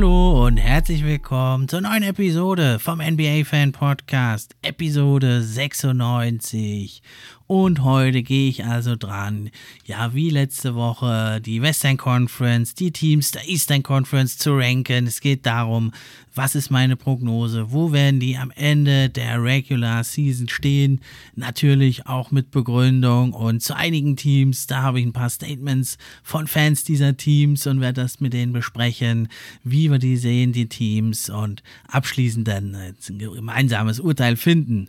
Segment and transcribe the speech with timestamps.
[0.00, 7.02] Hallo und herzlich willkommen zur neuen Episode vom NBA Fan Podcast, Episode 96.
[7.50, 9.50] Und heute gehe ich also dran,
[9.84, 15.08] ja, wie letzte Woche, die Western Conference, die Teams der Eastern Conference zu ranken.
[15.08, 15.90] Es geht darum,
[16.32, 21.00] was ist meine Prognose, wo werden die am Ende der Regular Season stehen.
[21.34, 26.46] Natürlich auch mit Begründung und zu einigen Teams, da habe ich ein paar Statements von
[26.46, 29.26] Fans dieser Teams und werde das mit denen besprechen,
[29.64, 34.86] wie wir die sehen, die Teams und abschließend dann ein gemeinsames Urteil finden.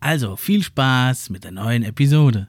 [0.00, 2.48] Also viel Spaß mit der neuen Episode.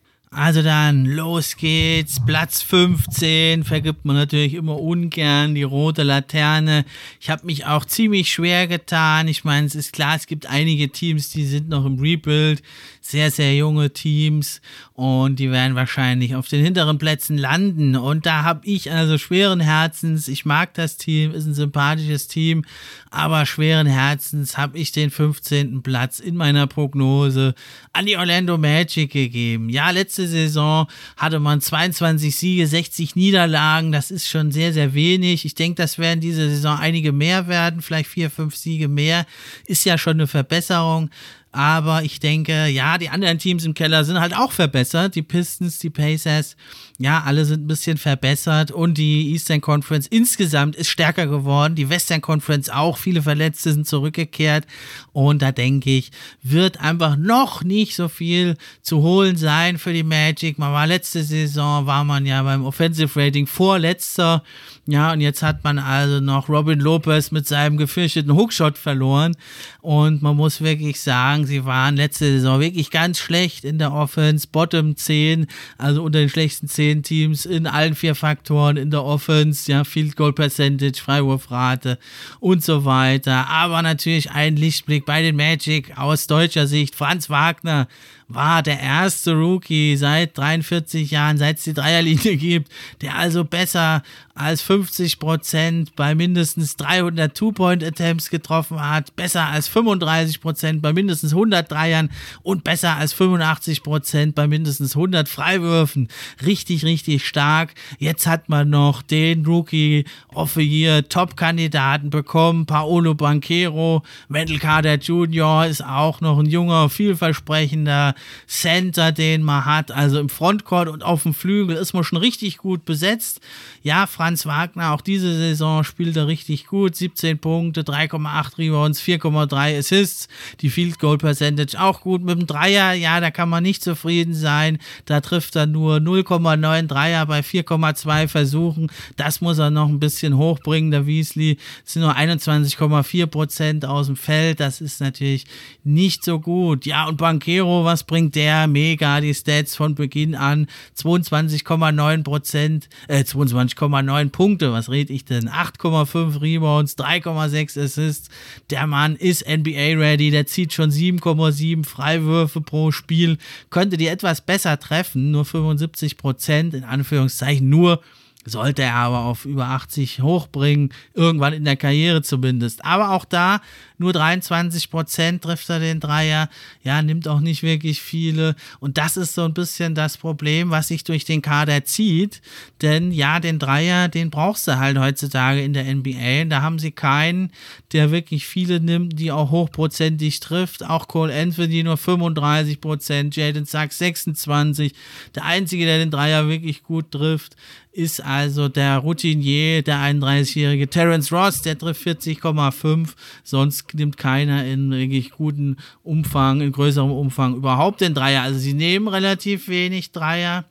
[0.33, 2.23] Also dann, los geht's.
[2.25, 6.85] Platz 15 vergibt man natürlich immer ungern die rote Laterne.
[7.19, 9.27] Ich habe mich auch ziemlich schwer getan.
[9.27, 12.63] Ich meine, es ist klar, es gibt einige Teams, die sind noch im Rebuild.
[13.03, 14.61] Sehr, sehr junge Teams.
[14.93, 17.95] Und die werden wahrscheinlich auf den hinteren Plätzen landen.
[17.95, 22.63] Und da habe ich also schweren Herzens, ich mag das Team, ist ein sympathisches Team,
[23.09, 25.81] aber schweren Herzens habe ich den 15.
[25.81, 27.55] Platz in meiner Prognose
[27.93, 29.69] an die Orlando Magic gegeben.
[29.69, 30.85] Ja, letzte Saison
[31.17, 33.91] hatte man 22 Siege, 60 Niederlagen.
[33.91, 35.45] Das ist schon sehr, sehr wenig.
[35.45, 39.25] Ich denke, das werden diese Saison einige mehr werden, vielleicht vier, fünf Siege mehr.
[39.65, 41.09] Ist ja schon eine Verbesserung.
[41.53, 45.15] Aber ich denke, ja, die anderen Teams im Keller sind halt auch verbessert.
[45.15, 46.55] Die Pistons, die Pacers,
[46.97, 48.71] ja, alle sind ein bisschen verbessert.
[48.71, 51.75] Und die Eastern Conference insgesamt ist stärker geworden.
[51.75, 52.97] Die Western Conference auch.
[52.97, 54.65] Viele Verletzte sind zurückgekehrt.
[55.11, 56.11] Und da denke ich,
[56.41, 60.57] wird einfach noch nicht so viel zu holen sein für die Magic.
[60.57, 64.43] Man war letzte Saison, war man ja beim Offensive Rating vorletzter.
[64.87, 69.35] Ja, und jetzt hat man also noch Robin Lopez mit seinem gefürchteten Hookshot verloren.
[69.81, 74.47] Und man muss wirklich sagen, sie waren letzte Saison wirklich ganz schlecht in der Offense,
[74.51, 75.45] Bottom 10,
[75.77, 80.15] also unter den schlechtesten 10 Teams in allen vier Faktoren in der Offense, ja, Field
[80.15, 81.99] Goal Percentage, Freiwurfrate
[82.39, 83.47] und so weiter.
[83.49, 86.95] Aber natürlich ein Lichtblick bei den Magic aus deutscher Sicht.
[86.95, 87.87] Franz Wagner
[88.33, 92.71] war der erste Rookie seit 43 Jahren, seit es die Dreierlinie gibt,
[93.01, 94.03] der also besser
[94.33, 101.33] als 50 Prozent bei mindestens 300 Two-Point-Attempts getroffen hat, besser als 35 Prozent bei mindestens
[101.33, 102.09] 100 Dreiern
[102.41, 106.07] und besser als 85 Prozent bei mindestens 100 Freiwürfen.
[106.45, 107.73] Richtig, richtig stark.
[107.99, 114.95] Jetzt hat man noch den Rookie of the Year Top-Kandidaten bekommen, Paolo Banquero, Wendell Carter
[114.95, 115.65] Jr.
[115.67, 118.15] ist auch noch ein junger, vielversprechender
[118.47, 119.91] Center, den man hat.
[119.91, 123.41] Also im Frontcourt und auf dem Flügel ist man schon richtig gut besetzt.
[123.83, 126.95] Ja, Franz Wagner, auch diese Saison spielt er richtig gut.
[126.95, 130.27] 17 Punkte, 3,8 Rebounds, 4,3 Assists.
[130.61, 132.23] Die Field Goal Percentage auch gut.
[132.23, 134.79] Mit dem Dreier, ja, da kann man nicht zufrieden sein.
[135.05, 138.91] Da trifft er nur 0,9 Dreier bei 4,2 Versuchen.
[139.17, 140.91] Das muss er noch ein bisschen hochbringen.
[140.91, 144.59] Der Weasley das sind nur 21,4 Prozent aus dem Feld.
[144.59, 145.45] Das ist natürlich
[145.83, 146.85] nicht so gut.
[146.85, 148.67] Ja, und Banquero, was bringt der?
[148.67, 150.67] Mega, die Stats von Beginn an.
[150.97, 154.73] 22,9 Prozent, äh, 22,9 Punkte.
[154.73, 155.47] Was rede ich denn?
[155.47, 158.27] 8,5 Rebounds, 3,6 Assists.
[158.69, 160.29] Der Mann ist NBA ready.
[160.29, 163.37] Der zieht schon 7,7 Freiwürfe pro Spiel.
[163.69, 165.31] Könnte die etwas besser treffen.
[165.31, 168.01] Nur 75 Prozent, in Anführungszeichen nur
[168.45, 172.83] sollte er aber auf über 80 hochbringen, irgendwann in der Karriere zumindest.
[172.83, 173.61] Aber auch da
[174.01, 176.49] nur 23 Prozent trifft er den Dreier,
[176.83, 178.55] ja, nimmt auch nicht wirklich viele.
[178.79, 182.41] Und das ist so ein bisschen das Problem, was sich durch den Kader zieht.
[182.81, 186.45] Denn ja, den Dreier, den brauchst du halt heutzutage in der NBA.
[186.45, 187.51] Da haben sie keinen,
[187.93, 190.83] der wirklich viele nimmt, die auch hochprozentig trifft.
[190.83, 194.93] Auch Cole Anthony nur 35 Prozent, Jaden Sachs 26.
[195.35, 197.55] Der einzige, der den Dreier wirklich gut trifft,
[197.93, 203.09] ist also der Routinier, der 31-jährige Terence Ross, der trifft 40,5.
[203.43, 208.43] Sonst nimmt keiner in wirklich guten Umfang, in größerem Umfang überhaupt den Dreier.
[208.43, 210.65] Also sie nehmen relativ wenig Dreier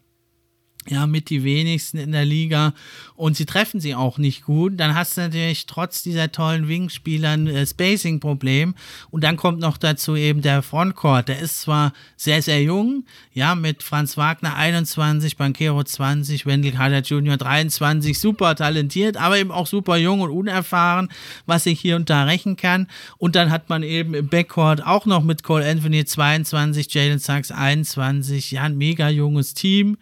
[0.88, 2.72] ja, mit die wenigsten in der Liga
[3.14, 7.30] und sie treffen sie auch nicht gut, dann hast du natürlich trotz dieser tollen Wingspieler
[7.30, 8.74] ein äh, Spacing-Problem.
[9.10, 13.04] Und dann kommt noch dazu eben der Frontcourt, der ist zwar sehr, sehr jung,
[13.34, 17.36] ja, mit Franz Wagner 21, Banquero 20, Wendell Carter Jr.
[17.36, 21.10] 23, super talentiert, aber eben auch super jung und unerfahren,
[21.44, 22.86] was ich hier und da rächen kann.
[23.18, 27.52] Und dann hat man eben im Backcourt auch noch mit Cole Anthony 22, Jalen Sachs
[27.52, 29.98] 21, ja, ein mega junges Team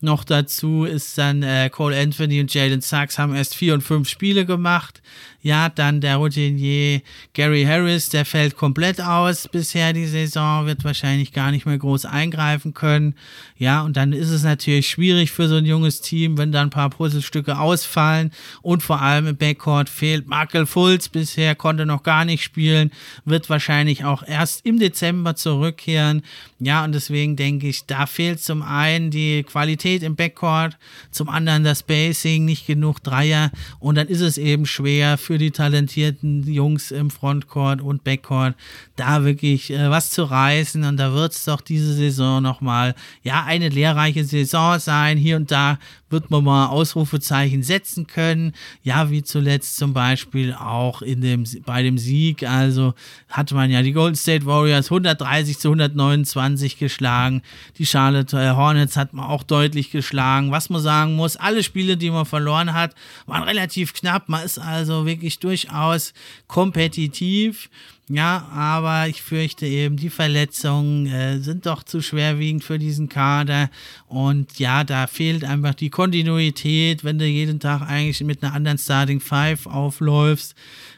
[0.00, 4.08] noch dazu ist dann äh, Cole Anthony und Jalen Sachs haben erst vier und fünf
[4.08, 5.02] Spiele gemacht.
[5.46, 7.02] Ja, dann der Routinier
[7.32, 12.04] Gary Harris, der fällt komplett aus bisher die Saison, wird wahrscheinlich gar nicht mehr groß
[12.04, 13.14] eingreifen können.
[13.56, 16.70] Ja, und dann ist es natürlich schwierig für so ein junges Team, wenn da ein
[16.70, 22.24] paar Puzzlestücke ausfallen und vor allem im Backcourt fehlt Markel Fultz bisher, konnte noch gar
[22.24, 22.90] nicht spielen,
[23.24, 26.22] wird wahrscheinlich auch erst im Dezember zurückkehren.
[26.58, 30.76] Ja, und deswegen denke ich, da fehlt zum einen die Qualität im Backcourt,
[31.12, 35.40] zum anderen das Spacing, nicht genug Dreier und dann ist es eben schwer für für
[35.40, 38.54] die talentierten Jungs im Frontcourt und Backcourt,
[38.96, 40.82] da wirklich äh, was zu reißen.
[40.82, 45.18] Und da wird es doch diese Saison nochmal, ja, eine lehrreiche Saison sein.
[45.18, 48.52] Hier und da wird man mal Ausrufezeichen setzen können.
[48.82, 52.42] Ja, wie zuletzt zum Beispiel auch in dem, bei dem Sieg.
[52.44, 52.94] Also
[53.28, 57.42] hat man ja die Golden State Warriors 130 zu 129 geschlagen.
[57.78, 60.52] Die Charlotte äh, Hornets hat man auch deutlich geschlagen.
[60.52, 62.94] Was man sagen muss, alle Spiele, die man verloren hat,
[63.26, 64.28] waren relativ knapp.
[64.28, 66.12] Man ist also wirklich durchaus
[66.46, 67.68] kompetitiv.
[68.08, 73.68] Ja, aber ich fürchte eben, die Verletzungen äh, sind doch zu schwerwiegend für diesen Kader.
[74.06, 78.78] Und ja, da fehlt einfach die Kontinuität, wenn du jeden Tag eigentlich mit einer anderen
[78.78, 80.54] Starting Five aufläufst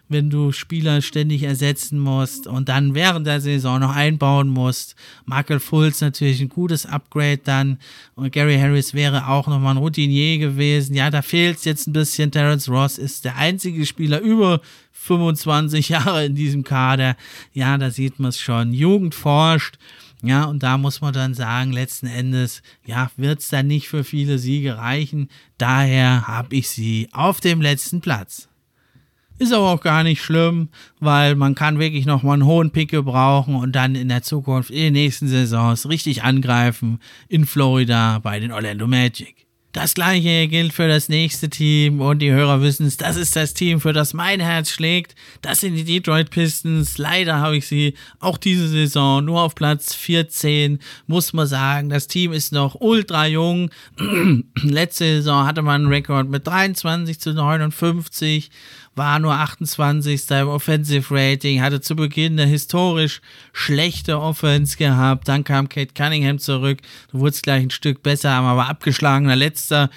[0.08, 4.94] wenn du Spieler ständig ersetzen musst und dann während der Saison noch einbauen musst.
[5.26, 7.78] Michael Fultz natürlich ein gutes Upgrade dann
[8.14, 10.94] und Gary Harris wäre auch nochmal ein Routinier gewesen.
[10.94, 12.30] Ja, da fehlt es jetzt ein bisschen.
[12.30, 14.60] Terence Ross ist der einzige Spieler über
[14.92, 17.16] 25 Jahre in diesem Kader.
[17.52, 18.72] Ja, da sieht man es schon.
[18.72, 19.78] Jugend forscht.
[20.22, 24.02] Ja, und da muss man dann sagen, letzten Endes, ja, wird es dann nicht für
[24.02, 25.28] viele Siege reichen.
[25.58, 28.48] Daher habe ich sie auf dem letzten Platz.
[29.38, 30.68] Ist aber auch gar nicht schlimm,
[30.98, 34.78] weil man kann wirklich nochmal einen hohen Pick gebrauchen und dann in der Zukunft, in
[34.78, 36.98] den nächsten Saisons richtig angreifen
[37.28, 39.48] in Florida bei den Orlando Magic.
[39.72, 43.52] Das gleiche gilt für das nächste Team und die Hörer wissen es, das ist das
[43.52, 45.14] Team, für das mein Herz schlägt.
[45.42, 46.96] Das sind die Detroit Pistons.
[46.96, 51.90] Leider habe ich sie auch diese Saison nur auf Platz 14, muss man sagen.
[51.90, 53.70] Das Team ist noch ultra jung.
[54.62, 58.50] Letzte Saison hatte man einen Rekord mit 23 zu 59
[58.98, 60.30] war nur 28.
[60.32, 63.22] im Offensive Rating, hatte zu Beginn eine historisch
[63.54, 65.28] schlechte Offense gehabt.
[65.28, 69.88] Dann kam Kate Cunningham zurück, da wurde es gleich ein Stück besser, aber abgeschlagener letzter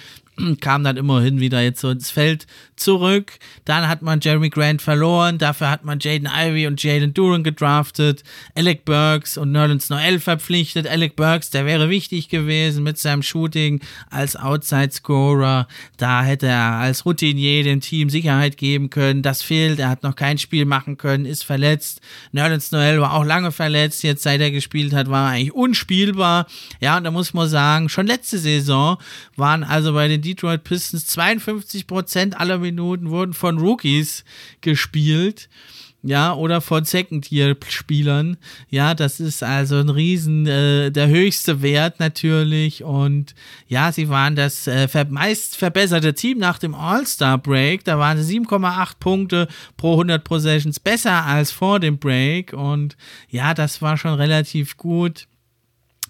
[0.60, 2.46] kam dann immerhin wieder jetzt so ins Feld
[2.76, 3.38] zurück.
[3.64, 8.24] Dann hat man Jeremy Grant verloren, dafür hat man Jaden Ivey und Jaden Duran gedraftet,
[8.56, 10.86] Alec Burks und Nerlens Noel verpflichtet.
[10.86, 13.80] Alec Burks, der wäre wichtig gewesen mit seinem Shooting
[14.10, 15.68] als Outside-Scorer.
[15.96, 19.22] Da hätte er als Routinier dem Team Sicherheit geben können.
[19.22, 22.00] Das fehlt, er hat noch kein Spiel machen können, ist verletzt.
[22.32, 26.46] Nerlens Noel war auch lange verletzt, jetzt seit er gespielt hat, war er eigentlich unspielbar.
[26.80, 28.98] Ja, und da muss man sagen, schon letzte Saison
[29.36, 34.24] waren also bei den Detroit Pistons 52% aller Minuten wurden von Rookies
[34.60, 35.48] gespielt.
[36.04, 38.36] Ja, oder von Second-Year-Spielern.
[38.68, 42.82] Ja, das ist also ein Riesen, äh, der höchste Wert natürlich.
[42.82, 43.36] Und
[43.68, 47.84] ja, sie waren das äh, meist verbesserte Team nach dem All-Star-Break.
[47.84, 52.52] Da waren sie 7,8 Punkte pro 100 Possessions besser als vor dem Break.
[52.52, 52.96] Und
[53.28, 55.28] ja, das war schon relativ gut.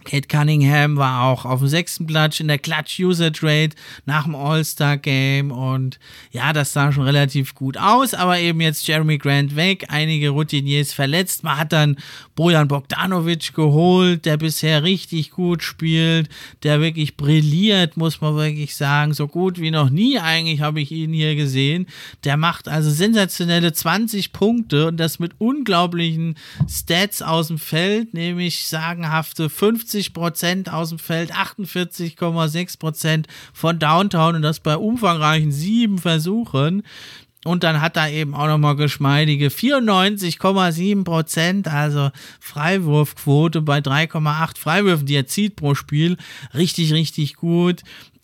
[0.04, 3.70] Kate Cunningham war auch auf dem sechsten Platz in der Clutch User Trade
[4.04, 5.98] nach dem All-Star Game und
[6.30, 10.92] ja, das sah schon relativ gut aus, aber eben jetzt Jeremy Grant weg, einige Routiniers
[10.92, 11.44] verletzt.
[11.44, 11.96] Man hat dann
[12.34, 16.28] Bojan Bogdanovic geholt, der bisher richtig gut spielt,
[16.62, 20.90] der wirklich brilliert, muss man wirklich sagen, so gut wie noch nie eigentlich habe ich
[20.92, 21.86] ihn hier gesehen.
[22.24, 26.36] Der macht also sensationelle 20 Punkte und das mit unglaublichen
[26.68, 29.48] Stats aus dem Feld, nämlich sagenhafte
[29.92, 36.84] 50 50 aus dem Feld, 48,6% von Downtown und das bei umfangreichen sieben Versuchen.
[37.44, 45.16] Und dann hat er eben auch nochmal geschmeidige 94,7% also Freiwurfquote bei 3,8 Freiwürfen, die
[45.16, 46.18] er zieht pro Spiel.
[46.54, 47.82] Richtig, richtig gut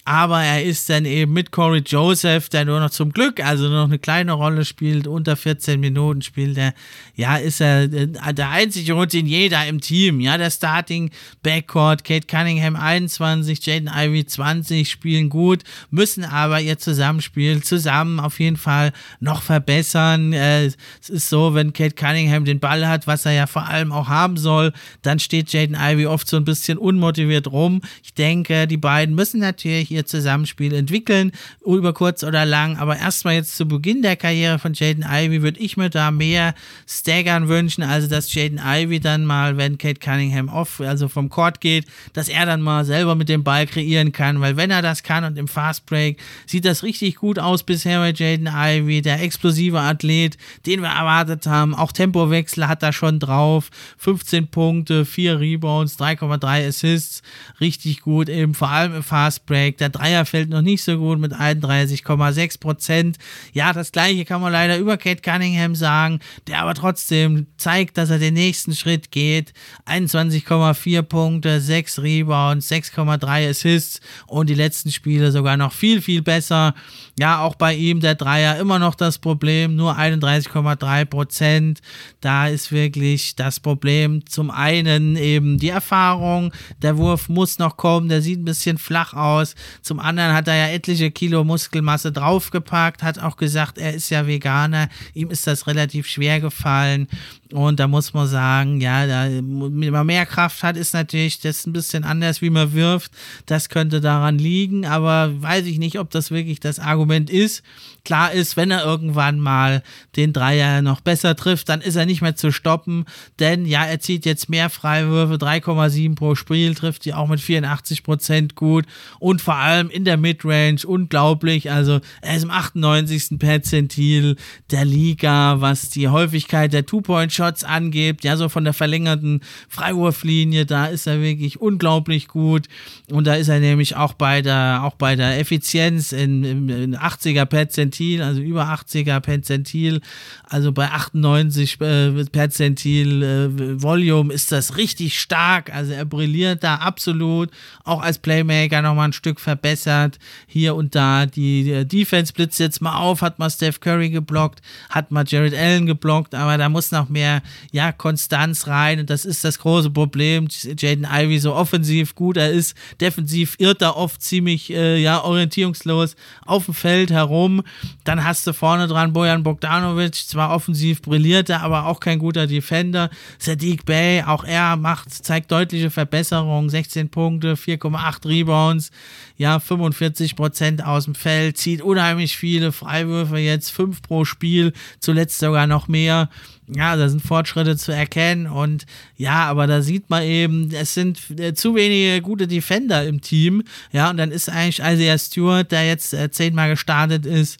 [0.08, 3.80] aber er ist dann eben mit Corey Joseph, der nur noch zum Glück, also nur
[3.80, 6.72] noch eine kleine Rolle spielt, unter 14 Minuten spielt er,
[7.14, 11.10] ja, ist er äh, der einzige Routinier im Team, ja, der Starting
[11.42, 18.40] Backcourt, Kate Cunningham 21, Jaden Ivy 20, spielen gut, müssen aber ihr Zusammenspiel zusammen auf
[18.40, 20.32] jeden Fall noch verbessern.
[20.32, 20.66] Äh,
[21.02, 24.08] es ist so, wenn Kate Cunningham den Ball hat, was er ja vor allem auch
[24.08, 24.72] haben soll,
[25.02, 27.82] dann steht Jaden Ivy oft so ein bisschen unmotiviert rum.
[28.02, 31.32] Ich denke, die beiden müssen natürlich ihr Zusammenspiel entwickeln,
[31.64, 32.76] über kurz oder lang.
[32.76, 36.54] Aber erstmal jetzt zu Beginn der Karriere von Jaden Ivy würde ich mir da mehr
[36.88, 41.60] Staggern wünschen, also dass Jaden Ivy dann mal, wenn Kate Cunningham off, also vom Court
[41.60, 45.02] geht, dass er dann mal selber mit dem Ball kreieren kann, weil wenn er das
[45.02, 49.22] kann und im Fast Break sieht das richtig gut aus bisher bei Jaden Ivy, der
[49.22, 51.74] explosive Athlet, den wir erwartet haben.
[51.74, 53.70] Auch Tempowechsel hat er schon drauf.
[53.98, 57.22] 15 Punkte, 4 Rebounds, 3,3 Assists,
[57.60, 59.46] richtig gut, eben vor allem im Fast
[59.80, 63.18] Der der Dreier fällt noch nicht so gut mit 31,6 Prozent.
[63.52, 68.10] Ja, das gleiche kann man leider über Kate Cunningham sagen, der aber trotzdem zeigt, dass
[68.10, 69.52] er den nächsten Schritt geht.
[69.86, 76.74] 21,4 Punkte, 6 Rebounds, 6,3 Assists und die letzten Spiele sogar noch viel, viel besser.
[77.18, 81.80] Ja, auch bei ihm der Dreier immer noch das Problem, nur 31,3 Prozent.
[82.20, 88.08] Da ist wirklich das Problem zum einen eben die Erfahrung, der Wurf muss noch kommen,
[88.08, 89.56] der sieht ein bisschen flach aus.
[89.82, 94.28] Zum anderen hat er ja etliche Kilo Muskelmasse draufgepackt, hat auch gesagt, er ist ja
[94.28, 97.08] Veganer, ihm ist das relativ schwer gefallen.
[97.52, 101.66] Und da muss man sagen, ja, da, wenn man mehr Kraft hat, ist natürlich das
[101.66, 103.10] ein bisschen anders, wie man wirft.
[103.46, 107.62] Das könnte daran liegen, aber weiß ich nicht, ob das wirklich das Argument ist.
[108.08, 109.82] Klar ist, wenn er irgendwann mal
[110.16, 113.04] den Dreier noch besser trifft, dann ist er nicht mehr zu stoppen,
[113.38, 118.02] denn ja, er zieht jetzt mehr Freiwürfe, 3,7 pro Spiel, trifft die auch mit 84
[118.04, 118.86] Prozent gut
[119.18, 121.70] und vor allem in der Midrange unglaublich.
[121.70, 123.38] Also er ist im 98.
[123.38, 124.36] Perzentil
[124.70, 130.64] der Liga, was die Häufigkeit der Two-Point Shots angeht, ja, so von der verlängerten Freiwurflinie,
[130.64, 132.68] da ist er wirklich unglaublich gut.
[133.10, 136.96] Und da ist er nämlich auch bei der, auch bei der Effizienz in, in, in
[136.96, 140.00] 80er Perzentil, also über 80er Perzentil,
[140.44, 145.72] also bei 98 äh, Perzentil äh, Volume ist das richtig stark.
[145.72, 147.50] Also er brilliert da absolut,
[147.84, 150.18] auch als Playmaker nochmal ein Stück verbessert.
[150.46, 154.60] Hier und da die, die Defense blitzt jetzt mal auf, hat mal Steph Curry geblockt,
[154.90, 159.00] hat mal Jared Allen geblockt, aber da muss noch mehr mehr ja, Konstanz rein.
[159.00, 160.48] Und das ist das große Problem.
[160.50, 166.16] Jaden Ivy so offensiv gut er ist, defensiv irrt er oft ziemlich äh, ja, orientierungslos
[166.46, 167.62] auf dem Feld herum.
[168.04, 172.46] Dann hast du vorne dran Bojan Bogdanovic, zwar offensiv brilliert er, aber auch kein guter
[172.46, 173.10] Defender.
[173.38, 176.70] Sadiq Bey, auch er macht, zeigt deutliche Verbesserungen.
[176.70, 178.90] 16 Punkte, 4,8 Rebounds,
[179.36, 185.38] ja, 45 Prozent aus dem Feld, zieht unheimlich viele Freiwürfe jetzt, 5 pro Spiel, zuletzt
[185.38, 186.28] sogar noch mehr
[186.74, 191.20] ja, da sind Fortschritte zu erkennen und ja, aber da sieht man eben, es sind
[191.38, 195.86] äh, zu wenige gute Defender im Team, ja, und dann ist eigentlich Isaiah Stewart, der
[195.86, 197.58] jetzt äh, zehnmal gestartet ist,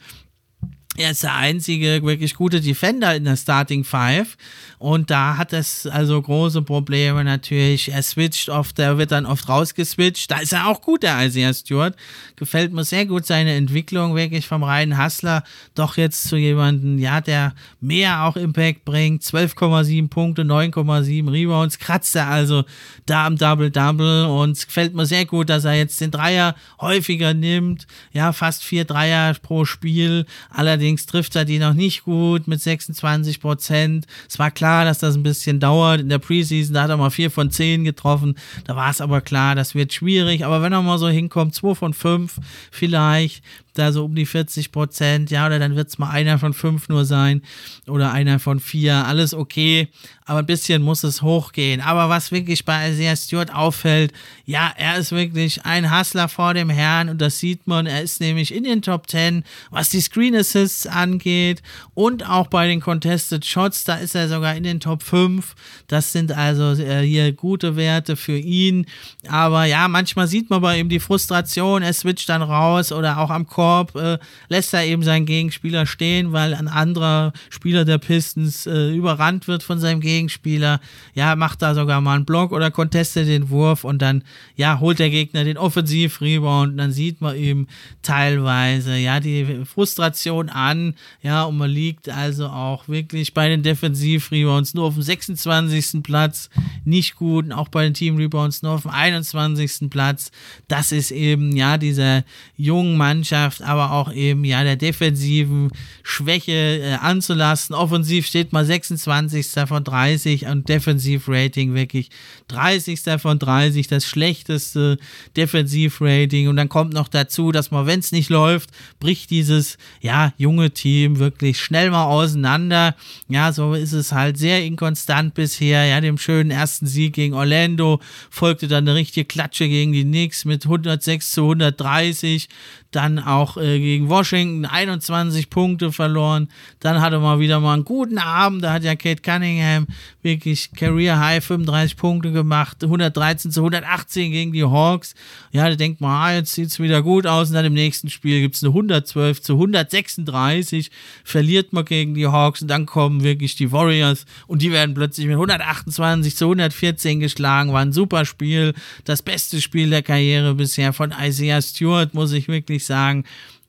[0.98, 4.36] er ist der einzige wirklich gute Defender in der Starting Five.
[4.78, 7.90] Und da hat es also große Probleme natürlich.
[7.90, 10.30] Er switcht oft, er wird dann oft rausgeswitcht.
[10.30, 11.96] Da ist er auch gut, der Isaiah Stewart.
[12.36, 15.42] Gefällt mir sehr gut seine Entwicklung, wirklich vom reinen Hustler
[15.74, 19.22] doch jetzt zu jemandem, ja, der mehr auch Impact bringt.
[19.22, 21.78] 12,7 Punkte, 9,7 Rebounds.
[21.80, 22.64] Kratzt er also
[23.04, 24.26] da am Double-Double.
[24.26, 27.88] Und es gefällt mir sehr gut, dass er jetzt den Dreier häufiger nimmt.
[28.12, 30.24] Ja, fast vier Dreier pro Spiel.
[30.50, 34.06] Allerdings trifft er die noch nicht gut mit 26 Prozent.
[34.28, 36.00] Es war klar, dass das ein bisschen dauert.
[36.00, 38.36] In der Preseason, da hat er mal 4 von 10 getroffen.
[38.64, 40.44] Da war es aber klar, das wird schwierig.
[40.44, 42.36] Aber wenn er mal so hinkommt, 2 von 5
[42.70, 43.42] vielleicht,
[43.78, 46.88] da so um die 40 Prozent, ja, oder dann wird es mal einer von fünf
[46.88, 47.42] nur sein
[47.86, 49.88] oder einer von vier, alles okay,
[50.24, 51.80] aber ein bisschen muss es hochgehen.
[51.80, 54.12] Aber was wirklich bei Isaiah Stewart auffällt,
[54.44, 58.20] ja, er ist wirklich ein Hustler vor dem Herrn und das sieht man, er ist
[58.20, 61.62] nämlich in den Top 10, was die Screen Assists angeht
[61.94, 65.54] und auch bei den Contested Shots, da ist er sogar in den Top 5.
[65.86, 68.86] Das sind also äh, hier gute Werte für ihn.
[69.28, 73.30] Aber ja, manchmal sieht man bei ihm die Frustration, er switcht dann raus oder auch
[73.30, 78.66] am Korb äh, lässt er eben seinen Gegenspieler stehen, weil ein anderer Spieler der Pistons
[78.66, 80.80] äh, überrannt wird von seinem Gegenspieler.
[81.14, 84.22] Ja, macht da sogar mal einen Block oder contestet den Wurf und dann
[84.56, 87.66] ja, holt der Gegner den Offensiv-Rebound und dann sieht man ihm
[88.02, 90.94] teilweise ja die Frustration an.
[91.22, 96.02] Ja, und man liegt also auch wirklich bei den Defensiv-Rebounds nur auf dem 26.
[96.02, 96.50] Platz.
[96.84, 97.46] Nicht gut.
[97.46, 99.90] Und auch bei den Team-Rebounds nur auf dem 21.
[99.90, 100.30] Platz.
[100.68, 102.24] Das ist eben ja dieser
[102.56, 105.70] jungen Mannschaft, aber auch eben ja der defensiven
[106.02, 107.74] Schwäche äh, anzulasten.
[107.74, 109.46] Offensiv steht mal 26.
[109.66, 112.10] von 30 und Defensiv-Rating wirklich
[112.48, 113.00] 30.
[113.20, 113.86] von 30.
[113.88, 114.98] Das schlechteste
[115.36, 116.48] Defensiv-Rating.
[116.48, 120.70] Und dann kommt noch dazu, dass man, wenn es nicht läuft, bricht dieses ja junge
[120.70, 122.94] Team wirklich schnell mal auseinander.
[123.28, 125.84] Ja, so ist es halt sehr inkonstant bisher.
[125.86, 128.00] Ja, dem schönen ersten Sieg gegen Orlando
[128.30, 132.48] folgte dann eine richtige Klatsche gegen die Knicks mit 106 zu 130
[132.90, 136.48] dann auch äh, gegen Washington 21 Punkte verloren.
[136.80, 138.64] Dann hatte man wieder mal einen guten Abend.
[138.64, 139.86] Da hat ja Kate Cunningham
[140.22, 142.82] wirklich Career High 35 Punkte gemacht.
[142.82, 145.14] 113 zu 118 gegen die Hawks.
[145.52, 147.48] Ja, da denkt man, ah, jetzt sieht es wieder gut aus.
[147.48, 150.90] Und dann im nächsten Spiel gibt es eine 112 zu 136.
[151.24, 152.62] Verliert man gegen die Hawks.
[152.62, 154.24] Und dann kommen wirklich die Warriors.
[154.46, 157.72] Und die werden plötzlich mit 128 zu 114 geschlagen.
[157.74, 158.72] War ein super Spiel.
[159.04, 163.24] Das beste Spiel der Karriere bisher von Isaiah Stewart, muss ich wirklich sagen,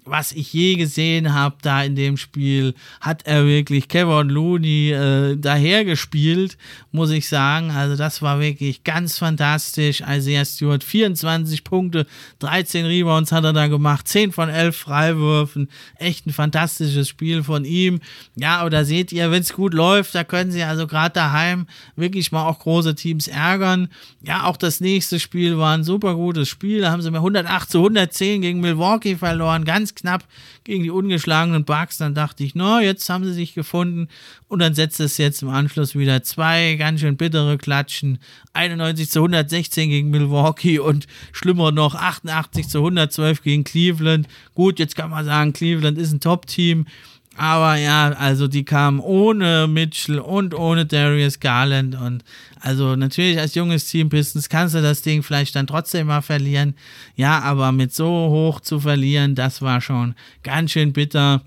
[0.09, 5.37] was ich je gesehen habe da in dem Spiel, hat er wirklich Kevin Looney äh,
[5.37, 6.57] dahergespielt,
[6.91, 7.71] muss ich sagen.
[7.71, 10.01] Also das war wirklich ganz fantastisch.
[10.01, 12.07] Isaiah Stewart 24 Punkte,
[12.39, 15.69] 13 Rebounds hat er da gemacht, 10 von 11 Freiwürfen.
[15.95, 17.99] Echt ein fantastisches Spiel von ihm.
[18.35, 22.31] Ja, oder seht ihr, wenn es gut läuft, da können sie also gerade daheim wirklich
[22.31, 23.89] mal auch große Teams ärgern.
[24.21, 26.81] Ja, auch das nächste Spiel war ein super gutes Spiel.
[26.81, 29.65] Da haben sie mir 108 zu 110 gegen Milwaukee verloren.
[29.65, 30.25] Ganz knapp
[30.63, 31.98] gegen die ungeschlagenen Bucks.
[31.98, 34.08] Dann dachte ich, no, jetzt haben sie sich gefunden.
[34.48, 38.20] Und dann setzt es jetzt im Anschluss wieder zwei ganz schön bittere Klatschen.
[38.53, 44.27] 91 zu 116 gegen Milwaukee und schlimmer noch 88 zu 112 gegen Cleveland.
[44.55, 46.85] Gut, jetzt kann man sagen, Cleveland ist ein Top-Team.
[47.39, 51.95] Aber ja, also die kamen ohne Mitchell und ohne Darius Garland.
[51.95, 52.25] Und
[52.59, 56.75] also natürlich als junges Team Pistons kannst du das Ding vielleicht dann trotzdem mal verlieren.
[57.15, 61.41] Ja, aber mit so hoch zu verlieren, das war schon ganz schön bitter.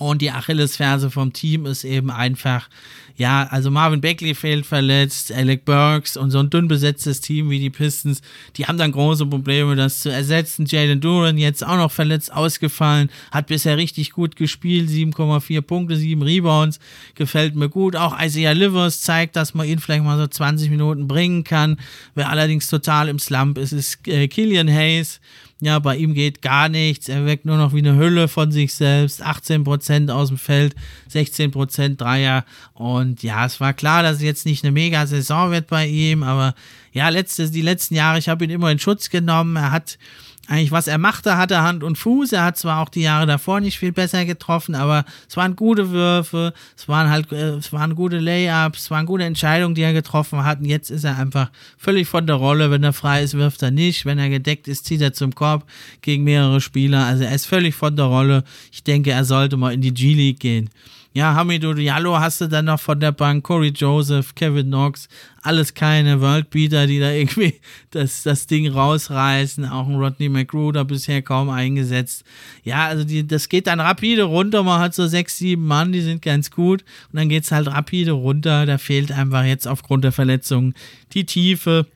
[0.00, 2.70] Und die Achillesferse vom Team ist eben einfach,
[3.16, 7.58] ja, also Marvin Beckley fehlt verletzt, Alec Burks und so ein dünn besetztes Team wie
[7.58, 8.22] die Pistons,
[8.56, 10.64] die haben dann große Probleme, das zu ersetzen.
[10.64, 16.22] Jalen Duran jetzt auch noch verletzt ausgefallen, hat bisher richtig gut gespielt, 7,4 Punkte, 7
[16.22, 16.80] Rebounds,
[17.14, 17.94] gefällt mir gut.
[17.94, 21.76] Auch Isaiah Livers zeigt, dass man ihn vielleicht mal so 20 Minuten bringen kann.
[22.14, 25.20] Wer allerdings total im Slump ist, ist äh, Killian Hayes
[25.60, 27.08] ja, bei ihm geht gar nichts.
[27.08, 29.24] Er wirkt nur noch wie eine Hülle von sich selbst.
[29.24, 30.74] 18% aus dem Feld,
[31.12, 32.44] 16% Dreier.
[32.72, 36.22] Und ja, es war klar, dass es jetzt nicht eine mega Saison wird bei ihm.
[36.22, 36.54] Aber
[36.92, 39.56] ja, letztes, die letzten Jahre, ich habe ihn immer in Schutz genommen.
[39.56, 39.98] Er hat
[40.46, 42.32] eigentlich, was er machte, hatte Hand und Fuß.
[42.32, 45.90] Er hat zwar auch die Jahre davor nicht viel besser getroffen, aber es waren gute
[45.90, 49.92] Würfe, es waren halt, äh, es waren gute Layups, es waren gute Entscheidungen, die er
[49.92, 50.58] getroffen hat.
[50.58, 52.70] Und jetzt ist er einfach völlig von der Rolle.
[52.70, 54.06] Wenn er frei ist, wirft er nicht.
[54.06, 55.64] Wenn er gedeckt ist, zieht er zum Korb
[56.02, 57.04] gegen mehrere Spieler.
[57.04, 58.42] Also er ist völlig von der Rolle.
[58.72, 60.70] Ich denke, er sollte mal in die G-League gehen.
[61.12, 65.08] Ja, Hamidou Diallo hast du dann noch von der Bank, Corey Joseph, Kevin Knox,
[65.42, 67.54] alles keine Worldbeater, die da irgendwie
[67.90, 69.64] das, das Ding rausreißen.
[69.64, 72.22] Auch ein Rodney McGruder bisher kaum eingesetzt.
[72.62, 74.62] Ja, also die, das geht dann rapide runter.
[74.62, 76.84] Man hat so sechs, sieben Mann, die sind ganz gut.
[77.12, 78.64] Und dann geht es halt rapide runter.
[78.64, 80.74] Da fehlt einfach jetzt aufgrund der Verletzungen
[81.12, 81.86] die Tiefe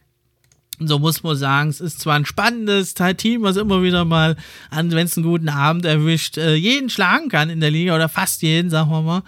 [0.78, 4.36] so muss man sagen, es ist zwar ein spannendes Team, was immer wieder mal,
[4.70, 8.42] wenn es einen guten Abend erwischt, äh, jeden schlagen kann in der Liga oder fast
[8.42, 9.22] jeden, sagen wir mal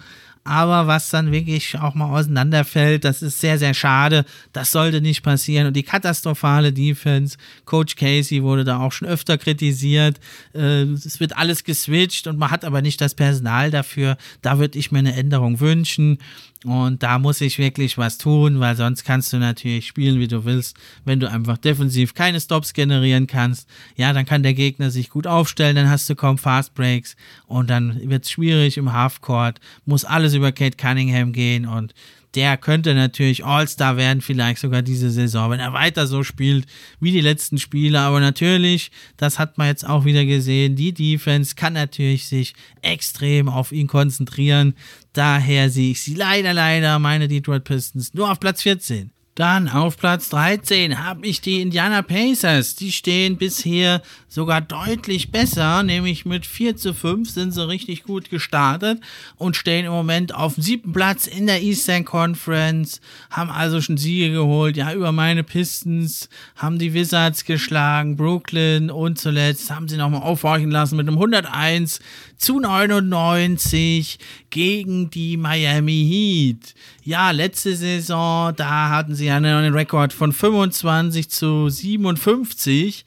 [0.47, 4.23] aber was dann wirklich auch mal auseinanderfällt, das ist sehr, sehr schade.
[4.53, 5.67] Das sollte nicht passieren.
[5.67, 10.21] Und die katastrophale Defense, Coach Casey wurde da auch schon öfter kritisiert.
[10.53, 14.17] Äh, es wird alles geswitcht und man hat aber nicht das Personal dafür.
[14.41, 16.17] Da würde ich mir eine Änderung wünschen.
[16.65, 20.43] Und da muss ich wirklich was tun, weil sonst kannst du natürlich spielen, wie du
[20.43, 20.75] willst.
[21.05, 25.27] Wenn du einfach defensiv keine Stops generieren kannst, ja, dann kann der Gegner sich gut
[25.27, 27.15] aufstellen, dann hast du kaum Fast Breaks
[27.45, 31.93] und dann wird es schwierig im Halfcourt, muss alles über Kate Cunningham gehen und
[32.37, 36.67] der könnte natürlich All-Star werden, vielleicht sogar diese Saison, wenn er weiter so spielt
[36.99, 37.99] wie die letzten Spiele.
[37.99, 43.49] Aber natürlich, das hat man jetzt auch wieder gesehen, die Defense kann natürlich sich extrem
[43.49, 44.75] auf ihn konzentrieren.
[45.13, 49.09] Daher sehe ich sie leider, leider, meine Detroit Pistons, nur auf Platz 14.
[49.37, 52.73] Dann auf Platz 13 habe ich die Indiana Pacers.
[52.73, 58.31] Die stehen bisher sogar deutlich besser, nämlich mit 4 zu 5 sind sie richtig gut
[58.31, 58.99] gestartet
[59.35, 63.97] und stehen im Moment auf dem siebten Platz in der Eastern Conference, haben also schon
[63.97, 69.97] Siege geholt, ja, über meine Pistons, haben die Wizards geschlagen, Brooklyn und zuletzt haben sie
[69.97, 71.99] nochmal aufhorchen lassen mit einem 101
[72.37, 74.19] zu 99
[74.49, 76.75] gegen die Miami Heat.
[77.03, 83.05] Ja, letzte Saison, da hatten sie einen Rekord von 25 zu 57.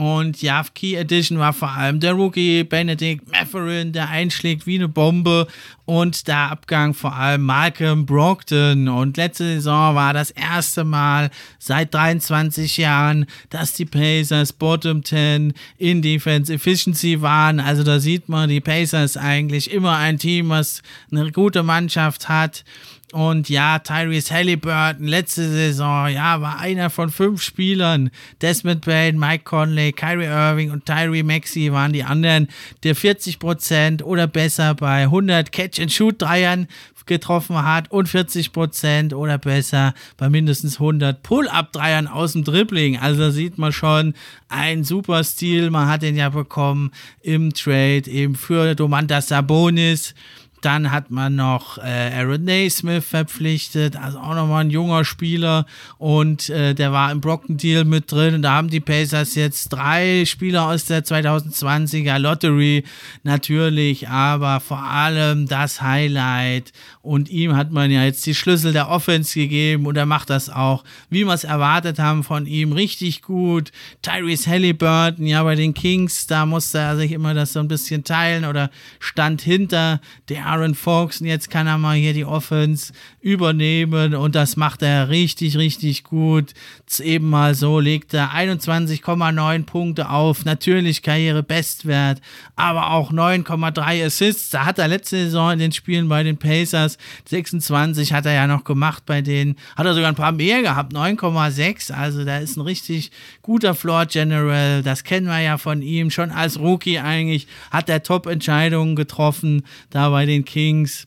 [0.00, 4.88] Und ja, Key Edition war vor allem der Rookie Benedict Matherin, der einschlägt wie eine
[4.88, 5.46] Bombe.
[5.84, 8.88] Und der Abgang vor allem Malcolm Brogdon.
[8.88, 15.52] Und letzte Saison war das erste Mal seit 23 Jahren, dass die Pacers Bottom 10
[15.76, 17.60] in Defense Efficiency waren.
[17.60, 20.80] Also da sieht man, die Pacers eigentlich immer ein Team, was
[21.12, 22.64] eine gute Mannschaft hat.
[23.12, 28.10] Und ja, Tyrese Halliburton, letzte Saison, ja, war einer von fünf Spielern.
[28.40, 32.48] Desmond Bain, Mike Conley, Kyrie Irving und Tyree Maxey waren die anderen,
[32.84, 36.68] der 40% oder besser bei 100 Catch-and-Shoot-Dreiern
[37.10, 42.98] getroffen hat und 40% oder besser bei mindestens 100 Pull-Up-Dreiern aus dem Dribbling.
[42.98, 44.14] Also da sieht man schon
[44.48, 45.70] ein super Stil.
[45.70, 50.14] Man hat den ja bekommen im Trade eben für Domantas Sabonis.
[50.60, 55.66] Dann hat man noch äh, Aaron Naismith verpflichtet, also auch nochmal ein junger Spieler
[55.98, 58.34] und äh, der war im Brocken Deal mit drin.
[58.34, 62.84] Und da haben die Pacers jetzt drei Spieler aus der 2020er Lottery
[63.22, 66.72] natürlich, aber vor allem das Highlight.
[67.02, 70.50] Und ihm hat man ja jetzt die Schlüssel der Offense gegeben und er macht das
[70.50, 73.72] auch, wie wir es erwartet haben von ihm, richtig gut.
[74.02, 78.04] Tyrese Halliburton, ja, bei den Kings, da musste er sich immer das so ein bisschen
[78.04, 82.92] teilen oder stand hinter der Aaron Fox und jetzt kann er mal hier die Offense
[83.20, 86.54] übernehmen und das macht er richtig, richtig gut.
[86.80, 92.20] Jetzt eben mal so legt er 21,9 Punkte auf, natürlich Karrierebestwert,
[92.56, 94.50] aber auch 9,3 Assists.
[94.50, 98.46] Da hat er letzte Saison in den Spielen bei den Pacers 26 hat er ja
[98.46, 101.92] noch gemacht bei denen, hat er sogar ein paar mehr gehabt, 9,6.
[101.92, 103.10] Also da ist ein richtig
[103.42, 104.82] guter Floor General.
[104.82, 107.46] Das kennen wir ja von ihm schon als Rookie eigentlich.
[107.70, 111.06] Hat er Top-Entscheidungen getroffen da bei den den Kings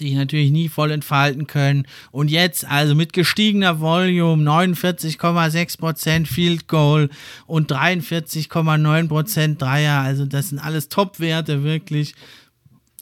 [0.00, 1.86] sich natürlich nie voll entfalten können.
[2.10, 7.10] Und jetzt also mit gestiegener Volume 49,6% Field Goal
[7.46, 10.00] und 43,9% Dreier.
[10.00, 12.14] Also das sind alles Top-Werte wirklich.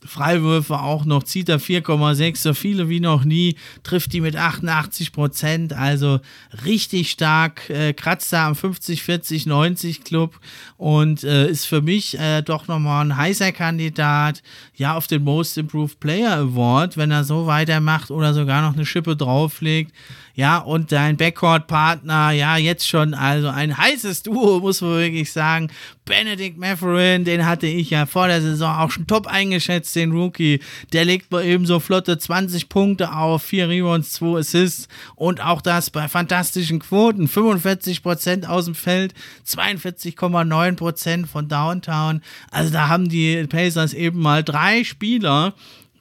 [0.05, 5.11] Freiwürfe auch noch, zieht er 4,6, so viele wie noch nie, trifft die mit 88
[5.11, 6.19] Prozent, also
[6.65, 10.39] richtig stark, äh, kratzt da am 50, 40, 90 Club
[10.77, 14.41] und äh, ist für mich äh, doch nochmal ein heißer Kandidat,
[14.75, 18.85] ja, auf den Most Improved Player Award, wenn er so weitermacht oder sogar noch eine
[18.85, 19.93] Schippe drauflegt.
[20.39, 25.69] Ja, und dein Backcourt-Partner, ja, jetzt schon, also ein heißes Duo, muss man wirklich sagen.
[26.05, 30.59] Benedict Matherin, den hatte ich ja vor der Saison auch schon top eingeschätzt, den Rookie.
[30.93, 35.61] Der legt mal eben so flotte 20 Punkte auf, 4 Rebounds, 2 Assists und auch
[35.61, 37.27] das bei fantastischen Quoten.
[37.27, 39.13] 45% aus dem Feld,
[39.47, 42.21] 42,9% von Downtown.
[42.51, 45.53] Also da haben die Pacers eben mal drei Spieler,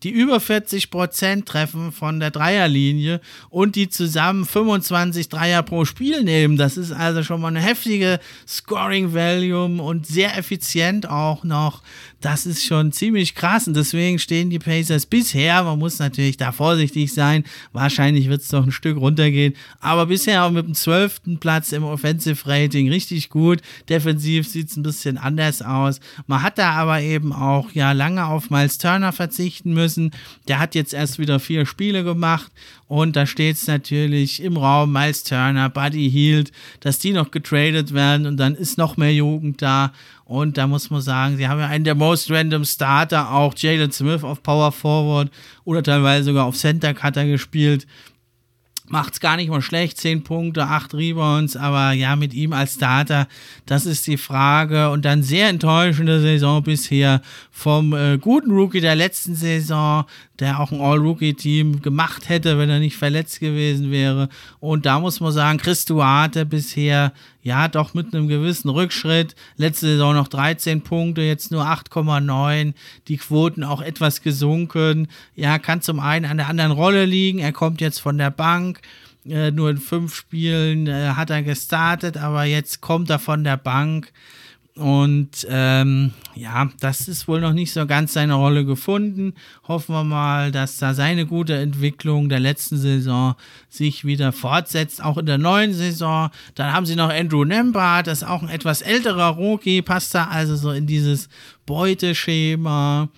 [0.02, 3.20] die über 40 Prozent treffen von der Dreierlinie
[3.50, 6.56] und die zusammen 25 Dreier pro Spiel nehmen.
[6.56, 11.82] Das ist also schon mal eine heftige Scoring Volume und sehr effizient auch noch.
[12.20, 16.50] Das ist schon ziemlich krass und deswegen stehen die Pacers bisher, man muss natürlich da
[16.50, 21.38] vorsichtig sein, wahrscheinlich wird es noch ein Stück runtergehen, aber bisher auch mit dem 12.
[21.38, 23.60] Platz im Offensive Rating richtig gut.
[23.88, 26.00] Defensiv sieht es ein bisschen anders aus.
[26.26, 30.10] Man hat da aber eben auch ja lange auf Miles Turner verzichten müssen.
[30.48, 32.50] Der hat jetzt erst wieder vier Spiele gemacht
[32.88, 36.50] und da steht es natürlich im Raum Miles Turner, Buddy Hield,
[36.80, 39.92] dass die noch getradet werden und dann ist noch mehr Jugend da.
[40.28, 43.90] Und da muss man sagen, sie haben ja einen der most random Starter, auch Jalen
[43.92, 45.30] Smith auf Power Forward
[45.64, 47.86] oder teilweise sogar auf Center Cutter gespielt.
[48.88, 53.26] macht's gar nicht mal schlecht, 10 Punkte, 8 Rebounds, aber ja, mit ihm als Starter,
[53.64, 54.90] das ist die Frage.
[54.90, 60.04] Und dann sehr enttäuschende Saison bisher vom äh, guten Rookie der letzten Saison,
[60.40, 64.28] der auch ein All-Rookie-Team gemacht hätte, wenn er nicht verletzt gewesen wäre.
[64.60, 69.34] Und da muss man sagen, Chris Duarte bisher, ja, doch mit einem gewissen Rückschritt.
[69.56, 72.74] Letzte Saison noch 13 Punkte, jetzt nur 8,9.
[73.08, 75.08] Die Quoten auch etwas gesunken.
[75.34, 77.38] Ja, kann zum einen an der anderen Rolle liegen.
[77.40, 78.80] Er kommt jetzt von der Bank.
[79.28, 83.56] Äh, nur in fünf Spielen äh, hat er gestartet, aber jetzt kommt er von der
[83.56, 84.12] Bank.
[84.78, 89.34] Und ähm, ja, das ist wohl noch nicht so ganz seine Rolle gefunden.
[89.66, 93.34] Hoffen wir mal, dass da seine gute Entwicklung der letzten Saison
[93.68, 96.30] sich wieder fortsetzt, auch in der neuen Saison.
[96.54, 100.28] Dann haben sie noch Andrew Nembard, das ist auch ein etwas älterer Rookie, passt da
[100.28, 101.28] also so in dieses
[101.66, 103.08] Beuteschema.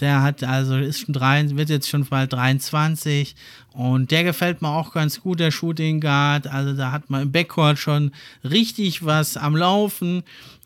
[0.00, 3.36] Der hat also, ist schon drei, wird jetzt schon bald 23
[3.74, 6.46] und der gefällt mir auch ganz gut, der Shooting Guard.
[6.46, 10.24] Also da hat man im Backcourt schon richtig was am Laufen.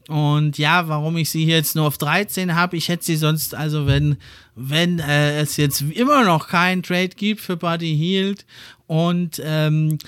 [0.08, 3.86] Und ja, warum ich sie jetzt nur auf 13 habe, ich hätte sie sonst, also
[3.86, 4.16] wenn,
[4.54, 8.46] wenn äh, es jetzt immer noch keinen Trade gibt für Buddy Hield
[8.86, 9.98] und ähm,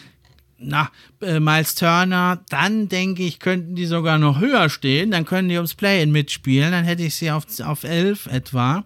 [0.56, 5.50] na, äh, Miles Turner, dann denke ich, könnten die sogar noch höher stehen, dann können
[5.50, 8.84] die ums Play-In mitspielen, dann hätte ich sie auf, auf 11 etwa.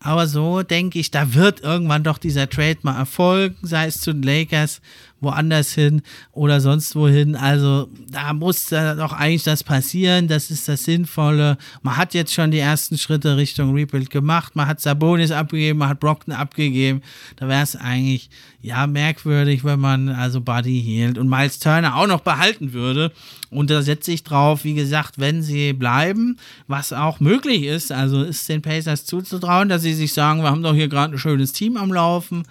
[0.00, 4.14] Aber so denke ich, da wird irgendwann doch dieser Trade mal erfolgen, sei es zu
[4.14, 4.80] den Lakers
[5.24, 7.34] woanders hin oder sonst wohin.
[7.34, 10.28] Also da muss doch eigentlich das passieren.
[10.28, 11.58] Das ist das Sinnvolle.
[11.82, 14.54] Man hat jetzt schon die ersten Schritte Richtung Rebuild gemacht.
[14.54, 17.02] Man hat Sabonis abgegeben, man hat Brockton abgegeben.
[17.36, 18.30] Da wäre es eigentlich
[18.62, 23.12] ja merkwürdig, wenn man also Buddy hielt und Miles Turner auch noch behalten würde.
[23.50, 28.22] Und da setze ich drauf, wie gesagt, wenn sie bleiben, was auch möglich ist, also
[28.22, 31.52] ist den Pacers zuzutrauen, dass sie sich sagen, wir haben doch hier gerade ein schönes
[31.52, 32.44] Team am Laufen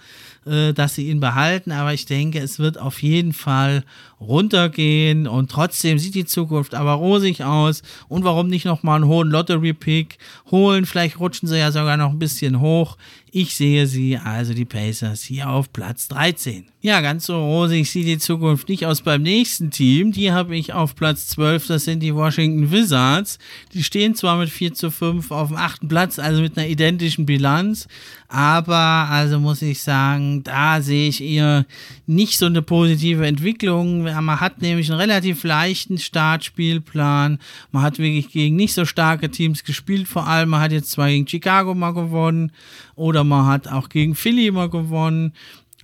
[0.44, 3.84] dass sie ihn behalten, aber ich denke, es wird auf jeden Fall
[4.26, 9.30] runtergehen und trotzdem sieht die Zukunft aber rosig aus und warum nicht nochmal einen hohen
[9.30, 10.18] Lottery-Pick
[10.50, 12.96] holen, vielleicht rutschen sie ja sogar noch ein bisschen hoch.
[13.36, 16.66] Ich sehe sie, also die Pacers, hier auf Platz 13.
[16.82, 20.12] Ja, ganz so rosig sieht die Zukunft nicht aus beim nächsten Team.
[20.12, 23.40] Die habe ich auf Platz 12, das sind die Washington Wizards.
[23.72, 27.26] Die stehen zwar mit 4 zu 5 auf dem achten Platz, also mit einer identischen
[27.26, 27.88] Bilanz,
[28.28, 31.66] aber also muss ich sagen, da sehe ich eher
[32.06, 34.06] nicht so eine positive Entwicklung.
[34.20, 37.38] Man hat nämlich einen relativ leichten Startspielplan.
[37.72, 41.08] Man hat wirklich gegen nicht so starke Teams gespielt, vor allem man hat jetzt zwar
[41.08, 42.52] gegen Chicago mal gewonnen
[42.94, 45.32] oder man hat auch gegen Philly mal gewonnen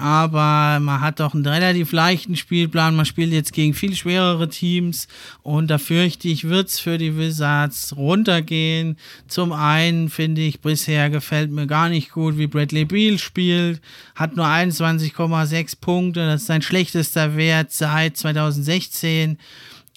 [0.01, 2.97] aber man hat doch einen relativ leichten Spielplan.
[2.97, 5.07] Man spielt jetzt gegen viel schwerere Teams
[5.43, 8.97] und da fürchte ich, wird es für die Wizards runtergehen.
[9.29, 13.81] Zum einen finde ich, bisher gefällt mir gar nicht gut, wie Bradley Beal spielt.
[14.15, 19.39] Hat nur 21,6 Punkte, das ist sein schlechtester Wert seit 2016.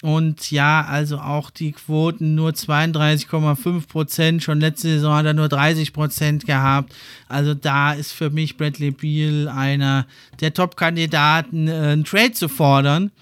[0.04, 4.42] Und ja, also auch die Quoten nur 32,5 Prozent.
[4.42, 6.94] Schon letzte Saison hat er nur 30 Prozent gehabt.
[7.26, 10.06] Also da ist für mich Bradley Beal einer
[10.42, 13.12] der Top-Kandidaten, äh, einen Trade zu fordern.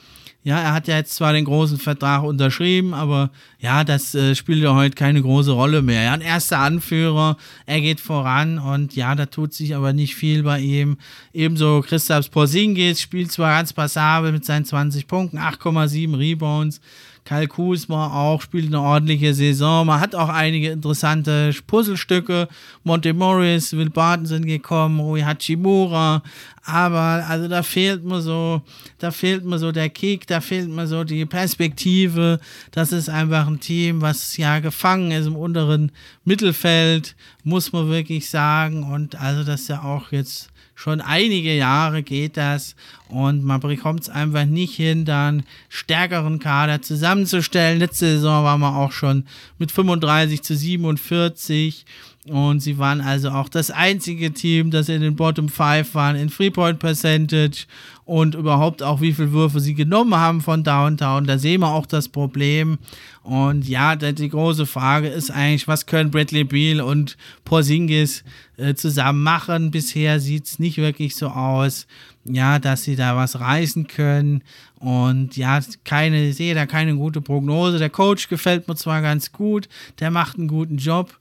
[0.44, 4.60] Ja, er hat ja jetzt zwar den großen Vertrag unterschrieben, aber ja, das äh, spielt
[4.60, 6.02] ja heute keine große Rolle mehr.
[6.02, 10.42] Ja, ein erster Anführer, er geht voran und ja, da tut sich aber nicht viel
[10.42, 10.96] bei ihm.
[11.32, 16.80] Ebenso Christoph Porzingis spielt zwar ganz passabel mit seinen 20 Punkten, 8,7 Rebounds,
[17.24, 19.86] Kyle Kuzma auch spielt eine ordentliche Saison.
[19.86, 22.48] Man hat auch einige interessante Puzzlestücke.
[22.82, 26.22] Monte Morris, Will Barton sind gekommen, Rui Hachimura.
[26.64, 28.62] Aber also da fehlt mir so,
[28.98, 32.40] da fehlt mir so der Kick, da fehlt mir so die Perspektive.
[32.70, 35.92] Das ist einfach ein Team, was ja gefangen ist im unteren
[36.24, 38.82] Mittelfeld, muss man wirklich sagen.
[38.82, 40.51] Und also das ist ja auch jetzt
[40.82, 42.74] schon einige Jahre geht das
[43.08, 47.78] und man bekommt es einfach nicht hin, dann stärkeren Kader zusammenzustellen.
[47.78, 49.24] Letzte Saison waren wir auch schon
[49.58, 51.86] mit 35 zu 47
[52.26, 56.30] und sie waren also auch das einzige Team, das in den Bottom 5 waren in
[56.30, 57.66] Freepoint Percentage
[58.04, 61.26] und überhaupt auch wie viele Würfe sie genommen haben von Downtown.
[61.26, 62.78] Da sehen wir auch das Problem.
[63.22, 68.24] Und ja, die große Frage ist eigentlich, was können Bradley Beal und Porzingis
[68.56, 69.70] äh, zusammen machen?
[69.70, 71.86] Bisher sieht es nicht wirklich so aus,
[72.24, 74.42] ja, dass sie da was reißen können.
[74.80, 77.78] Und ja, keine, ich sehe da keine gute Prognose.
[77.78, 79.68] Der Coach gefällt mir zwar ganz gut,
[80.00, 81.16] der macht einen guten Job.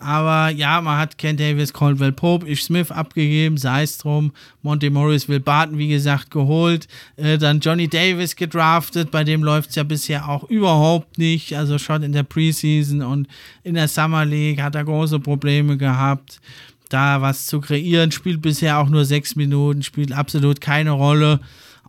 [0.00, 4.32] Aber ja, man hat Ken Davis, Caldwell Pope, Ish Smith abgegeben, sei es drum.
[4.62, 6.88] Monte Morris, Will Barton, wie gesagt, geholt.
[7.16, 11.54] Äh, dann Johnny Davis gedraftet, bei dem läuft es ja bisher auch überhaupt nicht.
[11.54, 13.28] Also schon in der Preseason und
[13.62, 16.40] in der Summer League hat er große Probleme gehabt.
[16.88, 21.40] Da was zu kreieren, spielt bisher auch nur sechs Minuten, spielt absolut keine Rolle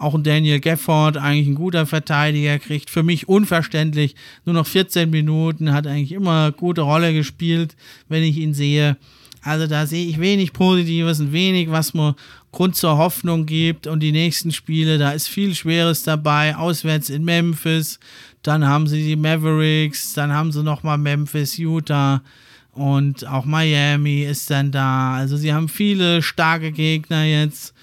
[0.01, 5.07] Auch ein Daniel Gafford, eigentlich ein guter Verteidiger, kriegt für mich unverständlich nur noch 14
[5.11, 7.75] Minuten, hat eigentlich immer gute Rolle gespielt,
[8.09, 8.97] wenn ich ihn sehe.
[9.43, 12.15] Also da sehe ich wenig Positives und wenig, was mir
[12.51, 13.85] Grund zur Hoffnung gibt.
[13.85, 16.55] Und die nächsten Spiele, da ist viel Schweres dabei.
[16.55, 17.99] Auswärts in Memphis,
[18.41, 22.23] dann haben sie die Mavericks, dann haben sie nochmal Memphis, Utah
[22.71, 25.13] und auch Miami ist dann da.
[25.13, 27.75] Also sie haben viele starke Gegner jetzt.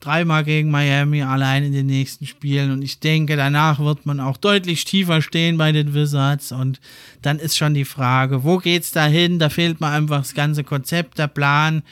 [0.00, 2.70] Dreimal gegen Miami allein in den nächsten Spielen.
[2.70, 6.52] Und ich denke, danach wird man auch deutlich tiefer stehen bei den Wizards.
[6.52, 6.80] Und
[7.22, 9.38] dann ist schon die Frage, wo geht's da hin?
[9.38, 11.82] Da fehlt mir einfach das ganze Konzept, der Plan.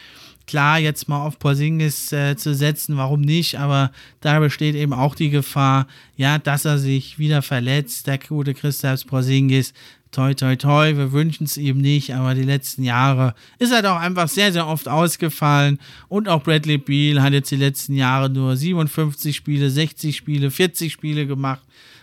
[0.47, 3.59] Klar, jetzt mal auf Porzingis äh, zu setzen, warum nicht?
[3.59, 3.91] Aber
[4.21, 9.07] da besteht eben auch die Gefahr, ja, dass er sich wieder verletzt, der gute Christoph
[9.09, 9.73] Porzingis
[10.17, 13.97] toi, toi, toi, wir wünschen es ihm nicht, aber die letzten Jahre ist er doch
[13.97, 15.79] einfach sehr, sehr oft ausgefallen.
[16.09, 20.91] Und auch Bradley Beal hat jetzt die letzten Jahre nur 57 Spiele, 60 Spiele, 40
[20.91, 21.61] Spiele gemacht.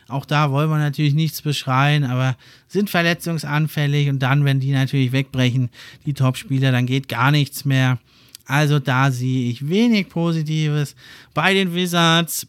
[0.08, 5.12] Auch da wollen wir natürlich nichts beschreien, aber sind verletzungsanfällig und dann, wenn die natürlich
[5.12, 5.70] wegbrechen,
[6.06, 7.98] die Topspieler, dann geht gar nichts mehr.
[8.46, 10.96] Also da sehe ich wenig Positives.
[11.34, 12.46] Bei den Wizards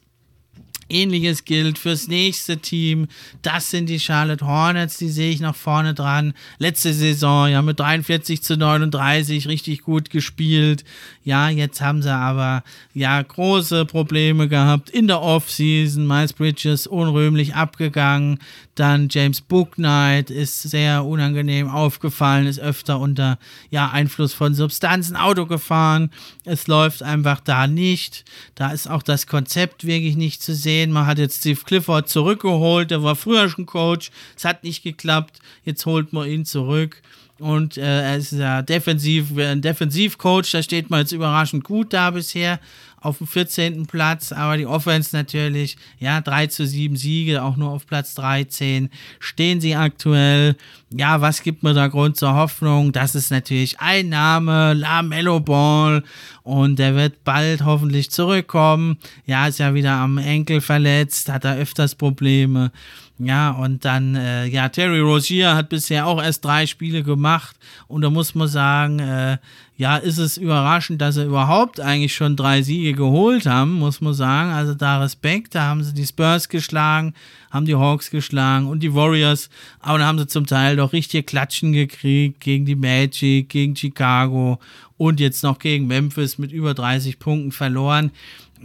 [0.89, 3.09] Ähnliches gilt fürs nächste Team.
[3.43, 6.35] Das sind die Charlotte Hornets, die sehe ich noch vorne dran.
[6.59, 10.85] Letzte Saison, ja, mit 43 zu 39 richtig gut gespielt.
[11.25, 16.07] Ja, jetzt haben sie aber, ja, große Probleme gehabt in der Offseason.
[16.07, 18.39] Miles Bridges unrühmlich abgegangen.
[18.75, 23.39] Dann James Booknight ist sehr unangenehm aufgefallen, ist öfter unter,
[23.71, 26.11] ja, Einfluss von Substanzen Auto gefahren.
[26.45, 28.25] Es läuft einfach da nicht.
[28.55, 32.91] Da ist auch das Konzept wirklich nicht zu sehen man hat jetzt Steve Clifford zurückgeholt,
[32.91, 37.03] der war früher schon Coach, es hat nicht geklappt, jetzt holt man ihn zurück.
[37.41, 42.11] Und äh, er ist ja defensiv, ein Defensivcoach, da steht man jetzt überraschend gut da
[42.13, 42.61] bisher
[43.05, 43.87] auf dem 14.
[43.87, 48.91] Platz, aber die Offense natürlich, ja, 3 zu 7 Siege, auch nur auf Platz 13
[49.21, 50.57] stehen sie aktuell.
[50.91, 52.93] Ja, was gibt mir da Grund zur Hoffnung?
[52.93, 56.03] Das ist natürlich ein Name, La Mellow Ball
[56.43, 58.99] und der wird bald hoffentlich zurückkommen.
[59.27, 62.71] Ja, ist ja wieder am Enkel verletzt, hat da öfters Probleme.
[63.19, 67.55] Ja, und dann, äh, ja, Terry Rozier hat bisher auch erst drei Spiele gemacht.
[67.87, 69.39] Und da muss man sagen, äh,
[69.77, 74.15] ja, ist es überraschend, dass sie überhaupt eigentlich schon drei Siege geholt haben, muss man
[74.15, 74.51] sagen.
[74.51, 77.15] Also da Respekt, da haben sie die Spurs geschlagen,
[77.53, 79.49] haben die Hawks geschlagen und die Warriors.
[79.79, 84.59] Aber da haben sie zum Teil doch richtig Klatschen gekriegt gegen die Magic, gegen Chicago
[84.97, 88.11] und jetzt noch gegen Memphis mit über 30 Punkten verloren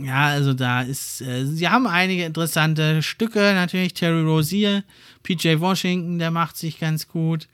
[0.02, 4.84] ja, also da ist, äh, sie haben einige interessante Stücke, natürlich Terry Rozier,
[5.24, 7.48] PJ Washington, der macht sich ganz gut.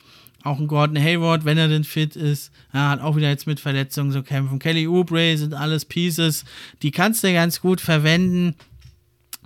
[0.44, 3.60] Auch ein Gordon Hayward, wenn er denn fit ist, ja, hat auch wieder jetzt mit
[3.60, 4.60] Verletzungen zu kämpfen.
[4.60, 6.46] Kelly Oubre sind alles Pieces,
[6.84, 8.56] die kannst du ganz gut verwenden.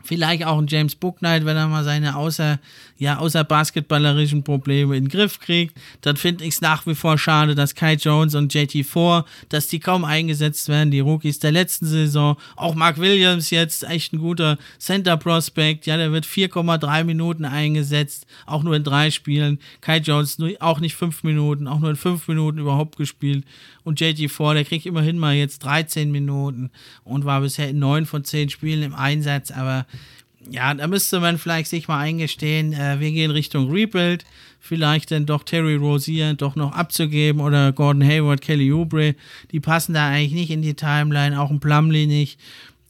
[0.03, 2.59] Vielleicht auch ein James Booknight, wenn er mal seine außer,
[2.99, 5.75] ja, außer basketballerischen Probleme in den Griff kriegt.
[6.01, 9.79] Dann finde ich es nach wie vor schade, dass Kai Jones und JT4, dass die
[9.79, 12.35] kaum eingesetzt werden, die Rookies der letzten Saison.
[12.57, 15.85] Auch Mark Williams jetzt, echt ein guter Center Prospect.
[15.85, 19.59] Ja, der wird 4,3 Minuten eingesetzt, auch nur in drei Spielen.
[19.79, 23.45] Kai Jones auch nicht fünf Minuten, auch nur in fünf Minuten überhaupt gespielt.
[23.85, 26.69] Und JT4, der kriegt immerhin mal jetzt 13 Minuten
[27.05, 29.85] und war bisher in neun von zehn Spielen im Einsatz, aber
[30.49, 34.25] ja, da müsste man vielleicht sich mal eingestehen, äh, wir gehen Richtung Rebuild,
[34.60, 39.15] vielleicht dann doch Terry Rozier doch noch abzugeben oder Gordon Hayward, Kelly Oubre,
[39.52, 42.39] die passen da eigentlich nicht in die Timeline, auch ein Plumley nicht.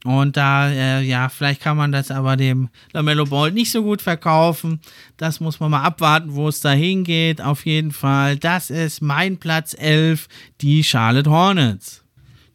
[0.05, 4.01] Und da, äh, ja, vielleicht kann man das aber dem Lamello Ball nicht so gut
[4.01, 4.79] verkaufen.
[5.17, 7.41] Das muss man mal abwarten, wo es da hingeht.
[7.41, 10.29] Auf jeden Fall, das ist mein Platz 11,
[10.61, 12.01] die Charlotte Hornets.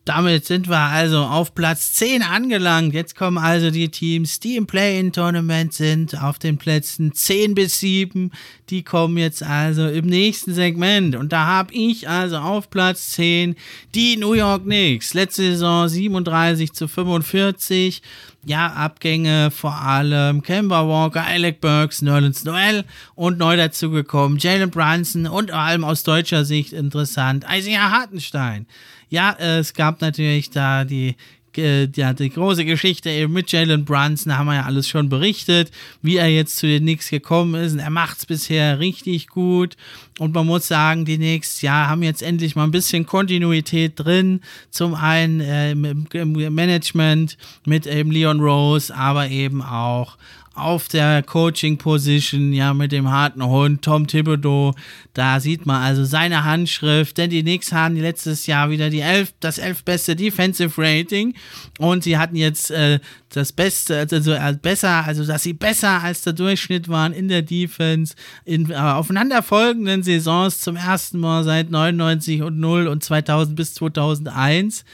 [0.04, 2.92] Damit sind wir also auf Platz 10 angelangt.
[2.92, 8.30] Jetzt kommen also die Teams, die im Play-In-Tournament sind, auf den Plätzen 10 bis 7.
[8.68, 11.16] Die kommen jetzt also im nächsten Segment.
[11.16, 13.56] Und da habe ich also auf Platz 10
[13.94, 15.14] die New York Knicks.
[15.14, 18.02] Letzte Saison 37 zu 45.
[18.46, 25.26] Ja, Abgänge vor allem Kemba Walker, Alec Burks, Nerlens Noel und neu dazugekommen Jalen Brunson
[25.26, 28.66] und vor allem aus deutscher Sicht interessant Isaiah Hartenstein.
[29.08, 31.16] Ja, es gab natürlich da die
[31.58, 35.70] äh, ja, die große Geschichte eben mit Jalen Brunson, haben wir ja alles schon berichtet,
[36.02, 37.72] wie er jetzt zu den Knicks gekommen ist.
[37.72, 39.76] Und er macht es bisher richtig gut.
[40.18, 44.40] Und man muss sagen, die Knicks, ja, haben jetzt endlich mal ein bisschen Kontinuität drin.
[44.70, 50.16] Zum einen äh, im, im Management mit eben Leon Rose, aber eben auch
[50.54, 54.74] auf der Coaching-Position, ja, mit dem harten Hund, Tom Thibodeau.
[55.12, 59.34] Da sieht man also seine Handschrift, denn die Knicks haben letztes Jahr wieder die elf,
[59.40, 61.34] das elfbeste Defensive Rating
[61.78, 66.22] und sie hatten jetzt äh, das Beste, also äh, besser, also dass sie besser als
[66.22, 68.14] der Durchschnitt waren in der Defense
[68.44, 74.84] in äh, aufeinanderfolgenden Saisons zum ersten Mal seit 99 und 0 und 2000 bis 2001.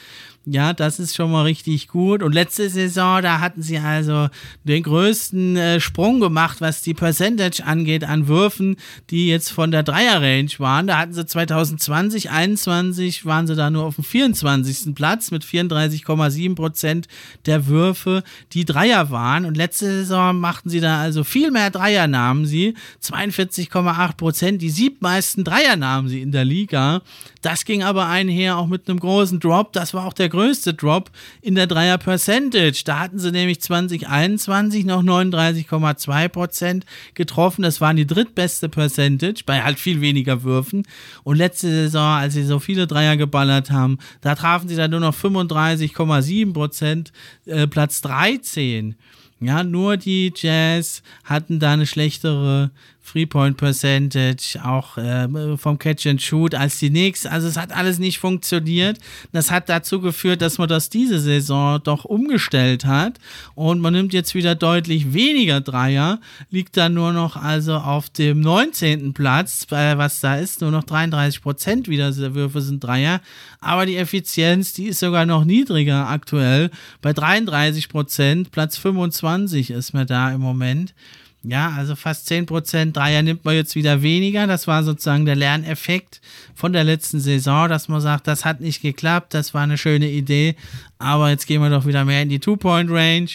[0.52, 2.24] Ja, das ist schon mal richtig gut.
[2.24, 4.28] Und letzte Saison, da hatten sie also
[4.64, 8.74] den größten äh, Sprung gemacht, was die Percentage angeht an Würfen,
[9.10, 10.88] die jetzt von der Dreier-Range waren.
[10.88, 14.92] Da hatten sie 2020, 2021 waren sie da nur auf dem 24.
[14.92, 17.06] Platz mit 34,7 Prozent
[17.46, 19.44] der Würfe, die Dreier waren.
[19.44, 22.74] Und letzte Saison machten sie da also viel mehr Dreier nahmen sie.
[23.04, 27.02] 42,8 Prozent, die siebmeisten Dreier nahmen sie in der Liga.
[27.42, 29.72] Das ging aber einher auch mit einem großen Drop.
[29.72, 31.10] Das war auch der größte Drop
[31.40, 32.82] in der Dreier Percentage.
[32.84, 37.62] Da hatten sie nämlich 2021 noch 39,2 Prozent getroffen.
[37.62, 40.86] Das waren die drittbeste Percentage bei halt viel weniger Würfen.
[41.22, 45.00] Und letzte Saison, als sie so viele Dreier geballert haben, da trafen sie dann nur
[45.00, 47.12] noch 35,7 Prozent,
[47.46, 48.96] äh, Platz 13.
[49.42, 52.70] Ja, nur die Jazz hatten da eine schlechtere
[53.10, 57.26] Three-Point Percentage, auch äh, vom Catch and Shoot als die Knicks.
[57.26, 58.98] Also es hat alles nicht funktioniert.
[59.32, 63.18] Das hat dazu geführt, dass man das diese Saison doch umgestellt hat
[63.54, 68.40] und man nimmt jetzt wieder deutlich weniger Dreier, liegt dann nur noch also auf dem
[68.40, 69.12] 19.
[69.12, 73.20] Platz, äh, was da ist, nur noch 33 Prozent wieder der Würfe sind Dreier,
[73.60, 76.70] aber die Effizienz, die ist sogar noch niedriger aktuell,
[77.02, 80.94] bei 33 Prozent, Platz 25 ist mir da im Moment.
[81.42, 84.46] Ja, also fast 10% Dreier nimmt man jetzt wieder weniger.
[84.46, 86.20] Das war sozusagen der Lerneffekt
[86.54, 90.10] von der letzten Saison, dass man sagt, das hat nicht geklappt, das war eine schöne
[90.10, 90.54] Idee,
[90.98, 93.30] aber jetzt gehen wir doch wieder mehr in die Two-Point-Range.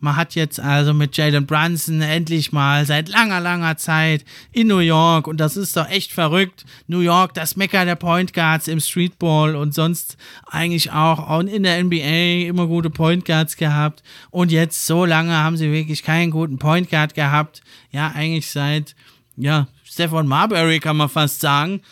[0.00, 4.78] Man hat jetzt also mit Jalen Brunson endlich mal seit langer, langer Zeit in New
[4.78, 6.64] York und das ist doch echt verrückt.
[6.86, 11.84] New York, das Mecker der Point Guards im Streetball und sonst eigentlich auch in der
[11.84, 16.58] NBA immer gute Point Guards gehabt und jetzt so lange haben sie wirklich keinen guten
[16.58, 17.62] Point Guard gehabt.
[17.90, 18.94] Ja, eigentlich seit,
[19.36, 21.82] ja, Stefan Marbury kann man fast sagen.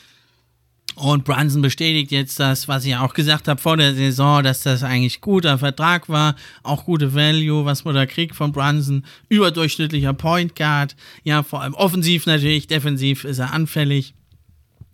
[0.99, 4.83] Und Brunson bestätigt jetzt das, was ich auch gesagt habe vor der Saison, dass das
[4.83, 6.35] eigentlich guter Vertrag war,
[6.65, 11.75] auch gute Value, was man da kriegt von Brunson, überdurchschnittlicher Point Guard, ja, vor allem
[11.75, 14.15] offensiv natürlich, defensiv ist er anfällig.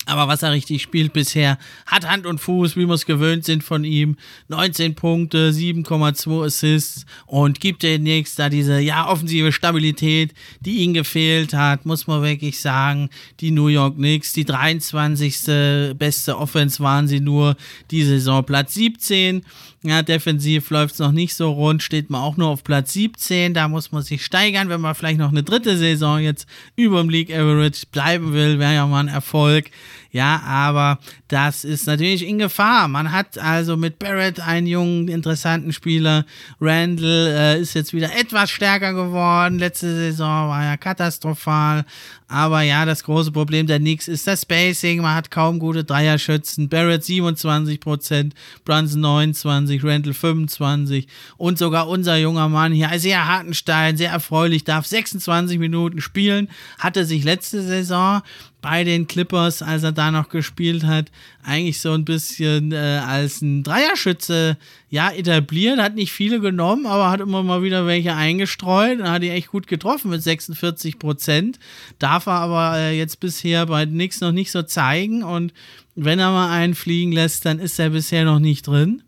[0.06, 3.64] Aber was er richtig spielt bisher, hat Hand und Fuß, wie wir es gewöhnt sind
[3.64, 4.16] von ihm.
[4.48, 11.54] 19 Punkte, 7,2 Assists und gibt demnächst da diese, ja, offensive Stabilität, die ihm gefehlt
[11.54, 13.08] hat, muss man wirklich sagen.
[13.40, 15.96] Die New York Knicks, die 23.
[15.96, 17.56] beste Offense waren sie nur,
[17.90, 19.42] die Saison Platz 17.
[19.86, 23.52] Ja, defensiv läuft es noch nicht so rund, steht man auch nur auf Platz 17.
[23.52, 27.10] Da muss man sich steigern, wenn man vielleicht noch eine dritte Saison jetzt über dem
[27.10, 29.70] League Average bleiben will, wäre ja mal ein Erfolg.
[30.10, 32.88] Ja, aber das ist natürlich in Gefahr.
[32.88, 36.24] Man hat also mit Barrett einen jungen, interessanten Spieler.
[36.60, 39.58] Randall äh, ist jetzt wieder etwas stärker geworden.
[39.58, 41.84] Letzte Saison war ja katastrophal.
[42.28, 45.02] Aber ja, das große Problem der Knicks ist das Spacing.
[45.02, 46.68] Man hat kaum gute Dreierschützen.
[46.68, 48.32] Barrett 27%,
[48.64, 54.86] Brunson 29, Randall 25 und sogar unser junger Mann hier, sehr Hartenstein, sehr erfreulich, darf
[54.86, 56.48] 26 Minuten spielen.
[56.78, 58.22] Hatte sich letzte Saison
[58.64, 61.10] bei den Clippers, als er da noch gespielt hat,
[61.42, 64.56] eigentlich so ein bisschen äh, als ein Dreierschütze
[64.88, 69.22] ja etabliert, hat nicht viele genommen, aber hat immer mal wieder welche eingestreut und hat
[69.22, 71.58] die echt gut getroffen mit 46 Prozent.
[71.98, 75.52] Darf er aber äh, jetzt bisher bei nix noch nicht so zeigen und
[75.94, 79.02] wenn er mal einen fliegen lässt, dann ist er bisher noch nicht drin.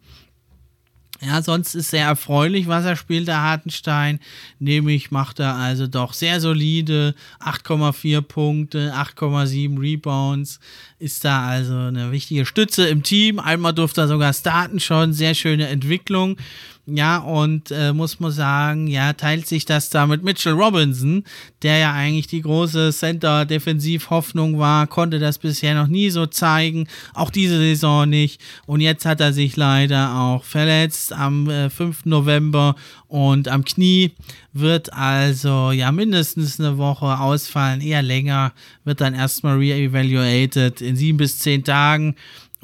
[1.22, 4.20] Ja, sonst ist sehr erfreulich, was er spielt, der Hartenstein.
[4.58, 10.60] Nämlich macht er also doch sehr solide 8,4 Punkte, 8,7 Rebounds.
[10.98, 13.38] Ist da also eine wichtige Stütze im Team.
[13.38, 15.12] Einmal durfte er sogar starten schon.
[15.14, 16.36] Sehr schöne Entwicklung.
[16.88, 21.24] Ja, und äh, muss man sagen, ja, teilt sich das da mit Mitchell Robinson,
[21.62, 27.30] der ja eigentlich die große Center-Defensiv-Hoffnung war, konnte das bisher noch nie so zeigen, auch
[27.30, 28.40] diese Saison nicht.
[28.66, 32.04] Und jetzt hat er sich leider auch verletzt am äh, 5.
[32.04, 32.76] November
[33.08, 34.12] und am Knie
[34.52, 38.52] wird also ja mindestens eine Woche ausfallen, eher länger,
[38.84, 42.14] wird dann erstmal re-evaluated in sieben bis zehn Tagen.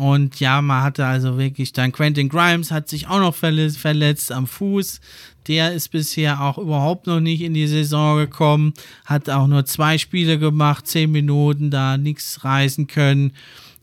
[0.03, 4.33] Und ja, man hatte also wirklich dann Quentin Grimes hat sich auch noch verletzt, verletzt
[4.33, 5.01] am Fuß.
[5.47, 8.75] Der ist bisher auch überhaupt noch nicht in die Saison gekommen,
[9.05, 13.33] hat auch nur zwei Spiele gemacht, zehn Minuten, da nichts reißen können.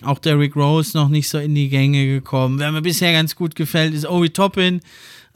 [0.04, 2.60] Auch Derrick Rose noch nicht so in die Gänge gekommen.
[2.60, 4.82] Wer mir bisher ganz gut gefällt, ist Obi Toppin.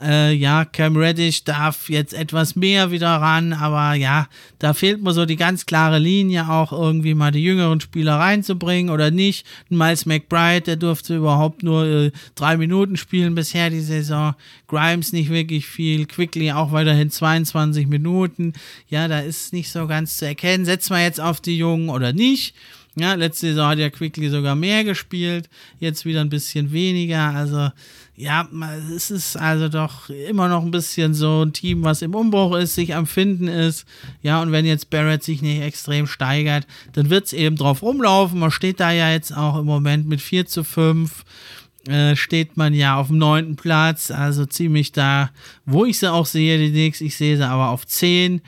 [0.04, 4.28] Äh, ja, Cam Reddish darf jetzt etwas mehr wieder ran, aber ja,
[4.58, 8.92] da fehlt mir so die ganz klare Linie auch irgendwie mal die jüngeren Spieler reinzubringen
[8.92, 9.46] oder nicht.
[9.70, 14.34] Miles McBride, der durfte überhaupt nur äh, drei Minuten spielen bisher die Saison.
[14.68, 16.04] Grimes nicht wirklich viel.
[16.04, 18.52] Quickly auch weiterhin 22 Minuten.
[18.88, 20.66] Ja, da ist nicht so ganz zu erkennen.
[20.66, 22.54] Setzt man jetzt auf die Jungen oder nicht?
[22.96, 25.48] Ja, letzte Saison hat ja Quickly sogar mehr gespielt,
[25.80, 27.34] jetzt wieder ein bisschen weniger.
[27.34, 27.70] Also,
[28.16, 28.48] ja,
[28.94, 32.76] es ist also doch immer noch ein bisschen so ein Team, was im Umbruch ist,
[32.76, 33.86] sich am Finden ist.
[34.22, 38.38] Ja, und wenn jetzt Barrett sich nicht extrem steigert, dann wird es eben drauf rumlaufen.
[38.38, 41.24] Man steht da ja jetzt auch im Moment mit 4 zu 5.
[41.88, 45.30] Äh, steht man ja auf dem neunten Platz, also ziemlich da,
[45.66, 47.00] wo ich sie auch sehe, die Knicks.
[47.00, 48.40] Ich sehe sie aber auf 10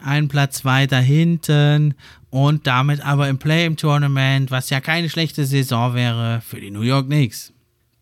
[0.00, 1.94] einen Platz weiter hinten
[2.30, 6.70] und damit aber im Play im Tournament, was ja keine schlechte Saison wäre für die
[6.70, 7.52] New York Knicks.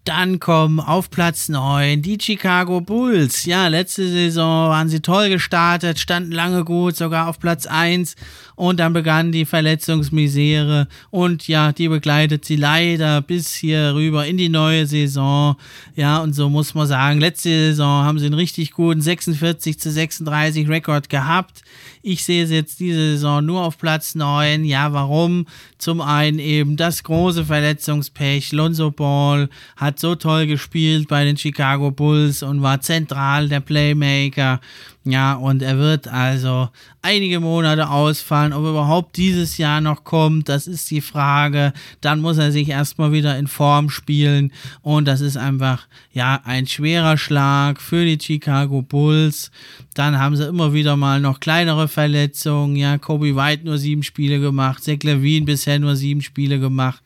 [0.06, 3.44] Dann kommen auf Platz 9 die Chicago Bulls.
[3.44, 8.14] Ja, letzte Saison waren sie toll gestartet, standen lange gut, sogar auf Platz 1
[8.54, 14.36] und dann begann die Verletzungsmisere und ja, die begleitet sie leider bis hier rüber in
[14.36, 15.56] die neue Saison.
[15.96, 19.90] Ja, und so muss man sagen, letzte Saison haben sie einen richtig guten 46 zu
[19.90, 21.62] 36 Rekord gehabt.
[22.08, 24.64] Ich sehe sie jetzt diese Saison nur auf Platz 9.
[24.64, 25.44] Ja, warum?
[25.76, 28.52] Zum einen eben das große Verletzungspech.
[28.52, 34.60] Lonzo Ball hat so toll gespielt bei den Chicago Bulls und war zentral der Playmaker.
[35.02, 36.68] Ja, und er wird also
[37.02, 38.52] einige Monate ausfallen.
[38.52, 41.72] Ob er überhaupt dieses Jahr noch kommt, das ist die Frage.
[42.00, 44.52] Dann muss er sich erstmal wieder in Form spielen.
[44.82, 49.50] Und das ist einfach, ja, ein schwerer Schlag für die Chicago Bulls.
[49.96, 52.76] Dann haben sie immer wieder mal noch kleinere Verletzungen.
[52.76, 54.84] Ja, Kobe White nur sieben Spiele gemacht.
[54.84, 57.02] Zach Levine bisher nur sieben Spiele gemacht.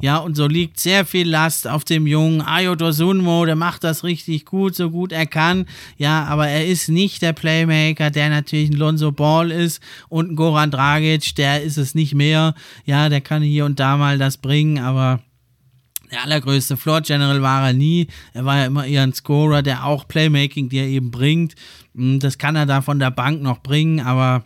[0.00, 3.46] Ja, und so liegt sehr viel Last auf dem jungen Ayo Dosunmo.
[3.46, 5.66] Der macht das richtig gut, so gut er kann.
[5.98, 10.36] Ja, aber er ist nicht der Playmaker, der natürlich ein Lonzo Ball ist und ein
[10.36, 12.56] Goran Dragic, der ist es nicht mehr.
[12.84, 15.20] Ja, der kann hier und da mal das bringen, aber
[16.12, 18.06] der allergrößte Floor General war er nie.
[18.34, 21.54] Er war ja immer eher ein Scorer, der auch Playmaking dir eben bringt.
[21.94, 24.44] Hm, das kann er da von der Bank noch bringen, aber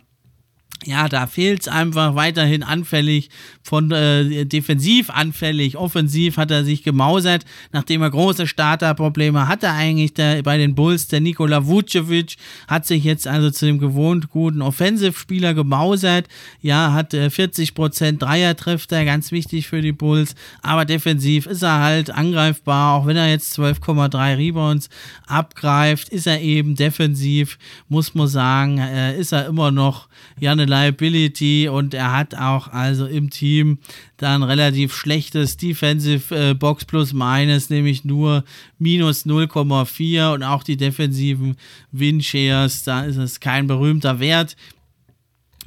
[0.85, 3.29] ja, da fehlt es einfach weiterhin anfällig,
[3.67, 10.13] von äh, defensiv anfällig, offensiv hat er sich gemausert, nachdem er große Starterprobleme hatte eigentlich
[10.13, 11.09] der, bei den Bulls.
[11.09, 12.37] Der Nikola Vucevic
[12.69, 16.27] hat sich jetzt also zu dem gewohnt guten Offensivspieler gemausert.
[16.61, 21.63] Ja, hat äh, 40% Dreier trifft er, ganz wichtig für die Bulls, aber defensiv ist
[21.63, 24.89] er halt angreifbar, auch wenn er jetzt 12,3 Rebounds
[25.25, 27.57] abgreift, ist er eben defensiv,
[27.89, 30.07] muss man sagen, äh, ist er immer noch
[30.39, 33.79] ja eine Liability und er hat auch also im Team
[34.17, 38.43] dann relativ schlechtes Defensive äh, Box plus minus, nämlich nur
[38.79, 41.55] minus 0,4 und auch die defensiven
[41.91, 44.55] Win Shares, da ist es kein berühmter Wert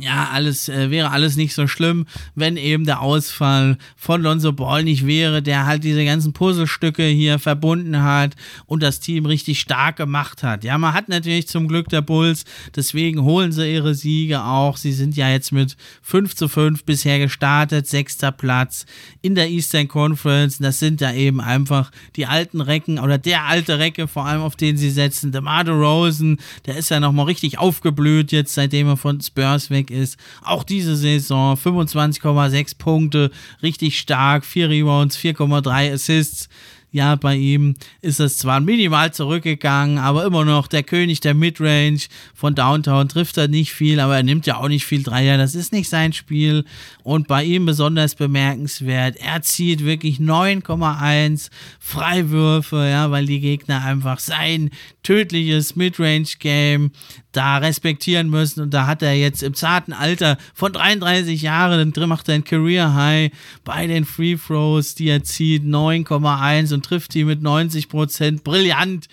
[0.00, 4.82] ja, alles äh, wäre alles nicht so schlimm, wenn eben der Ausfall von Lonzo Ball
[4.84, 8.34] nicht wäre, der halt diese ganzen Puzzlestücke hier verbunden hat
[8.66, 10.64] und das Team richtig stark gemacht hat.
[10.64, 12.44] Ja, man hat natürlich zum Glück der Bulls,
[12.74, 14.76] deswegen holen sie ihre Siege auch.
[14.76, 18.86] Sie sind ja jetzt mit 5 zu 5 bisher gestartet, sechster Platz
[19.20, 20.58] in der Eastern Conference.
[20.58, 24.56] Das sind da eben einfach die alten Recken oder der alte Recke, vor allem auf
[24.56, 25.32] den sie setzen.
[25.32, 30.16] DeMar Rosen, der ist ja nochmal richtig aufgeblüht jetzt, seitdem er von Spurs weg ist.
[30.42, 33.30] Auch diese Saison 25,6 Punkte,
[33.62, 36.48] richtig stark, 4 Rebounds, 4,3 Assists
[36.92, 42.00] ja, bei ihm ist es zwar minimal zurückgegangen, aber immer noch der König der Midrange
[42.34, 45.38] von Downtown trifft er nicht viel, aber er nimmt ja auch nicht viel Dreier.
[45.38, 46.64] Das ist nicht sein Spiel.
[47.04, 54.18] Und bei ihm besonders bemerkenswert, er zieht wirklich 9,1 Freiwürfe, ja, weil die Gegner einfach
[54.18, 54.70] sein
[55.04, 56.90] tödliches Midrange-Game
[57.32, 58.60] da respektieren müssen.
[58.60, 62.44] Und da hat er jetzt im zarten Alter von 33 Jahren, dann macht er ein
[62.44, 63.30] Career High
[63.64, 68.44] bei den Free Throws, die er zieht, 9,1 und trifft die mit 90 Prozent.
[68.44, 69.08] Brillant.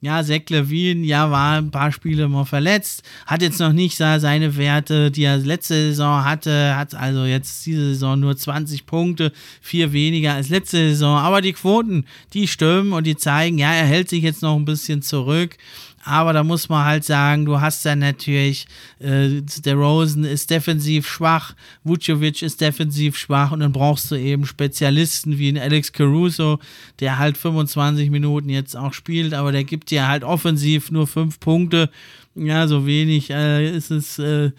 [0.00, 4.56] Ja, Zach Levine, ja, war ein paar Spiele mal verletzt, hat jetzt noch nicht seine
[4.56, 9.92] Werte, die er letzte Saison hatte, hat also jetzt diese Saison nur 20 Punkte, vier
[9.92, 14.08] weniger als letzte Saison, aber die Quoten, die stimmen und die zeigen, ja, er hält
[14.08, 15.56] sich jetzt noch ein bisschen zurück.
[16.08, 18.66] Aber da muss man halt sagen, du hast dann natürlich,
[18.98, 21.54] äh, der Rosen ist defensiv schwach,
[21.84, 26.60] Vucevic ist defensiv schwach und dann brauchst du eben Spezialisten wie ein Alex Caruso,
[27.00, 31.40] der halt 25 Minuten jetzt auch spielt, aber der gibt dir halt offensiv nur fünf
[31.40, 31.90] Punkte
[32.46, 34.50] ja, so wenig äh, ist es, äh,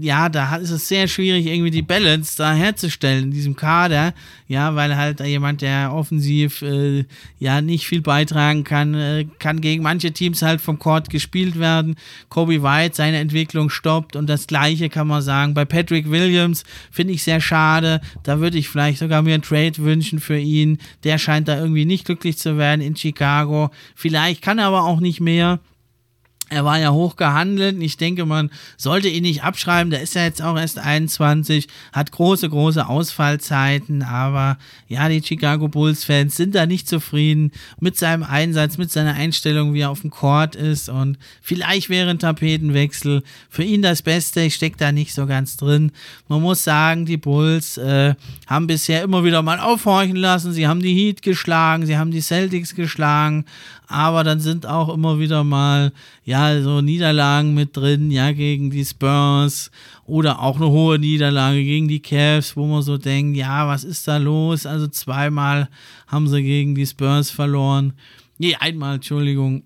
[0.00, 4.12] ja, da ist es sehr schwierig, irgendwie die Balance da herzustellen in diesem Kader,
[4.46, 7.04] ja, weil halt jemand, der offensiv äh,
[7.38, 11.96] ja nicht viel beitragen kann, äh, kann gegen manche Teams halt vom Court gespielt werden.
[12.28, 17.14] Kobe White seine Entwicklung stoppt und das gleiche kann man sagen bei Patrick Williams, finde
[17.14, 18.00] ich sehr schade.
[18.24, 20.78] Da würde ich vielleicht sogar mir einen Trade wünschen für ihn.
[21.04, 23.70] Der scheint da irgendwie nicht glücklich zu werden in Chicago.
[23.94, 25.60] Vielleicht kann er aber auch nicht mehr.
[26.50, 27.76] Er war ja hoch gehandelt.
[27.82, 29.90] Ich denke, man sollte ihn nicht abschreiben.
[29.90, 34.02] Der ist ja jetzt auch erst 21, hat große, große Ausfallzeiten.
[34.02, 34.56] Aber
[34.88, 39.80] ja, die Chicago Bulls-Fans sind da nicht zufrieden mit seinem Einsatz, mit seiner Einstellung, wie
[39.80, 40.88] er auf dem Court ist.
[40.88, 44.40] Und vielleicht wäre ein Tapetenwechsel für ihn das Beste.
[44.40, 45.92] Ich stecke da nicht so ganz drin.
[46.28, 48.14] Man muss sagen, die Bulls äh,
[48.46, 50.52] haben bisher immer wieder mal aufhorchen lassen.
[50.52, 53.44] Sie haben die Heat geschlagen, sie haben die Celtics geschlagen
[53.88, 55.92] aber dann sind auch immer wieder mal,
[56.24, 59.70] ja, so Niederlagen mit drin, ja, gegen die Spurs
[60.04, 64.06] oder auch eine hohe Niederlage gegen die Cavs, wo man so denkt, ja, was ist
[64.06, 64.66] da los?
[64.66, 65.68] Also zweimal
[66.06, 67.94] haben sie gegen die Spurs verloren.
[68.36, 69.62] Nee, einmal, Entschuldigung.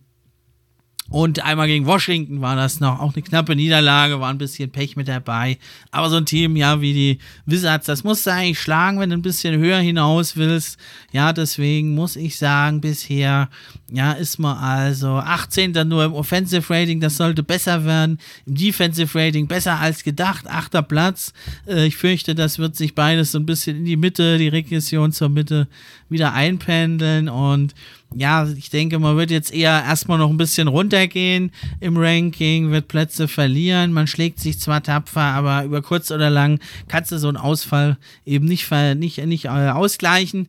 [1.12, 4.96] Und einmal gegen Washington war das noch auch eine knappe Niederlage, war ein bisschen Pech
[4.96, 5.58] mit dabei.
[5.90, 9.16] Aber so ein Team, ja, wie die Wizards, das musst du eigentlich schlagen, wenn du
[9.16, 10.78] ein bisschen höher hinaus willst.
[11.12, 13.50] Ja, deswegen muss ich sagen, bisher,
[13.94, 15.72] ja, ist man also 18.
[15.86, 18.18] nur im Offensive Rating, das sollte besser werden.
[18.46, 21.34] Im Defensive Rating besser als gedacht, achter Platz.
[21.66, 25.12] Äh, ich fürchte, das wird sich beides so ein bisschen in die Mitte, die Regression
[25.12, 25.68] zur Mitte
[26.08, 27.74] wieder einpendeln und
[28.14, 32.88] ja, ich denke, man wird jetzt eher erstmal noch ein bisschen runtergehen im Ranking, wird
[32.88, 33.92] Plätze verlieren.
[33.92, 37.96] Man schlägt sich zwar tapfer, aber über kurz oder lang kannst du so einen Ausfall
[38.26, 40.48] eben nicht, nicht, nicht äh, ausgleichen.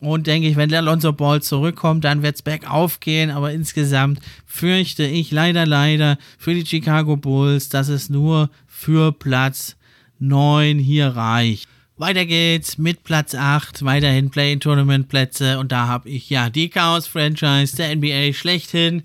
[0.00, 3.30] Und denke ich, wenn der Alonso Ball zurückkommt, dann wird es bergauf gehen.
[3.30, 9.76] Aber insgesamt fürchte ich leider, leider für die Chicago Bulls, dass es nur für Platz
[10.18, 11.68] 9 hier reicht.
[11.96, 17.94] Weiter geht's mit Platz 8, weiterhin Play-in-Tournament-Plätze und da habe ich ja die Chaos-Franchise der
[17.94, 19.04] NBA schlechthin.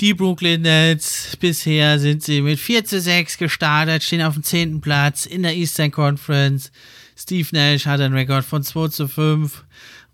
[0.00, 4.80] Die Brooklyn Nets, bisher sind sie mit 4 zu 6 gestartet, stehen auf dem 10.
[4.80, 6.70] Platz in der Eastern Conference.
[7.16, 9.63] Steve Nash hat einen Rekord von 2 zu 5.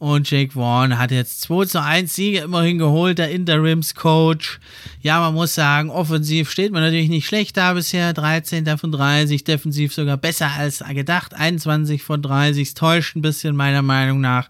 [0.01, 4.59] Und Jake Vaughn hat jetzt 2 zu 1 Siege immerhin geholt, der Interims-Coach.
[5.03, 8.15] Ja, man muss sagen, offensiv steht man natürlich nicht schlecht da bisher.
[8.15, 11.35] 13 von 30, defensiv sogar besser als gedacht.
[11.35, 14.49] 21 von 30, täuscht ein bisschen meiner Meinung nach.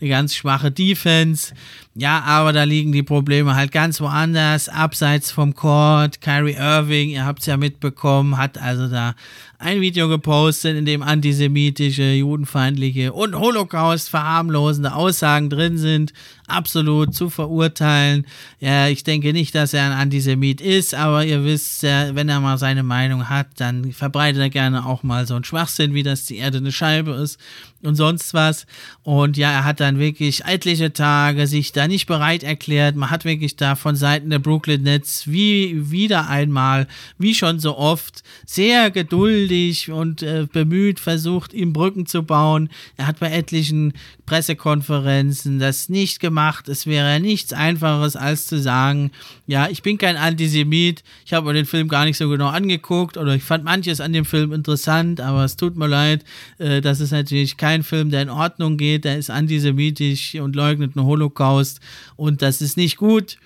[0.00, 1.52] Eine ganz schwache Defense.
[2.00, 6.20] Ja, aber da liegen die Probleme halt ganz woanders, abseits vom Court.
[6.20, 9.16] Kyrie Irving, ihr habt es ja mitbekommen, hat also da
[9.60, 16.12] ein Video gepostet, in dem antisemitische, judenfeindliche und Holocaust verharmlosende Aussagen drin sind.
[16.46, 18.24] Absolut zu verurteilen.
[18.60, 22.58] Ja, ich denke nicht, dass er ein Antisemit ist, aber ihr wisst, wenn er mal
[22.58, 26.36] seine Meinung hat, dann verbreitet er gerne auch mal so einen Schwachsinn, wie dass die
[26.36, 27.40] Erde eine Scheibe ist
[27.82, 28.64] und sonst was.
[29.02, 32.96] Und ja, er hat dann wirklich etliche Tage sich da nicht bereit erklärt.
[32.96, 36.86] Man hat wirklich da von Seiten der Brooklyn Nets wie wieder einmal,
[37.18, 42.68] wie schon so oft, sehr geduldig und äh, bemüht versucht, ihm Brücken zu bauen.
[42.96, 43.94] Er hat bei etlichen
[44.26, 46.68] Pressekonferenzen das nicht gemacht.
[46.68, 49.10] Es wäre nichts einfaches als zu sagen,
[49.46, 51.02] ja, ich bin kein Antisemit.
[51.24, 54.12] Ich habe mir den Film gar nicht so genau angeguckt oder ich fand manches an
[54.12, 56.24] dem Film interessant, aber es tut mir leid,
[56.58, 59.04] äh, das ist natürlich kein Film, der in Ordnung geht.
[59.04, 61.67] Der ist antisemitisch und leugnet den Holocaust
[62.16, 63.38] und das ist nicht gut.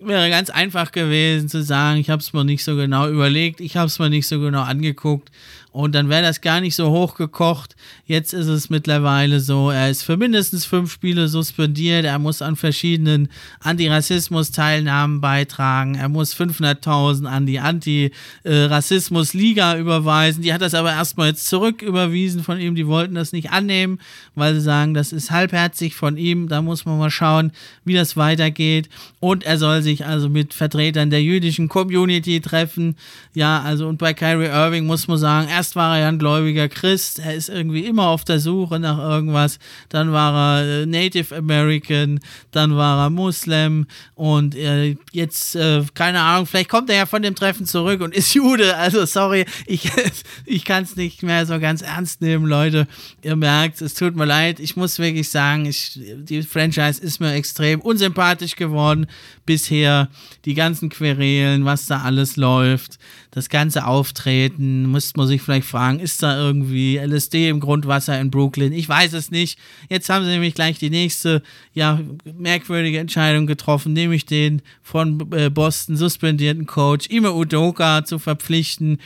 [0.00, 3.76] Wäre ganz einfach gewesen zu sagen, ich habe es mir nicht so genau überlegt, ich
[3.76, 5.30] habe es mir nicht so genau angeguckt
[5.78, 7.76] und dann wäre das gar nicht so hochgekocht.
[8.04, 12.04] Jetzt ist es mittlerweile so, er ist für mindestens fünf Spiele suspendiert.
[12.04, 13.28] Er muss an verschiedenen
[13.60, 15.94] Antirassismus-Teilnahmen beitragen.
[15.94, 20.42] Er muss 500.000 an die Anti-Rassismus-Liga überweisen.
[20.42, 22.74] Die hat das aber erstmal jetzt zurücküberwiesen von ihm.
[22.74, 24.00] Die wollten das nicht annehmen,
[24.34, 26.48] weil sie sagen, das ist halbherzig von ihm.
[26.48, 27.52] Da muss man mal schauen,
[27.84, 28.88] wie das weitergeht.
[29.20, 32.96] Und er soll sich also mit Vertretern der jüdischen Community treffen.
[33.32, 36.68] Ja, also und bei Kyrie Irving muss man sagen, erst war er ja ein gläubiger
[36.68, 39.58] Christ, er ist irgendwie immer auf der Suche nach irgendwas,
[39.88, 46.20] dann war er äh, Native American, dann war er Muslim und äh, jetzt, äh, keine
[46.20, 49.90] Ahnung, vielleicht kommt er ja von dem Treffen zurück und ist Jude, also sorry, ich,
[50.44, 52.86] ich kann es nicht mehr so ganz ernst nehmen, Leute,
[53.22, 57.32] ihr merkt, es tut mir leid, ich muss wirklich sagen, ich, die Franchise ist mir
[57.32, 59.06] extrem unsympathisch geworden
[59.46, 60.08] bisher,
[60.44, 62.98] die ganzen Querelen, was da alles läuft,
[63.30, 68.18] das ganze Auftreten, muss man sich vielleicht vielleicht fragen, ist da irgendwie LSD im Grundwasser
[68.20, 68.72] in Brooklyn?
[68.72, 69.58] Ich weiß es nicht.
[69.88, 71.42] Jetzt haben sie nämlich gleich die nächste,
[71.74, 78.98] ja, merkwürdige Entscheidung getroffen, nämlich den von äh, Boston suspendierten Coach Ime Udoka zu verpflichten.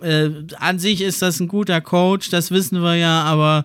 [0.00, 3.64] Äh, an sich ist das ein guter Coach, das wissen wir ja, aber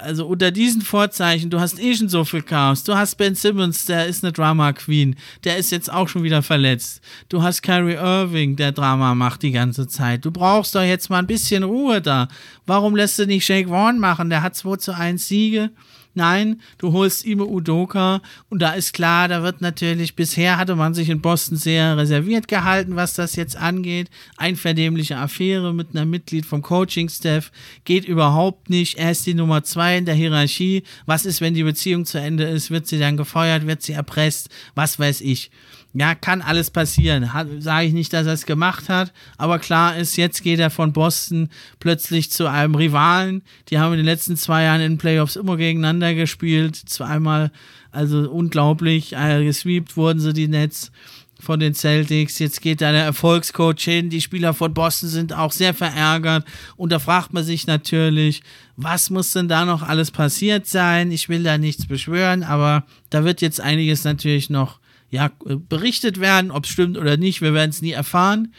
[0.00, 2.84] also unter diesen Vorzeichen, du hast eh schon so viel Chaos.
[2.84, 6.42] Du hast Ben Simmons, der ist eine Drama Queen, der ist jetzt auch schon wieder
[6.42, 7.00] verletzt.
[7.28, 10.24] Du hast Kyrie Irving, der Drama macht die ganze Zeit.
[10.24, 12.28] Du brauchst doch jetzt mal ein bisschen Ruhe da.
[12.66, 14.30] Warum lässt du nicht Shake Vaughn machen?
[14.30, 15.70] Der hat 2 zu 1 Siege.
[16.18, 20.92] Nein, du holst Ime Udoka und da ist klar, da wird natürlich, bisher hatte man
[20.92, 24.10] sich in Boston sehr reserviert gehalten, was das jetzt angeht.
[24.36, 27.52] Einverdämliche Affäre mit einem Mitglied vom Coaching-Staff
[27.84, 28.98] geht überhaupt nicht.
[28.98, 30.82] Er ist die Nummer zwei in der Hierarchie.
[31.06, 32.72] Was ist, wenn die Beziehung zu Ende ist?
[32.72, 33.68] Wird sie dann gefeuert?
[33.68, 34.48] Wird sie erpresst?
[34.74, 35.52] Was weiß ich.
[35.98, 37.28] Ja, kann alles passieren.
[37.58, 40.92] Sage ich nicht, dass er es gemacht hat, aber klar ist, jetzt geht er von
[40.92, 41.48] Boston
[41.80, 43.42] plötzlich zu einem Rivalen.
[43.68, 46.76] Die haben in den letzten zwei Jahren in den Playoffs immer gegeneinander gespielt.
[46.76, 47.50] Zweimal,
[47.90, 50.92] also unglaublich, äh, gesweept wurden sie die Nets
[51.40, 52.38] von den Celtics.
[52.38, 54.08] Jetzt geht da der Erfolgscoach hin.
[54.08, 56.44] Die Spieler von Boston sind auch sehr verärgert.
[56.76, 58.42] Und da fragt man sich natürlich,
[58.76, 61.10] was muss denn da noch alles passiert sein?
[61.10, 64.78] Ich will da nichts beschwören, aber da wird jetzt einiges natürlich noch
[65.10, 65.30] ja,
[65.68, 68.52] berichtet werden, ob es stimmt oder nicht, wir werden es nie erfahren.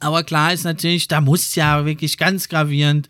[0.00, 3.08] Aber klar ist natürlich, da muss ja wirklich ganz gravierend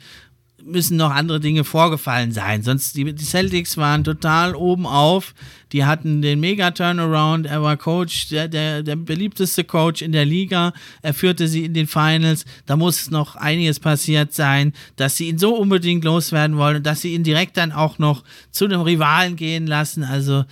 [0.64, 2.62] müssen noch andere Dinge vorgefallen sein.
[2.62, 5.34] Sonst die, die Celtics waren total oben auf.
[5.72, 7.46] Die hatten den Mega-Turnaround.
[7.46, 10.72] Er war Coach, der, der, der beliebteste Coach in der Liga.
[11.02, 12.44] Er führte sie in den Finals.
[12.66, 17.02] Da muss noch einiges passiert sein, dass sie ihn so unbedingt loswerden wollen und dass
[17.02, 20.02] sie ihn direkt dann auch noch zu einem Rivalen gehen lassen.
[20.02, 20.44] Also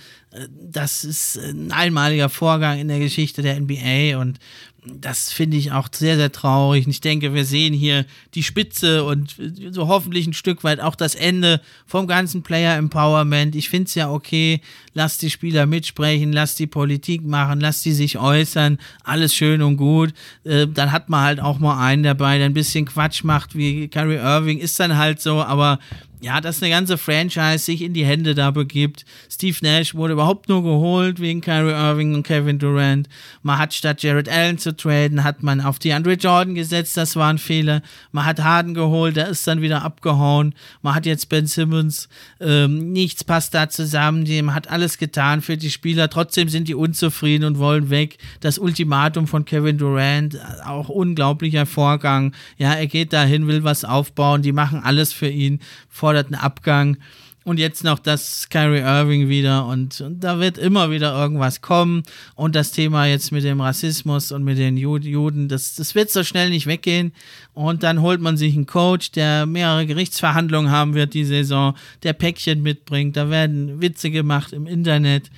[0.49, 4.39] das ist ein einmaliger Vorgang in der Geschichte der NBA und
[4.85, 6.85] das finde ich auch sehr, sehr traurig.
[6.85, 9.35] Und ich denke, wir sehen hier die Spitze und
[9.71, 13.55] so hoffentlich ein Stück weit auch das Ende vom ganzen Player Empowerment.
[13.55, 14.61] Ich finde es ja okay,
[14.93, 19.77] lass die Spieler mitsprechen, lass die Politik machen, lass die sich äußern, alles schön und
[19.77, 20.13] gut.
[20.43, 23.87] Äh, dann hat man halt auch mal einen dabei, der ein bisschen Quatsch macht, wie
[23.87, 25.79] Kyrie Irving, ist dann halt so, aber
[26.23, 29.03] ja, dass eine ganze Franchise sich in die Hände da begibt.
[29.29, 33.09] Steve Nash wurde überhaupt nur geholt wegen Kyrie Irving und Kevin Durant.
[33.41, 37.17] Man hat statt Jared Allen zu traden, hat man auf die Andre Jordan gesetzt, das
[37.17, 37.81] war ein Fehler.
[38.13, 40.55] Man hat Harden geholt, der ist dann wieder abgehauen.
[40.81, 42.07] Man hat jetzt Ben Simmons,
[42.39, 44.23] ähm, nichts passt da zusammen.
[44.45, 48.17] Man hat alles getan für die Spieler, trotzdem sind die unzufrieden und wollen weg.
[48.39, 52.33] Das Ultimatum von Kevin Durant, auch unglaublicher Vorgang.
[52.57, 55.59] Ja, er geht dahin, will was aufbauen, die machen alles für ihn
[55.89, 56.97] vor geforderten Abgang.
[57.45, 62.03] Und jetzt noch das Kyrie Irving wieder und, und, da wird immer wieder irgendwas kommen.
[62.35, 66.23] Und das Thema jetzt mit dem Rassismus und mit den Juden, das, das wird so
[66.23, 67.11] schnell nicht weggehen.
[67.53, 72.13] Und dann holt man sich einen Coach, der mehrere Gerichtsverhandlungen haben wird die Saison, der
[72.13, 73.17] Päckchen mitbringt.
[73.17, 75.29] Da werden Witze gemacht im Internet.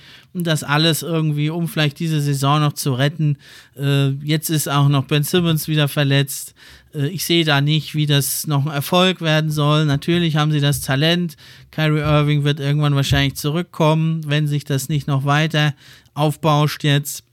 [0.44, 3.38] Das alles irgendwie, um vielleicht diese Saison noch zu retten.
[3.76, 6.54] Äh, jetzt ist auch noch Ben Simmons wieder verletzt.
[6.94, 9.84] Äh, ich sehe da nicht, wie das noch ein Erfolg werden soll.
[9.84, 11.36] Natürlich haben sie das Talent.
[11.70, 15.74] Kyrie Irving wird irgendwann wahrscheinlich zurückkommen, wenn sich das nicht noch weiter
[16.14, 17.24] aufbauscht jetzt.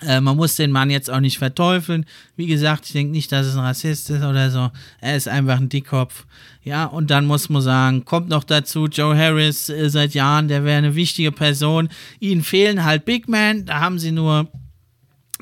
[0.00, 2.06] Äh, man muss den Mann jetzt auch nicht verteufeln.
[2.36, 4.70] Wie gesagt, ich denke nicht, dass es ein Rassist ist oder so.
[5.00, 6.24] Er ist einfach ein Dickkopf.
[6.62, 10.64] Ja, und dann muss man sagen, kommt noch dazu, Joe Harris äh, seit Jahren, der
[10.64, 11.88] wäre eine wichtige Person.
[12.20, 14.48] Ihnen fehlen halt Big Men, da haben sie nur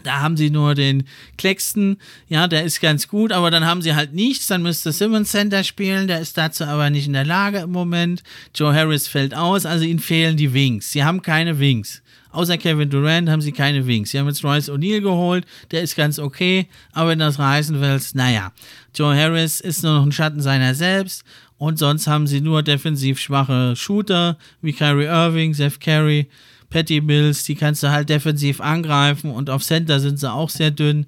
[0.02, 1.04] da haben sie nur den
[1.36, 1.96] Claxton,
[2.28, 4.46] ja, der ist ganz gut, aber dann haben sie halt nichts.
[4.46, 8.22] Dann müsste Simmons Center spielen, der ist dazu aber nicht in der Lage im Moment.
[8.54, 10.92] Joe Harris fällt aus, also ihnen fehlen die Wings.
[10.92, 12.02] Sie haben keine Wings.
[12.37, 14.11] Außer Kevin Durant haben sie keine Wings.
[14.11, 18.14] Sie haben jetzt Royce O'Neill geholt, der ist ganz okay, aber wenn das reißen willst,
[18.14, 18.53] naja.
[18.95, 21.24] Joe Harris ist nur noch ein Schatten seiner selbst
[21.57, 26.28] und sonst haben sie nur defensiv schwache Shooter wie Kyrie Irving, Seth Curry
[26.68, 30.70] Patty Mills, die kannst du halt defensiv angreifen und auf Center sind sie auch sehr
[30.70, 31.07] dünn.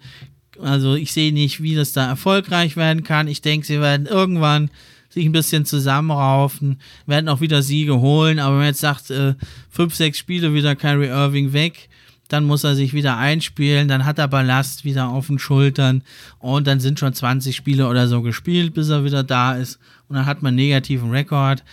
[0.62, 3.28] Also ich sehe nicht, wie das da erfolgreich werden kann.
[3.28, 4.70] Ich denke, sie werden irgendwann
[5.08, 8.38] sich ein bisschen zusammenraufen, werden auch wieder Siege holen.
[8.38, 9.34] Aber wenn man jetzt sagt, äh,
[9.70, 11.88] fünf, sechs Spiele wieder Kyrie Irving weg,
[12.28, 16.02] dann muss er sich wieder einspielen, dann hat er Ballast wieder auf den Schultern
[16.38, 19.78] und dann sind schon 20 Spiele oder so gespielt, bis er wieder da ist
[20.08, 21.64] und dann hat man einen negativen Rekord.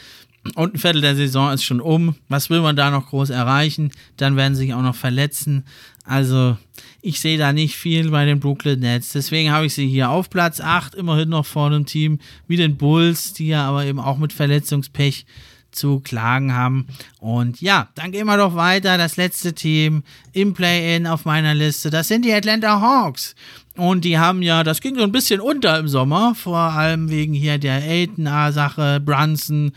[0.53, 2.15] Und ein Viertel der Saison ist schon um.
[2.29, 3.91] Was will man da noch groß erreichen?
[4.17, 5.63] Dann werden sie sich auch noch verletzen.
[6.06, 6.58] Also,
[7.01, 9.10] ich sehe da nicht viel bei den Brooklyn Nets.
[9.10, 12.78] Deswegen habe ich sie hier auf Platz 8, immerhin noch vor einem Team wie den
[12.78, 15.26] Bulls, die ja aber eben auch mit Verletzungspech
[15.76, 16.88] zu klagen haben.
[17.20, 18.97] Und ja, dann gehen wir doch weiter.
[18.97, 23.36] Das letzte Team im Play-In auf meiner Liste, das sind die Atlanta Hawks.
[23.76, 27.34] Und die haben ja, das ging so ein bisschen unter im Sommer, vor allem wegen
[27.34, 29.74] hier der Aiton-Sache, Brunson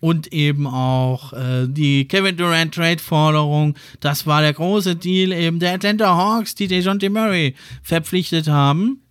[0.00, 3.74] und eben auch äh, die Kevin Durant Trade-Forderung.
[4.00, 9.02] Das war der große Deal eben der Atlanta Hawks, die DeJounte Murray verpflichtet haben.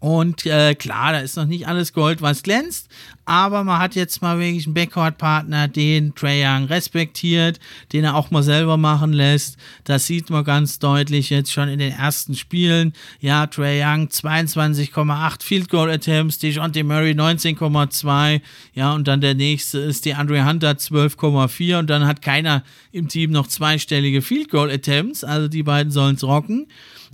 [0.00, 2.88] Und äh, klar, da ist noch nicht alles Gold, was glänzt,
[3.24, 7.58] aber man hat jetzt mal wirklich einen Backcourt-Partner, den Trae Young respektiert,
[7.92, 9.56] den er auch mal selber machen lässt.
[9.82, 12.92] Das sieht man ganz deutlich jetzt schon in den ersten Spielen.
[13.18, 18.40] Ja, Trae Young 22,8 Field Goal Attempts, DeJounte Murray 19,2.
[18.74, 23.08] Ja, und dann der nächste ist die Andre Hunter 12,4 und dann hat keiner im
[23.08, 26.68] Team noch zweistellige Field Goal Attempts, also die beiden sollen es rocken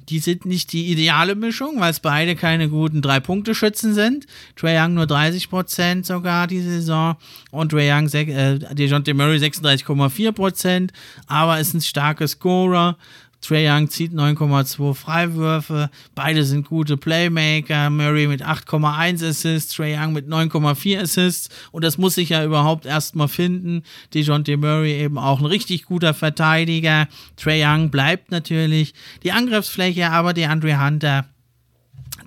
[0.09, 4.27] die sind nicht die ideale Mischung, weil es beide keine guten Drei-Punkte-Schützen sind.
[4.57, 7.17] Trey Young nur 30% sogar die Saison
[7.51, 10.91] und Trey Young, äh, DeJounte Murray 36,4%,
[11.27, 12.97] aber ist ein starker Scorer.
[13.45, 15.91] Trey Young zieht 9,2 Freiwürfe.
[16.15, 17.91] Beide sind gute Playmaker.
[17.91, 21.51] Murray mit 8,1 Assists, Trey Young mit 9,4 Assists.
[21.71, 23.83] Und das muss sich ja überhaupt erstmal finden.
[24.15, 27.07] DeJounte Murray eben auch ein richtig guter Verteidiger.
[27.37, 31.27] Trey Young bleibt natürlich die Angriffsfläche, aber die Andre Hunter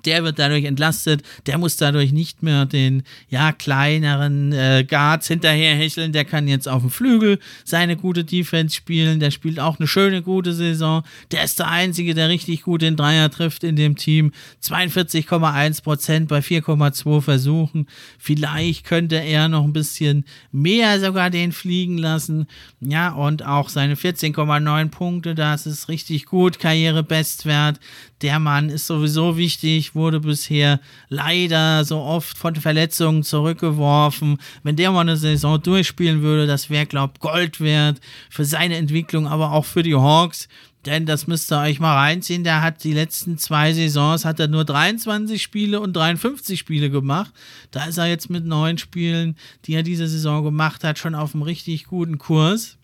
[0.08, 6.12] der wird dadurch entlastet, der muss dadurch nicht mehr den ja kleineren äh, Guards hinterherhecheln,
[6.12, 10.22] der kann jetzt auf dem Flügel seine gute Defense spielen, der spielt auch eine schöne
[10.22, 14.32] gute Saison, der ist der einzige, der richtig gut den Dreier trifft in dem Team,
[14.64, 17.86] 42,1% bei 4,2 Versuchen,
[18.18, 22.46] vielleicht könnte er noch ein bisschen mehr sogar den fliegen lassen,
[22.80, 27.78] ja und auch seine 14,9 Punkte, das ist richtig gut, Karrierebestwert,
[28.22, 30.80] der Mann ist sowieso wichtig, wurde bisher
[31.10, 34.38] leider so oft von Verletzungen zurückgeworfen.
[34.62, 38.76] Wenn der mal eine Saison durchspielen würde, das wäre, glaube ich, Gold wert für seine
[38.76, 40.48] Entwicklung, aber auch für die Hawks.
[40.86, 42.44] Denn das müsst ihr euch mal reinziehen.
[42.44, 47.32] Der hat die letzten zwei Saisons hat er nur 23 Spiele und 53 Spiele gemacht.
[47.72, 49.36] Da ist er jetzt mit neun Spielen,
[49.66, 52.77] die er diese Saison gemacht hat, schon auf einem richtig guten Kurs.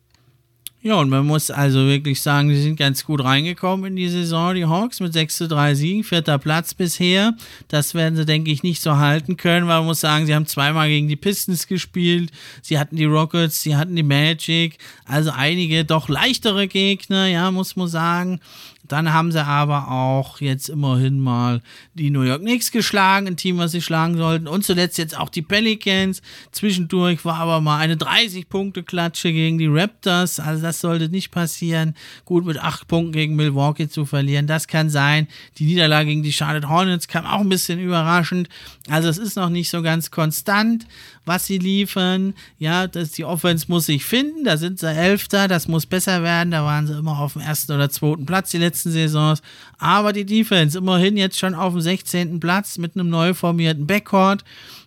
[0.86, 4.54] Ja, und man muss also wirklich sagen, sie sind ganz gut reingekommen in die Saison,
[4.54, 7.32] die Hawks, mit 6 zu 3 Siegen, vierter Platz bisher.
[7.68, 10.44] Das werden sie, denke ich, nicht so halten können, weil man muss sagen, sie haben
[10.44, 14.76] zweimal gegen die Pistons gespielt, sie hatten die Rockets, sie hatten die Magic,
[15.06, 18.40] also einige doch leichtere Gegner, ja, muss man sagen.
[18.86, 21.62] Dann haben sie aber auch jetzt immerhin mal
[21.94, 24.46] die New York Knicks geschlagen, ein Team, was sie schlagen sollten.
[24.46, 26.20] Und zuletzt jetzt auch die Pelicans.
[26.52, 30.38] Zwischendurch war aber mal eine 30-Punkte-Klatsche gegen die Raptors.
[30.38, 31.94] Also das sollte nicht passieren.
[32.24, 35.28] Gut mit 8 Punkten gegen Milwaukee zu verlieren, das kann sein.
[35.58, 38.48] Die Niederlage gegen die Charlotte Hornets kam auch ein bisschen überraschend.
[38.88, 40.86] Also es ist noch nicht so ganz konstant,
[41.24, 42.34] was sie liefern.
[42.58, 44.44] Ja, das, die Offense muss sich finden.
[44.44, 45.48] Da sind sie Elfter.
[45.48, 46.50] Das muss besser werden.
[46.50, 49.42] Da waren sie immer auf dem ersten oder zweiten Platz die letzten Saisons.
[49.78, 52.40] Aber die Defense immerhin jetzt schon auf dem 16.
[52.40, 54.44] Platz mit einem neu formierten Backcourt.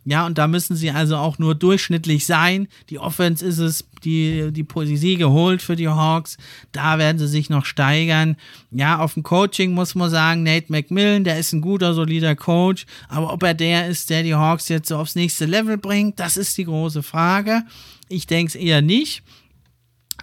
[0.09, 2.69] Ja, und da müssen sie also auch nur durchschnittlich sein.
[2.89, 6.37] Die Offense ist es, die die, die Siege holt für die Hawks.
[6.71, 8.37] Da werden sie sich noch steigern.
[8.71, 12.85] Ja, auf dem Coaching muss man sagen, Nate McMillan, der ist ein guter, solider Coach.
[13.09, 16.37] Aber ob er der ist, der die Hawks jetzt so aufs nächste Level bringt, das
[16.37, 17.63] ist die große Frage.
[18.07, 19.23] Ich denke es eher nicht.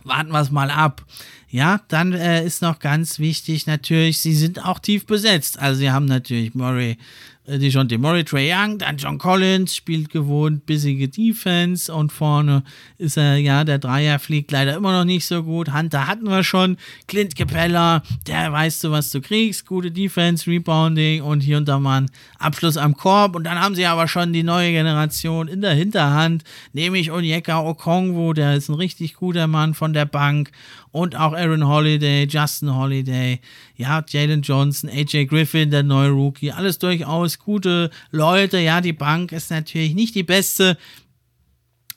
[0.03, 1.05] Warten wir es mal ab.
[1.51, 5.59] Ja, dann äh, ist noch ganz wichtig natürlich, sie sind auch tief besetzt.
[5.59, 6.97] Also sie haben natürlich Murray,
[7.47, 11.92] äh, die John DeMorey, Trey Young, dann John Collins spielt gewohnt bissige Defense.
[11.92, 12.62] Und vorne
[12.99, 15.72] ist er, ja, der Dreier fliegt leider immer noch nicht so gut.
[15.72, 16.76] Hunter hatten wir schon,
[17.07, 21.78] Clint Capella, der weißt du, was du kriegst, gute Defense, Rebounding und hier und da
[21.78, 23.36] mal ein Abschluss am Korb.
[23.36, 28.32] Und dann haben sie aber schon die neue Generation in der Hinterhand, nämlich Onyeka Okongwu,
[28.32, 30.51] der ist ein richtig guter Mann von der Bank
[30.95, 33.40] und auch Aaron Holiday, Justin Holiday,
[33.74, 38.61] ja, Jalen Johnson, AJ Griffin, der neue Rookie, alles durchaus gute Leute.
[38.61, 40.78] Ja, die Bank ist natürlich nicht die beste,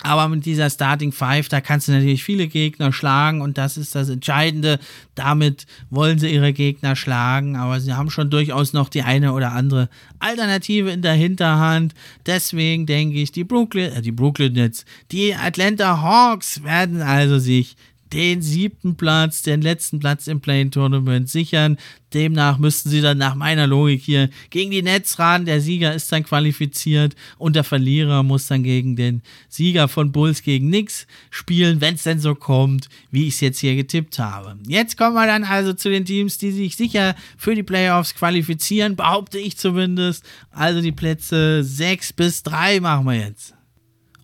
[0.02, 3.94] aber mit dieser Starting Five, da kannst du natürlich viele Gegner schlagen und das ist
[3.94, 4.80] das Entscheidende.
[5.14, 9.52] Damit wollen sie ihre Gegner schlagen, aber sie haben schon durchaus noch die eine oder
[9.52, 11.94] andere Alternative in der Hinterhand.
[12.26, 17.76] Deswegen denke ich, die Brooklyn, äh, die Brooklyn Nets, die Atlanta Hawks werden also sich
[18.14, 21.78] den siebten Platz, den letzten Platz im Play-Tournament sichern.
[22.14, 25.46] Demnach müssten sie dann nach meiner Logik hier gegen die Nets ran.
[25.46, 30.42] Der Sieger ist dann qualifiziert und der Verlierer muss dann gegen den Sieger von Bulls
[30.42, 34.58] gegen Nix spielen, wenn es denn so kommt, wie ich es jetzt hier getippt habe.
[34.68, 38.96] Jetzt kommen wir dann also zu den Teams, die sich sicher für die Playoffs qualifizieren,
[38.96, 40.24] behaupte ich zumindest.
[40.52, 43.57] Also die Plätze 6 bis 3 machen wir jetzt.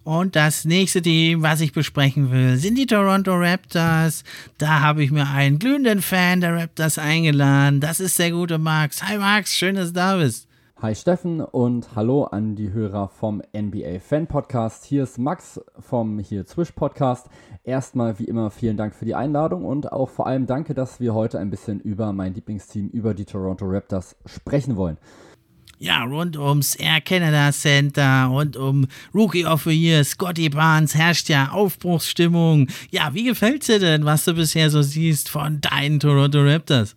[0.04, 4.26] Und das nächste Team, was ich besprechen will, sind die Toronto Raptors.
[4.58, 7.80] Da habe ich mir einen glühenden Fan der Raptors eingeladen.
[7.80, 9.02] Das ist der gute Max.
[9.02, 10.50] Hi Max, schön, dass du da bist.
[10.82, 14.84] Hi Steffen und hallo an die Hörer vom NBA Fan Podcast.
[14.84, 17.30] Hier ist Max vom Hier Zwisch Podcast.
[17.64, 21.14] Erstmal wie immer vielen Dank für die Einladung und auch vor allem danke, dass wir
[21.14, 24.98] heute ein bisschen über mein Lieblingsteam, über die Toronto Raptors sprechen wollen
[25.84, 31.28] ja, rund ums Air Canada Center und um Rookie of the Year, Scotty Barnes, herrscht
[31.28, 32.68] ja Aufbruchsstimmung.
[32.90, 36.96] Ja, wie gefällt dir denn, was du bisher so siehst von deinen Toronto Raptors?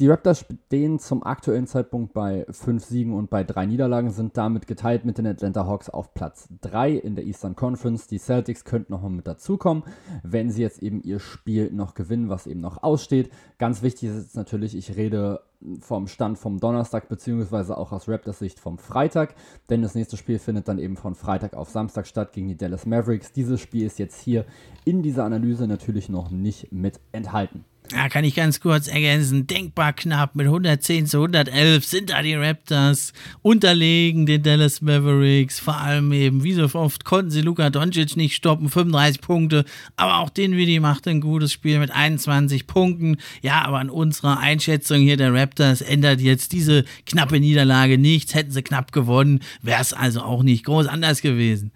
[0.00, 4.66] Die Raptors stehen zum aktuellen Zeitpunkt bei fünf Siegen und bei drei Niederlagen, sind damit
[4.66, 8.06] geteilt mit den Atlanta Hawks auf Platz 3 in der Eastern Conference.
[8.06, 9.82] Die Celtics könnten nochmal mit dazukommen,
[10.22, 13.30] wenn sie jetzt eben ihr Spiel noch gewinnen, was eben noch aussteht.
[13.58, 15.42] Ganz wichtig ist jetzt natürlich, ich rede
[15.80, 19.34] vom Stand vom Donnerstag, beziehungsweise auch aus Raptors Sicht vom Freitag,
[19.68, 22.86] denn das nächste Spiel findet dann eben von Freitag auf Samstag statt gegen die Dallas
[22.86, 23.32] Mavericks.
[23.32, 24.46] Dieses Spiel ist jetzt hier
[24.86, 27.66] in dieser Analyse natürlich noch nicht mit enthalten.
[27.92, 29.48] Ja, kann ich ganz kurz ergänzen.
[29.48, 33.12] Denkbar knapp mit 110 zu 111 sind da die Raptors
[33.42, 35.58] unterlegen den Dallas Mavericks.
[35.58, 38.68] Vor allem eben, wie so oft konnten sie Luka Doncic nicht stoppen.
[38.68, 39.64] 35 Punkte.
[39.96, 43.16] Aber auch Dinwiddie macht ein gutes Spiel mit 21 Punkten.
[43.42, 48.34] Ja, aber an unserer Einschätzung hier der Raptors ändert jetzt diese knappe Niederlage nichts.
[48.34, 51.72] Hätten sie knapp gewonnen, wäre es also auch nicht groß anders gewesen.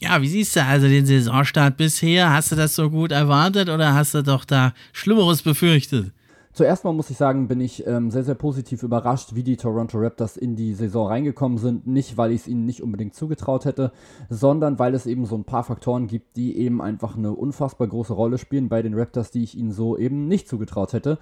[0.00, 2.32] Ja, wie siehst du also den Saisonstart bisher?
[2.32, 6.12] Hast du das so gut erwartet oder hast du doch da Schlimmeres befürchtet?
[6.54, 9.98] Zuerst mal muss ich sagen, bin ich ähm, sehr, sehr positiv überrascht, wie die Toronto
[9.98, 11.86] Raptors in die Saison reingekommen sind.
[11.86, 13.92] Nicht, weil ich es ihnen nicht unbedingt zugetraut hätte,
[14.30, 18.14] sondern weil es eben so ein paar Faktoren gibt, die eben einfach eine unfassbar große
[18.14, 21.18] Rolle spielen bei den Raptors, die ich ihnen so eben nicht zugetraut hätte.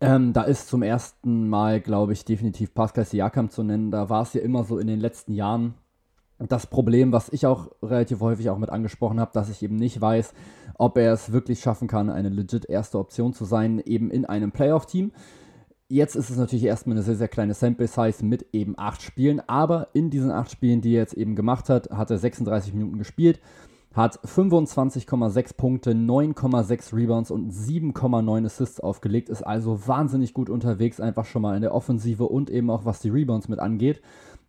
[0.00, 3.90] Ähm, da ist zum ersten Mal, glaube ich, definitiv Pascal Siakam zu nennen.
[3.90, 5.74] Da war es ja immer so in den letzten Jahren,
[6.48, 10.00] das Problem, was ich auch relativ häufig auch mit angesprochen habe, dass ich eben nicht
[10.00, 10.34] weiß,
[10.78, 14.52] ob er es wirklich schaffen kann, eine legit erste Option zu sein, eben in einem
[14.52, 15.12] Playoff-Team.
[15.88, 19.88] Jetzt ist es natürlich erstmal eine sehr, sehr kleine Sample-Size mit eben acht Spielen, aber
[19.92, 23.40] in diesen acht Spielen, die er jetzt eben gemacht hat, hat er 36 Minuten gespielt,
[23.92, 31.26] hat 25,6 Punkte, 9,6 Rebounds und 7,9 Assists aufgelegt, ist also wahnsinnig gut unterwegs, einfach
[31.26, 34.00] schon mal in der Offensive und eben auch was die Rebounds mit angeht.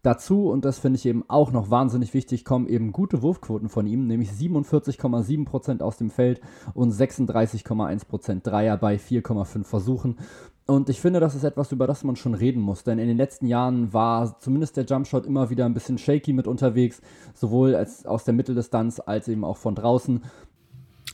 [0.04, 3.88] Dazu, und das finde ich eben auch noch wahnsinnig wichtig, kommen eben gute Wurfquoten von
[3.88, 6.42] ihm, nämlich 47,7% aus dem Feld
[6.74, 10.18] und 36,1% Dreier bei 4,5 Versuchen.
[10.66, 13.16] Und ich finde, das ist etwas, über das man schon reden muss, denn in den
[13.16, 17.02] letzten Jahren war zumindest der Jumpshot immer wieder ein bisschen shaky mit unterwegs,
[17.34, 20.22] sowohl als aus der Mitteldistanz als eben auch von draußen.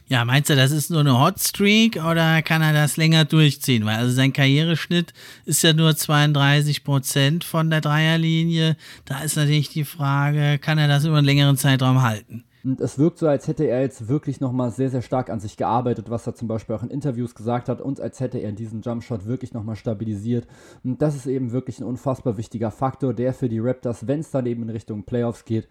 [0.09, 3.85] Ja, meinst du, das ist nur eine Hotstreak oder kann er das länger durchziehen?
[3.85, 5.13] Weil also sein Karriereschnitt
[5.45, 8.75] ist ja nur 32 Prozent von der Dreierlinie.
[9.05, 12.43] Da ist natürlich die Frage, kann er das über einen längeren Zeitraum halten?
[12.63, 15.57] Und es wirkt so, als hätte er jetzt wirklich nochmal sehr, sehr stark an sich
[15.57, 18.81] gearbeitet, was er zum Beispiel auch in Interviews gesagt hat, und als hätte er diesen
[18.81, 20.47] Jumpshot wirklich nochmal stabilisiert.
[20.83, 24.31] Und das ist eben wirklich ein unfassbar wichtiger Faktor, der für die Raptors, wenn es
[24.31, 25.69] dann eben in Richtung Playoffs geht,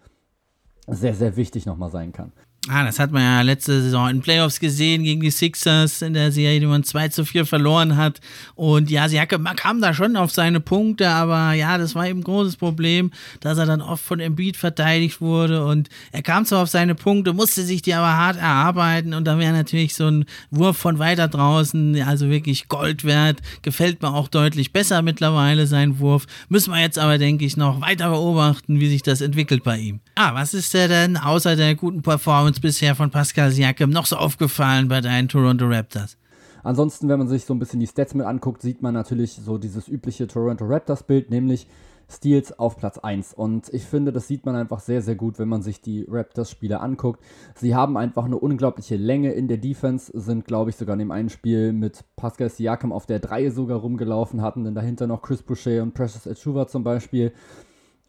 [0.87, 2.33] sehr, sehr wichtig nochmal sein kann.
[2.71, 6.33] Ah, das hat man ja letzte Saison in Playoffs gesehen gegen die Sixers in der
[6.33, 8.21] Serie, die man 2 zu 4 verloren hat.
[8.57, 12.25] Und ja, sie kam da schon auf seine Punkte, aber ja, das war eben ein
[12.25, 16.69] großes Problem, dass er dann oft von Embiid verteidigt wurde und er kam zwar auf
[16.69, 20.77] seine Punkte, musste sich die aber hart erarbeiten und da wäre natürlich so ein Wurf
[20.77, 26.27] von weiter draußen, also wirklich Gold wert, gefällt mir auch deutlich besser mittlerweile sein Wurf.
[26.51, 30.01] Müssen wir jetzt aber, denke ich, noch weiter beobachten, wie sich das entwickelt bei ihm.
[30.17, 34.07] Ah, was ist der denn außer der guten Performance uns bisher von Pascal Siakam noch
[34.07, 36.17] so aufgefallen bei deinen Toronto Raptors?
[36.65, 39.59] Ansonsten, wenn man sich so ein bisschen die Stats mit anguckt, sieht man natürlich so
[39.59, 41.69] dieses übliche Toronto Raptors-Bild, nämlich
[42.11, 43.35] Steals auf Platz 1.
[43.35, 46.81] Und ich finde, das sieht man einfach sehr, sehr gut, wenn man sich die Raptors-Spiele
[46.81, 47.23] anguckt.
[47.55, 51.11] Sie haben einfach eine unglaubliche Länge in der Defense, sind, glaube ich, sogar in dem
[51.11, 55.43] einen Spiel mit Pascal Siakam auf der 3 sogar rumgelaufen, hatten dann dahinter noch Chris
[55.43, 57.33] Boucher und Precious Achuva zum Beispiel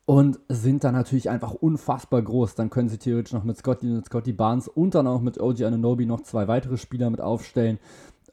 [0.09, 2.55] und sind dann natürlich einfach unfassbar groß.
[2.55, 5.61] Dann können sie theoretisch noch mit Scotty, mit Scotty Barnes und dann auch mit OG
[5.61, 7.77] Ananobi noch zwei weitere Spieler mit aufstellen.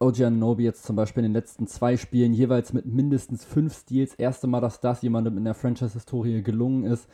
[0.01, 4.15] OG Ananobi jetzt zum Beispiel in den letzten zwei Spielen jeweils mit mindestens fünf Steals.
[4.15, 7.09] Erste Mal, dass das jemandem in der Franchise-Historie gelungen ist.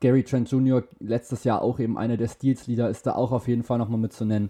[0.00, 0.82] Gary Trent Jr.
[0.98, 4.14] letztes Jahr auch eben einer der Steals-Leader ist da auch auf jeden Fall nochmal mit
[4.14, 4.48] zu nennen.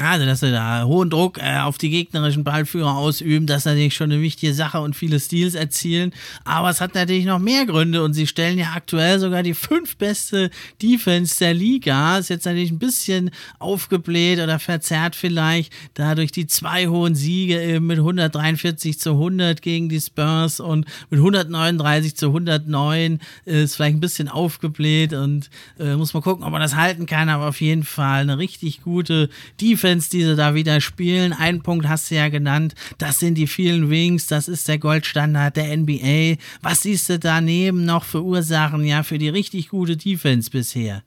[0.00, 3.94] Also, dass sie da hohen Druck äh, auf die gegnerischen Ballführer ausüben, das ist natürlich
[3.94, 6.12] schon eine wichtige Sache und viele Steals erzielen.
[6.44, 9.96] Aber es hat natürlich noch mehr Gründe und sie stellen ja aktuell sogar die fünf
[9.96, 10.50] beste
[10.82, 12.18] Defense der Liga.
[12.18, 13.30] Ist jetzt natürlich ein bisschen
[13.60, 19.88] aufgebläht oder verzerrt vielleicht, dadurch die zwei hohen Siege eben mit 143 zu 100 gegen
[19.88, 26.14] die Spurs und mit 139 zu 109 ist vielleicht ein bisschen aufgebläht und äh, muss
[26.14, 27.28] man gucken, ob man das halten kann.
[27.28, 29.28] Aber auf jeden Fall eine richtig gute
[29.60, 31.34] Defense Defense, die sie da wieder spielen.
[31.34, 32.74] Einen Punkt hast du ja genannt.
[32.96, 34.26] Das sind die vielen Wings.
[34.26, 36.40] Das ist der Goldstandard der NBA.
[36.62, 41.02] Was siehst du daneben noch für Ursachen, ja, für die richtig gute Defense bisher?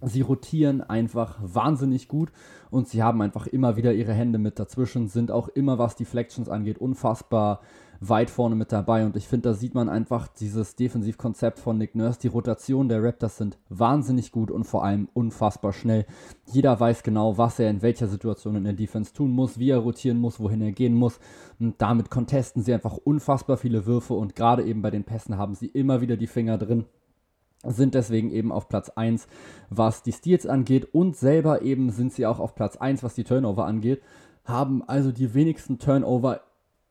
[0.00, 2.30] Sie rotieren einfach wahnsinnig gut
[2.70, 6.48] und sie haben einfach immer wieder ihre Hände mit dazwischen, sind auch immer, was Deflections
[6.48, 7.62] angeht, unfassbar
[8.08, 9.06] weit vorne mit dabei.
[9.06, 12.18] Und ich finde, da sieht man einfach dieses Defensivkonzept von Nick Nurse.
[12.20, 16.04] Die Rotation der Raptors sind wahnsinnig gut und vor allem unfassbar schnell.
[16.52, 19.78] Jeder weiß genau, was er in welcher Situation in der Defense tun muss, wie er
[19.78, 21.20] rotieren muss, wohin er gehen muss.
[21.60, 25.54] Und damit contesten sie einfach unfassbar viele Würfe und gerade eben bei den Pässen haben
[25.54, 26.86] sie immer wieder die Finger drin
[27.64, 29.28] sind deswegen eben auf Platz 1,
[29.70, 33.22] was die Steals angeht und selber eben sind sie auch auf Platz 1, was die
[33.22, 34.02] Turnover angeht,
[34.44, 36.40] haben also die wenigsten Turnover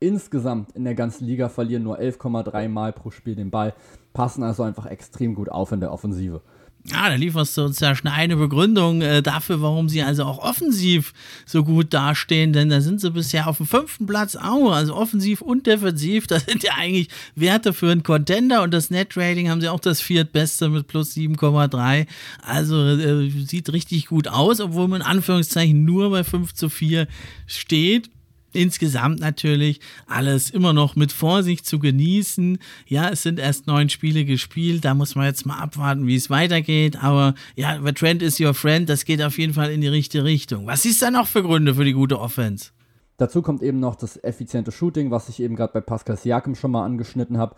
[0.02, 3.74] insgesamt in der ganzen Liga verlieren nur 11,3 Mal pro Spiel den Ball,
[4.14, 6.42] passen also einfach extrem gut auf in der Offensive.
[6.86, 10.40] Ja, da lieferst du uns ja schon eine Begründung äh, dafür, warum sie also auch
[10.40, 11.14] offensiv
[11.46, 15.42] so gut dastehen, denn da sind sie bisher auf dem fünften Platz auch, also offensiv
[15.42, 19.70] und defensiv, das sind ja eigentlich Werte für einen Contender und das Net-Rating haben sie
[19.70, 22.08] auch das viertbeste mit plus 7,3,
[22.42, 27.08] also äh, sieht richtig gut aus, obwohl man in Anführungszeichen nur bei 5 zu 4
[27.46, 28.10] steht
[28.54, 32.60] insgesamt natürlich alles immer noch mit Vorsicht zu genießen.
[32.88, 36.30] Ja, es sind erst neun Spiele gespielt, da muss man jetzt mal abwarten, wie es
[36.30, 37.02] weitergeht.
[37.02, 40.24] Aber ja, the trend is your friend, das geht auf jeden Fall in die richtige
[40.24, 40.68] Richtung.
[40.68, 42.72] Was ist da noch für Gründe für die gute Offense?
[43.18, 46.72] Dazu kommt eben noch das effiziente Shooting, was ich eben gerade bei Pascal Siakam schon
[46.72, 47.56] mal angeschnitten habe.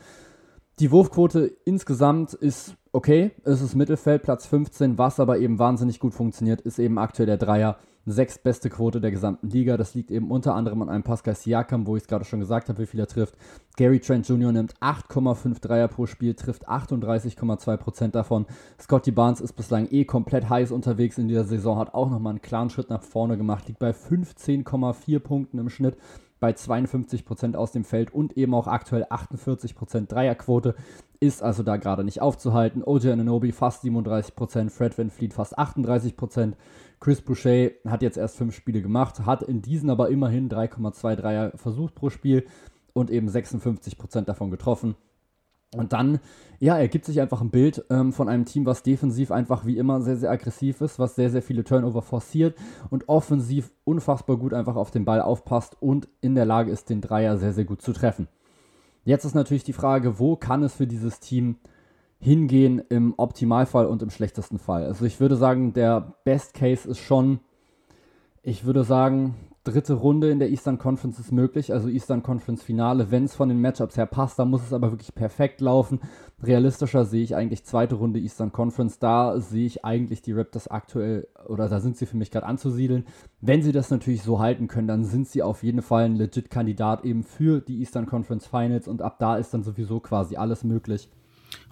[0.80, 6.14] Die Wurfquote insgesamt ist okay, es ist Mittelfeld, Platz 15, was aber eben wahnsinnig gut
[6.14, 9.78] funktioniert, ist eben aktuell der Dreier sechstbeste Quote der gesamten Liga.
[9.78, 12.70] Das liegt eben unter anderem an einem Pascal Siakam, wo ich es gerade schon gesagt
[12.70, 13.36] habe, wie viel er trifft.
[13.78, 14.52] Gary Trent Jr.
[14.52, 18.46] nimmt 8,5 Dreier pro Spiel, trifft 38,2% davon.
[18.80, 22.42] Scotty Barnes ist bislang eh komplett heiß unterwegs in dieser Saison, hat auch nochmal einen
[22.42, 25.98] klaren Schritt nach vorne gemacht, liegt bei 15,4 Punkten im Schnitt
[26.44, 30.76] bei 52% aus dem Feld und eben auch aktuell 48% Dreierquote.
[31.24, 32.84] Ist also da gerade nicht aufzuhalten.
[32.84, 36.52] OJ Ananobi fast 37%, Fred Van Fleet fast 38%.
[37.00, 41.54] Chris Boucher hat jetzt erst fünf Spiele gemacht, hat in diesen aber immerhin 3,2 Dreier
[41.56, 42.46] versucht pro Spiel
[42.92, 44.96] und eben 56% davon getroffen.
[45.78, 46.20] Und dann,
[46.60, 50.02] ja, ergibt sich einfach ein Bild ähm, von einem Team, was defensiv einfach wie immer
[50.02, 52.58] sehr, sehr aggressiv ist, was sehr, sehr viele Turnover forciert
[52.90, 57.00] und offensiv unfassbar gut einfach auf den Ball aufpasst und in der Lage ist, den
[57.00, 58.28] Dreier sehr, sehr gut zu treffen.
[59.06, 61.58] Jetzt ist natürlich die Frage, wo kann es für dieses Team
[62.20, 64.86] hingehen im Optimalfall und im schlechtesten Fall.
[64.86, 67.42] Also ich würde sagen, der Best Case ist schon,
[68.44, 73.12] ich würde sagen, dritte Runde in der Eastern Conference ist möglich, also Eastern Conference Finale,
[73.12, 76.02] wenn es von den Matchups her passt, dann muss es aber wirklich perfekt laufen.
[76.42, 81.28] Realistischer sehe ich eigentlich zweite Runde Eastern Conference, da sehe ich eigentlich die Raptors aktuell,
[81.48, 83.06] oder da sind sie für mich gerade anzusiedeln.
[83.40, 86.50] Wenn sie das natürlich so halten können, dann sind sie auf jeden Fall ein legit
[86.50, 90.66] Kandidat eben für die Eastern Conference Finals und ab da ist dann sowieso quasi alles
[90.66, 91.10] möglich.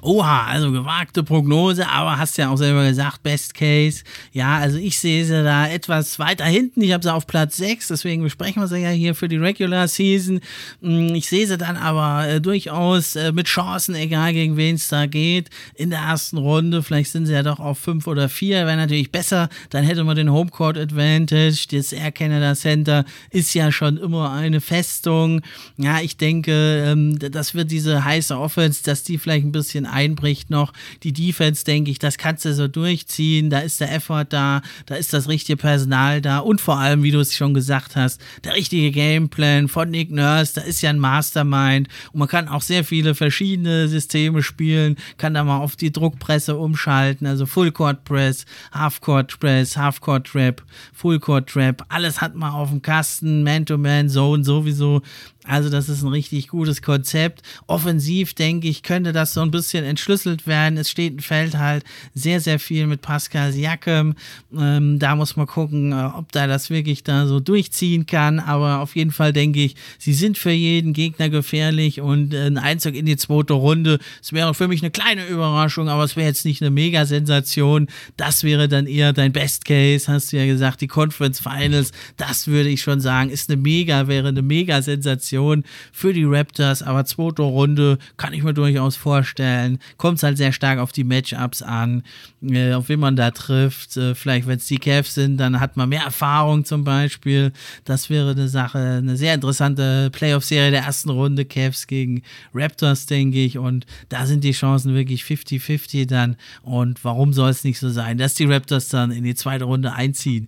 [0.03, 4.03] Oha, also gewagte Prognose, aber hast ja auch selber gesagt, Best Case.
[4.33, 6.81] Ja, also ich sehe sie da etwas weiter hinten.
[6.81, 9.87] Ich habe sie auf Platz 6, deswegen besprechen wir sie ja hier für die Regular
[9.87, 10.39] Season.
[10.81, 14.87] Hm, ich sehe sie dann aber äh, durchaus äh, mit Chancen, egal gegen wen es
[14.87, 16.81] da geht, in der ersten Runde.
[16.81, 19.49] Vielleicht sind sie ja doch auf 5 oder 4, wäre natürlich besser.
[19.69, 21.67] Dann hätte man den Homecourt Advantage.
[21.71, 25.41] Das Air Canada Center ist ja schon immer eine Festung.
[25.77, 30.49] Ja, ich denke, ähm, das wird diese heiße Offense, dass die vielleicht ein bisschen einbricht
[30.49, 30.73] noch.
[31.03, 33.49] Die Defense, denke ich, das kannst du so durchziehen.
[33.49, 37.11] Da ist der Effort da, da ist das richtige Personal da und vor allem, wie
[37.11, 40.53] du es schon gesagt hast, der richtige Gameplan von Nick Nurse.
[40.55, 45.33] Da ist ja ein Mastermind und man kann auch sehr viele verschiedene Systeme spielen, kann
[45.33, 50.27] da mal auf die Druckpresse umschalten, also Full Court Press, Half Court Press, Half Court
[50.27, 50.63] Trap,
[50.93, 55.01] Full Court Trap, alles hat man auf dem Kasten, Man-to-Man, Zone sowieso.
[55.43, 57.41] Also das ist ein richtig gutes Konzept.
[57.65, 60.77] Offensiv, denke ich, könnte das so ein bisschen entschlüsselt werden.
[60.77, 61.83] Es steht ein Feld halt
[62.13, 64.13] sehr, sehr viel mit Pascal Siakam.
[64.55, 68.39] Ähm, da muss man gucken, äh, ob da das wirklich da so durchziehen kann.
[68.39, 72.59] Aber auf jeden Fall denke ich, sie sind für jeden Gegner gefährlich und äh, ein
[72.59, 76.27] Einzug in die zweite Runde, es wäre für mich eine kleine Überraschung, aber es wäre
[76.27, 77.87] jetzt nicht eine Mega-Sensation.
[78.15, 81.91] Das wäre dann eher dein Best Case, hast du ja gesagt, die Conference Finals.
[82.17, 85.30] Das würde ich schon sagen, ist eine Mega, wäre eine Mega-Sensation.
[85.31, 89.79] Sensation für die Raptors, aber zweite Runde kann ich mir durchaus vorstellen.
[89.97, 92.03] Kommt es halt sehr stark auf die Matchups an,
[92.41, 93.97] äh, auf wen man da trifft.
[93.97, 97.51] Äh, vielleicht, wenn es die Cavs sind, dann hat man mehr Erfahrung zum Beispiel.
[97.85, 102.23] Das wäre eine Sache, eine sehr interessante Playoff-Serie der ersten Runde, Cavs gegen
[102.53, 103.57] Raptors, denke ich.
[103.57, 106.35] Und da sind die Chancen wirklich 50-50 dann.
[106.63, 109.93] Und warum soll es nicht so sein, dass die Raptors dann in die zweite Runde
[109.93, 110.47] einziehen?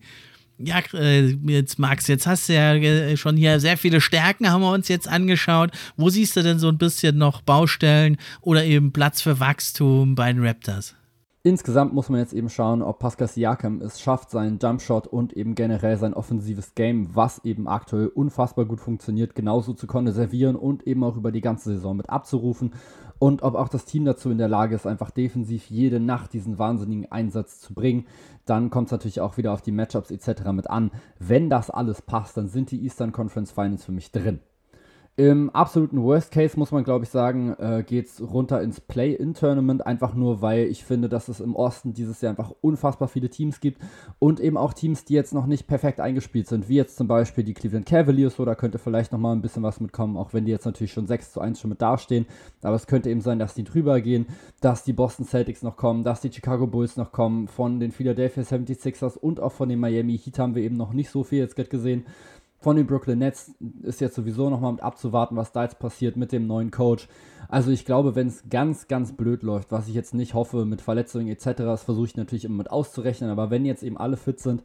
[0.58, 4.62] Ja, äh, jetzt Max, jetzt hast du ja äh, schon hier sehr viele Stärken, haben
[4.62, 5.72] wir uns jetzt angeschaut.
[5.98, 10.32] Wo siehst du denn so ein bisschen noch Baustellen oder eben Platz für Wachstum bei
[10.32, 10.96] den Raptors?
[11.46, 15.56] Insgesamt muss man jetzt eben schauen, ob Pascal Siakam es schafft, seinen Jumpshot und eben
[15.56, 21.04] generell sein offensives Game, was eben aktuell unfassbar gut funktioniert, genauso zu konservieren und eben
[21.04, 22.72] auch über die ganze Saison mit abzurufen.
[23.20, 26.60] Und ob auch das Team dazu in der Lage ist, einfach defensiv jede Nacht diesen
[26.60, 28.06] wahnsinnigen Einsatz zu bringen.
[28.46, 30.46] Dann kommt es natürlich auch wieder auf die Matchups etc.
[30.54, 30.92] mit an.
[31.20, 34.40] Wenn das alles passt, dann sind die Eastern Conference Finals für mich drin.
[35.16, 39.86] Im absoluten Worst Case muss man, glaube ich, sagen, äh, geht es runter ins Play-In-Tournament,
[39.86, 43.60] einfach nur, weil ich finde, dass es im Osten dieses Jahr einfach unfassbar viele Teams
[43.60, 43.80] gibt
[44.18, 47.44] und eben auch Teams, die jetzt noch nicht perfekt eingespielt sind, wie jetzt zum Beispiel
[47.44, 50.52] die Cleveland Cavaliers, so da könnte vielleicht nochmal ein bisschen was mitkommen, auch wenn die
[50.52, 52.26] jetzt natürlich schon 6 zu 1 schon mit dastehen,
[52.64, 54.26] aber es könnte eben sein, dass die drüber gehen,
[54.62, 58.42] dass die Boston Celtics noch kommen, dass die Chicago Bulls noch kommen, von den Philadelphia
[58.42, 61.56] 76ers und auch von den Miami Heat haben wir eben noch nicht so viel jetzt
[61.56, 62.08] gerade gesehen
[62.64, 66.32] von den Brooklyn Nets ist jetzt sowieso nochmal mit abzuwarten, was da jetzt passiert mit
[66.32, 67.10] dem neuen Coach.
[67.50, 70.82] Also ich glaube, wenn es ganz, ganz blöd läuft, was ich jetzt nicht hoffe mit
[70.82, 74.40] Verletzungen etc., das versuche ich natürlich immer mit auszurechnen, aber wenn jetzt eben alle fit
[74.40, 74.64] sind,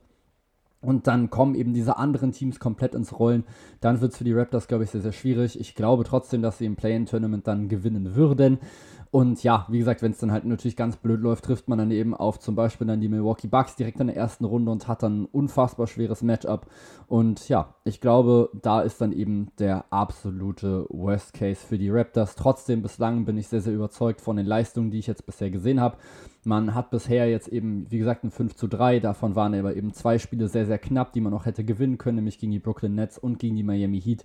[0.81, 3.43] und dann kommen eben diese anderen Teams komplett ins Rollen.
[3.81, 5.59] Dann wird es für die Raptors, glaube ich, sehr, sehr schwierig.
[5.59, 8.59] Ich glaube trotzdem, dass sie im Play-In-Tournament dann gewinnen würden.
[9.11, 11.91] Und ja, wie gesagt, wenn es dann halt natürlich ganz blöd läuft, trifft man dann
[11.91, 15.03] eben auf zum Beispiel dann die Milwaukee Bucks direkt in der ersten Runde und hat
[15.03, 16.67] dann ein unfassbar schweres Matchup.
[17.07, 22.35] Und ja, ich glaube, da ist dann eben der absolute Worst Case für die Raptors.
[22.35, 25.81] Trotzdem bislang bin ich sehr, sehr überzeugt von den Leistungen, die ich jetzt bisher gesehen
[25.81, 25.97] habe.
[26.45, 29.01] Man hat bisher jetzt eben, wie gesagt, ein 5 zu 3.
[29.01, 32.17] Davon waren aber eben zwei Spiele sehr, sehr knapp, die man auch hätte gewinnen können,
[32.17, 34.25] nämlich gegen die Brooklyn Nets und gegen die Miami Heat.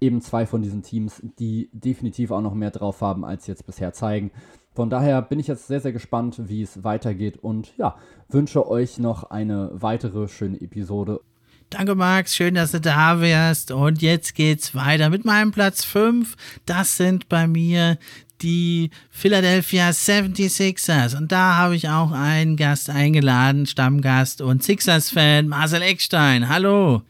[0.00, 3.92] Eben zwei von diesen Teams, die definitiv auch noch mehr drauf haben, als jetzt bisher
[3.92, 4.21] zeigen.
[4.74, 7.96] Von daher bin ich jetzt sehr, sehr gespannt, wie es weitergeht und ja,
[8.28, 11.20] wünsche euch noch eine weitere schöne Episode.
[11.68, 12.36] Danke, Max.
[12.36, 13.70] Schön, dass du da wärst.
[13.70, 16.36] Und jetzt geht's weiter mit meinem Platz 5.
[16.66, 17.98] Das sind bei mir
[18.42, 21.16] die Philadelphia 76ers.
[21.16, 26.48] Und da habe ich auch einen Gast eingeladen, Stammgast und Sixers-Fan, Marcel Eckstein.
[26.48, 27.02] Hallo.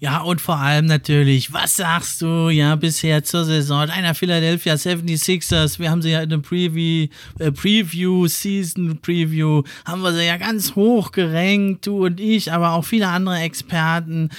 [0.00, 5.80] Ja, und vor allem natürlich, was sagst du ja bisher zur Saison deiner Philadelphia 76ers?
[5.80, 7.08] Wir haben sie ja in der Preview,
[7.40, 12.74] äh, Preview, Season Preview, haben wir sie ja ganz hoch gerankt, du und ich, aber
[12.74, 14.30] auch viele andere Experten.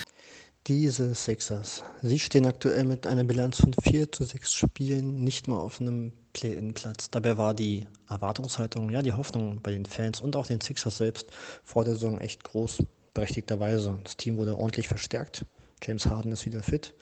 [0.65, 5.57] Diese Sixers, sie stehen aktuell mit einer Bilanz von 4 zu 6 Spielen nicht mal
[5.57, 7.09] auf einem Play-In-Platz.
[7.09, 11.27] Dabei war die Erwartungshaltung, ja, die Hoffnung bei den Fans und auch den Sixers selbst
[11.65, 12.77] vor der Saison echt groß,
[13.13, 13.99] berechtigterweise.
[14.03, 15.45] Das Team wurde ordentlich verstärkt.
[15.83, 16.93] James Harden ist wieder fit.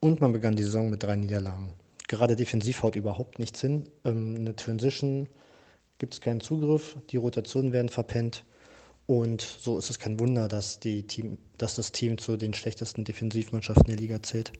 [0.00, 1.72] Und man begann die Saison mit drei Niederlagen.
[2.08, 3.88] Gerade defensiv haut überhaupt nichts hin.
[4.04, 5.28] Ähm, eine Transition
[5.98, 8.44] gibt es keinen Zugriff, die Rotationen werden verpennt.
[9.06, 13.04] Und so ist es kein Wunder, dass, die Team, dass das Team zu den schlechtesten
[13.04, 14.52] Defensivmannschaften der Liga zählt.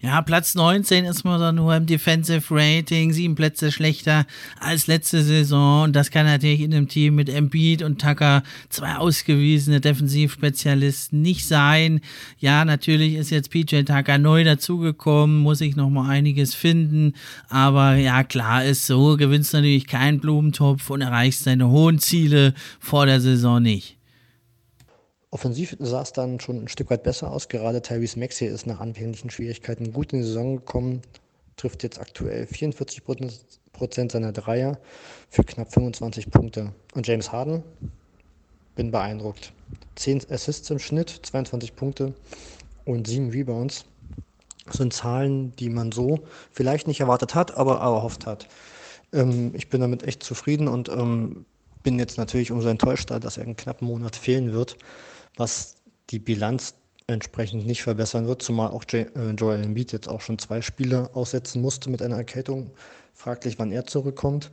[0.00, 4.26] Ja, Platz 19 ist man dann nur im Defensive Rating, sieben Plätze schlechter
[4.60, 5.82] als letzte Saison.
[5.82, 11.48] Und das kann natürlich in einem Team mit Embiid und Tucker, zwei ausgewiesene Defensivspezialisten, nicht
[11.48, 12.00] sein.
[12.38, 17.14] Ja, natürlich ist jetzt PJ Tucker neu dazugekommen, muss ich nochmal einiges finden.
[17.48, 23.06] Aber ja, klar ist so, gewinnst natürlich keinen Blumentopf und erreichst deine hohen Ziele vor
[23.06, 23.97] der Saison nicht.
[25.30, 27.48] Offensiv sah es dann schon ein Stück weit besser aus.
[27.48, 31.02] Gerade Tyrese Maxey ist nach anfänglichen Schwierigkeiten gut in die Saison gekommen,
[31.56, 33.02] trifft jetzt aktuell 44
[33.72, 34.78] Prozent seiner Dreier
[35.28, 36.72] für knapp 25 Punkte.
[36.94, 37.62] Und James Harden,
[38.74, 39.52] bin beeindruckt.
[39.96, 42.14] 10 Assists im Schnitt, 22 Punkte
[42.86, 43.84] und 7 Rebounds.
[44.70, 46.20] Sind Zahlen, die man so
[46.52, 48.48] vielleicht nicht erwartet hat, aber erhofft hat.
[49.12, 51.44] Ähm, ich bin damit echt zufrieden und ähm,
[51.82, 54.76] bin jetzt natürlich umso enttäuschter, dass er einen knappen Monat fehlen wird
[55.36, 55.76] was
[56.10, 56.74] die Bilanz
[57.06, 59.06] entsprechend nicht verbessern wird, zumal auch äh,
[59.36, 62.70] Joel Embiid jetzt auch schon zwei Spiele aussetzen musste mit einer Erkältung.
[63.14, 64.50] Fraglich, wann er zurückkommt.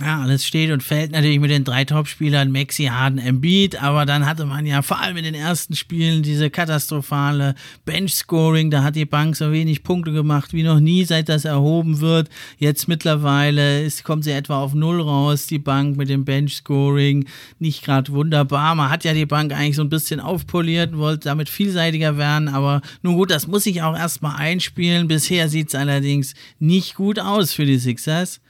[0.00, 4.26] Ja, alles steht und fällt natürlich mit den drei Topspielern Maxi, Harden, Embiid, aber dann
[4.26, 7.54] hatte man ja vor allem in den ersten Spielen diese katastrophale
[7.84, 12.00] Bench-Scoring, da hat die Bank so wenig Punkte gemacht wie noch nie, seit das erhoben
[12.00, 12.28] wird.
[12.58, 17.26] Jetzt mittlerweile ist, kommt sie etwa auf Null raus, die Bank mit dem Bench-Scoring,
[17.60, 18.74] nicht gerade wunderbar.
[18.74, 22.82] Man hat ja die Bank eigentlich so ein bisschen aufpoliert, wollte damit vielseitiger werden, aber
[23.02, 25.06] nun gut, das muss ich auch erstmal einspielen.
[25.06, 28.40] Bisher sieht es allerdings nicht gut aus für die Sixers.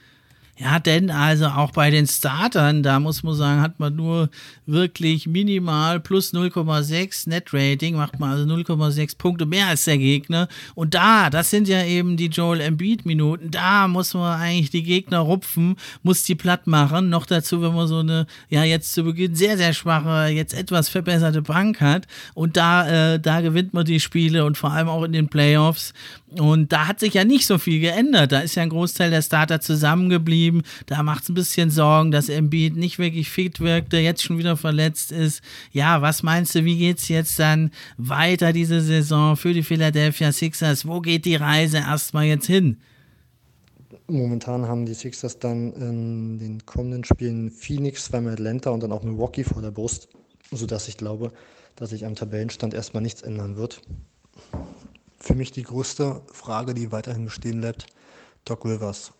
[0.59, 4.29] Ja, denn also auch bei den Startern, da muss man sagen, hat man nur
[4.65, 10.47] wirklich minimal plus 0,6 Net-Rating, macht man also 0,6 Punkte mehr als der Gegner.
[10.73, 15.19] Und da, das sind ja eben die Joel Embiid-Minuten, da muss man eigentlich die Gegner
[15.19, 17.09] rupfen, muss die platt machen.
[17.09, 20.89] Noch dazu, wenn man so eine, ja, jetzt zu Beginn sehr, sehr schwache, jetzt etwas
[20.89, 22.07] verbesserte Bank hat.
[22.33, 25.93] Und da, äh, da gewinnt man die Spiele und vor allem auch in den Playoffs.
[26.35, 28.33] Und da hat sich ja nicht so viel geändert.
[28.33, 30.63] Da ist ja ein Großteil der Starter zusammengeblieben.
[30.85, 34.57] Da macht es ein bisschen Sorgen, dass Embiid nicht wirklich fit wirkte, jetzt schon wieder
[34.57, 35.41] verletzt ist.
[35.71, 40.33] Ja, was meinst du, wie geht es jetzt dann weiter diese Saison für die Philadelphia
[40.33, 40.85] Sixers?
[40.85, 42.77] Wo geht die Reise erstmal jetzt hin?
[44.07, 49.03] Momentan haben die Sixers dann in den kommenden Spielen Phoenix, zweimal Atlanta und dann auch
[49.03, 50.09] Milwaukee vor der Brust,
[50.51, 51.31] sodass ich glaube,
[51.77, 53.81] dass sich am Tabellenstand erstmal nichts ändern wird
[55.27, 57.87] für mich die größte Frage, die weiterhin bestehen bleibt,
[58.45, 59.11] Doc Rivers.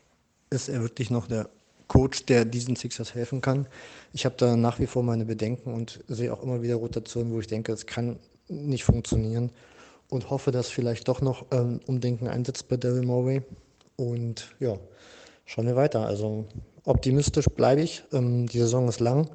[0.50, 1.50] Ist er wirklich noch der
[1.90, 3.68] Coach, der diesen Sixers helfen kann?
[4.14, 7.42] Ich habe da nach wie vor meine Bedenken und sehe auch immer wieder Rotationen, wo
[7.42, 8.18] ich denke, es kann
[8.48, 9.52] nicht funktionieren
[10.10, 13.42] und hoffe, dass vielleicht doch noch ähm, Umdenken einsetzt bei Daryl Morey.
[13.98, 14.78] Und ja,
[15.46, 16.06] schauen wir weiter.
[16.06, 16.46] Also
[16.86, 18.04] optimistisch bleibe ich.
[18.14, 19.30] Ähm, die Saison ist lang.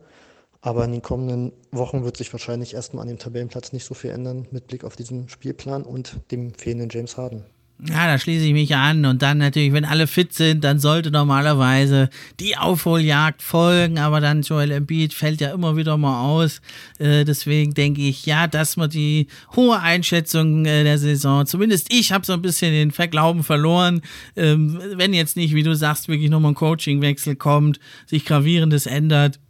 [0.63, 4.11] Aber in den kommenden Wochen wird sich wahrscheinlich erstmal an dem Tabellenplatz nicht so viel
[4.11, 7.45] ändern mit Blick auf diesen Spielplan und dem fehlenden James Harden.
[7.85, 9.05] Ja, da schließe ich mich an.
[9.05, 13.99] Und dann natürlich, wenn alle fit sind, dann sollte normalerweise die Aufholjagd folgen.
[13.99, 16.61] Aber dann Joel Embiid fällt ja immer wieder mal aus.
[17.01, 19.27] Äh, deswegen denke ich, ja, dass man die
[19.57, 24.03] hohe Einschätzung äh, der Saison, zumindest ich habe so ein bisschen den Verglauben verloren.
[24.37, 29.41] Ähm, wenn jetzt nicht, wie du sagst, wirklich nochmal ein Coachingwechsel kommt, sich gravierendes ändert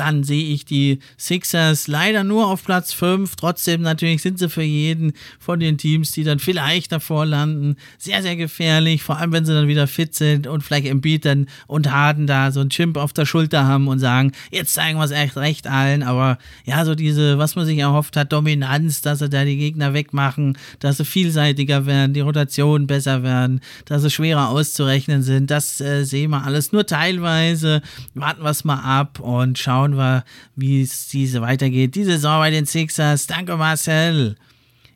[0.00, 3.36] dann sehe ich die Sixers leider nur auf Platz 5.
[3.36, 8.22] Trotzdem natürlich sind sie für jeden von den Teams, die dann vielleicht davor landen, sehr,
[8.22, 9.02] sehr gefährlich.
[9.02, 12.50] Vor allem, wenn sie dann wieder fit sind und vielleicht Embiid dann und Harden da
[12.50, 15.66] so ein Chimp auf der Schulter haben und sagen, jetzt zeigen wir es echt recht
[15.66, 16.02] allen.
[16.02, 19.92] Aber ja, so diese, was man sich erhofft hat, Dominanz, dass sie da die Gegner
[19.92, 25.78] wegmachen, dass sie vielseitiger werden, die Rotationen besser werden, dass sie schwerer auszurechnen sind, das
[25.82, 27.82] äh, sehen wir alles nur teilweise.
[28.14, 30.24] Warten wir es mal ab und schauen, schauen wir,
[30.56, 31.94] wie es diese weitergeht.
[31.94, 33.26] Die Saison bei den Sixers.
[33.26, 34.36] Danke, Marcel.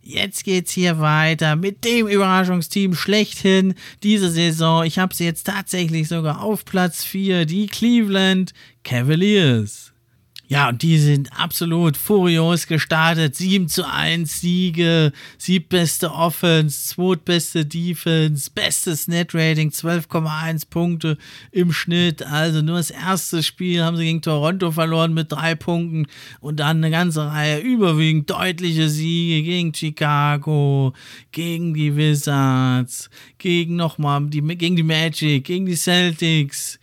[0.03, 4.85] Jetzt geht's hier weiter mit dem Überraschungsteam schlechthin diese Saison.
[4.85, 8.53] Ich habe sie jetzt tatsächlich sogar auf Platz 4, die Cleveland
[8.83, 9.84] Cavaliers.
[10.47, 13.35] Ja, und die sind absolut furios gestartet.
[13.35, 21.17] 7 zu 1 Siege, siebbeste Offense, zweitbeste Defense, bestes Net-Rating, 12,1 Punkte
[21.51, 22.23] im Schnitt.
[22.23, 26.07] Also nur das erste Spiel haben sie gegen Toronto verloren mit drei Punkten
[26.41, 30.93] und dann eine ganze Reihe überwiegend deutliche Siege gegen Chicago,
[31.33, 33.09] gegen die Wizards,
[33.39, 36.79] gegen nochmal die, gegen die Magic, gegen die Celtics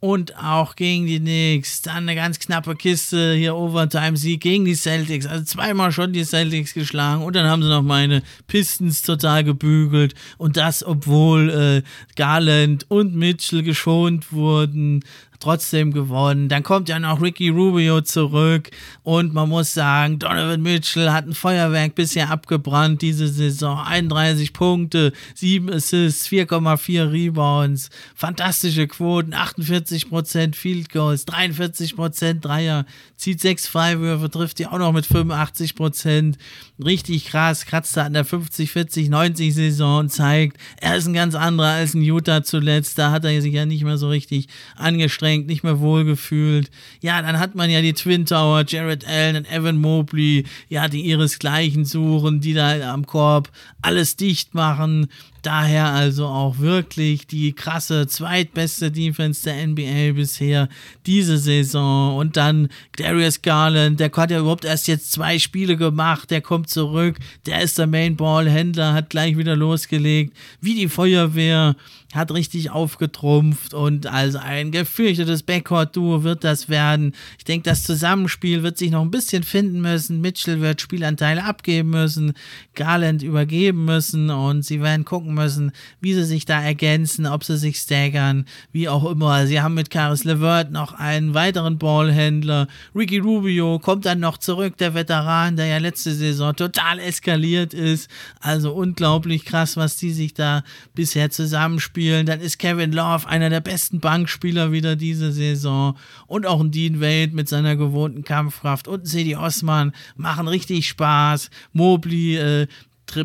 [0.00, 1.82] und auch gegen die Knicks.
[1.82, 5.26] Dann eine ganz knappe Kiste hier Overtime-Sieg gegen die Celtics.
[5.26, 10.14] Also zweimal schon die Celtics geschlagen und dann haben sie noch meine Pistons total gebügelt
[10.38, 11.82] und das, obwohl äh,
[12.16, 15.04] Garland und Mitchell geschont wurden
[15.40, 16.48] trotzdem gewonnen.
[16.48, 18.70] Dann kommt ja noch Ricky Rubio zurück
[19.02, 23.78] und man muss sagen, Donovan Mitchell hat ein Feuerwerk bisher abgebrannt diese Saison.
[23.78, 32.84] 31 Punkte, 7 Assists, 4,4 Rebounds, fantastische Quoten, 48% Field Goals, 43% Dreier,
[33.20, 36.34] zieht 6 Freiwürfe, trifft die auch noch mit 85%.
[36.82, 41.34] Richtig krass, kratzt er an der 50, 40, 90 Saison zeigt, er ist ein ganz
[41.34, 42.98] anderer als in Utah zuletzt.
[42.98, 46.70] Da hat er sich ja nicht mehr so richtig angestrengt angestrengt, nicht mehr wohlgefühlt.
[47.00, 51.02] Ja, dann hat man ja die Twin Tower, Jared Allen und Evan Mobley, ja, die
[51.02, 53.50] ihresgleichen suchen, die da am Korb
[53.82, 55.08] alles dicht machen.
[55.42, 60.68] Daher also auch wirklich die krasse zweitbeste Defense der NBA bisher
[61.06, 62.16] diese Saison.
[62.16, 66.68] Und dann Darius Garland, der hat ja überhaupt erst jetzt zwei Spiele gemacht, der kommt
[66.68, 71.76] zurück, der ist der Main Ball Händler, hat gleich wieder losgelegt, wie die Feuerwehr,
[72.12, 77.14] hat richtig aufgetrumpft und also ein gefürchtetes Backcourt-Duo wird das werden.
[77.38, 80.20] Ich denke, das Zusammenspiel wird sich noch ein bisschen finden müssen.
[80.20, 82.32] Mitchell wird Spielanteile abgeben müssen,
[82.74, 85.70] Garland übergeben müssen und sie werden gucken müssen,
[86.00, 89.46] wie sie sich da ergänzen, ob sie sich staggern, wie auch immer.
[89.46, 92.66] Sie haben mit Karis LeVert noch einen weiteren Ballhändler.
[92.94, 98.10] Ricky Rubio kommt dann noch zurück, der Veteran, der ja letzte Saison total eskaliert ist.
[98.40, 100.64] Also unglaublich krass, was die sich da
[100.94, 101.99] bisher zusammenspielen.
[102.08, 105.96] Dann ist Kevin Love einer der besten Bankspieler wieder diese Saison.
[106.26, 111.50] Und auch ein Dean Wade mit seiner gewohnten Kampfkraft und Sedi Osman machen richtig Spaß.
[111.72, 112.66] Mobley äh,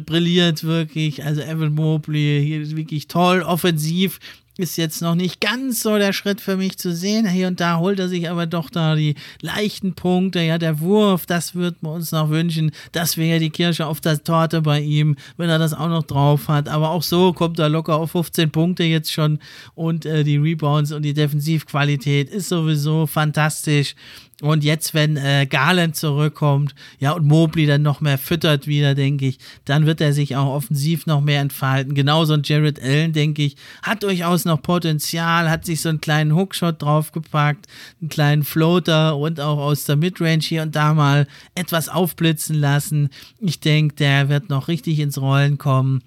[0.06, 1.24] brilliert wirklich.
[1.24, 4.20] Also Evan Mobley hier ist wirklich toll, offensiv
[4.58, 7.28] ist jetzt noch nicht ganz so der Schritt für mich zu sehen.
[7.28, 10.42] Hier und da holt er sich aber doch da die leichten Punkte.
[10.42, 12.72] Ja, der Wurf, das würden wir uns noch wünschen.
[12.92, 16.48] Das wäre die Kirsche auf der Torte bei ihm, wenn er das auch noch drauf
[16.48, 16.70] hat.
[16.70, 19.40] Aber auch so kommt er locker auf 15 Punkte jetzt schon.
[19.74, 23.96] Und äh, die Rebounds und die Defensivqualität ist sowieso fantastisch.
[24.42, 29.28] Und jetzt, wenn äh, Garland zurückkommt, ja, und Mobley dann noch mehr füttert wieder, denke
[29.28, 31.96] ich, dann wird er sich auch offensiv noch mehr entfalten.
[31.96, 36.36] Genauso ein Jared Allen, denke ich, hat durchaus noch Potenzial, hat sich so einen kleinen
[36.36, 37.68] Hookshot draufgepackt,
[38.02, 43.10] einen kleinen Floater und auch aus der Midrange hier und da mal etwas aufblitzen lassen.
[43.40, 46.02] Ich denke, der wird noch richtig ins Rollen kommen.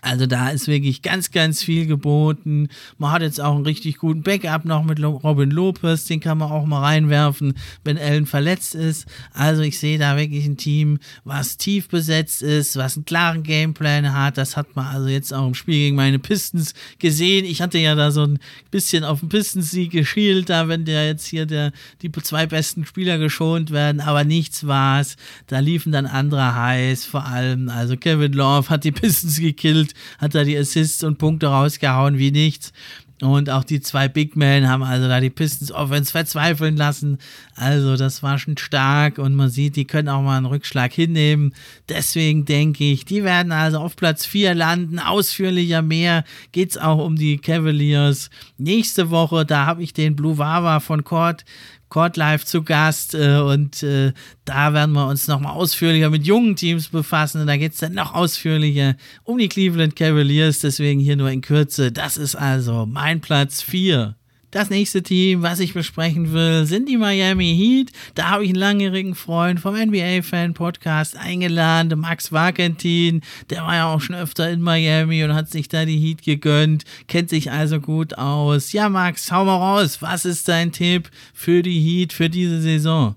[0.00, 2.68] Also da ist wirklich ganz, ganz viel geboten.
[2.98, 6.52] Man hat jetzt auch einen richtig guten Backup noch mit Robin Lopez, den kann man
[6.52, 9.06] auch mal reinwerfen, wenn Allen verletzt ist.
[9.32, 14.12] Also ich sehe da wirklich ein Team, was tief besetzt ist, was einen klaren Gameplan
[14.12, 14.38] hat.
[14.38, 17.44] Das hat man also jetzt auch im Spiel gegen meine Pistons gesehen.
[17.44, 18.38] Ich hatte ja da so ein
[18.70, 21.72] bisschen auf den Pistons-Sieg geschielt, da wenn der jetzt hier der,
[22.02, 25.16] die zwei besten Spieler geschont werden, aber nichts war's.
[25.48, 29.94] Da liefen dann andere heiß, vor allem, also Kevin Love hat die Pistons gekillt gespielt,
[30.18, 32.72] hat da die Assists und Punkte rausgehauen wie nichts.
[33.20, 37.18] Und auch die zwei Big Men haben also da die Pistons Offense verzweifeln lassen.
[37.56, 41.52] Also das war schon stark und man sieht, die können auch mal einen Rückschlag hinnehmen.
[41.88, 45.00] Deswegen denke ich, die werden also auf Platz 4 landen.
[45.00, 48.30] Ausführlicher mehr geht es auch um die Cavaliers.
[48.56, 51.44] Nächste Woche, da habe ich den Blue Wawa von Court
[51.88, 54.12] Court Live zu Gast äh, und äh,
[54.44, 57.94] da werden wir uns nochmal ausführlicher mit jungen Teams befassen und da geht es dann
[57.94, 61.92] noch ausführlicher um die Cleveland Cavaliers, deswegen hier nur in Kürze.
[61.92, 64.16] Das ist also mein Platz 4.
[64.50, 67.92] Das nächste Team, was ich besprechen will, sind die Miami Heat.
[68.14, 73.20] Da habe ich einen langjährigen Freund vom NBA-Fan-Podcast eingeladen, Max Wagentin.
[73.50, 76.84] Der war ja auch schon öfter in Miami und hat sich da die Heat gegönnt,
[77.08, 78.72] kennt sich also gut aus.
[78.72, 80.00] Ja, Max, hau mal raus.
[80.00, 83.16] Was ist dein Tipp für die Heat für diese Saison?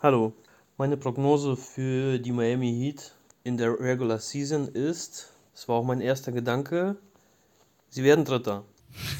[0.00, 0.32] Hallo,
[0.76, 6.00] meine Prognose für die Miami Heat in der Regular Season ist, das war auch mein
[6.00, 6.96] erster Gedanke,
[7.90, 8.64] sie werden Dritter.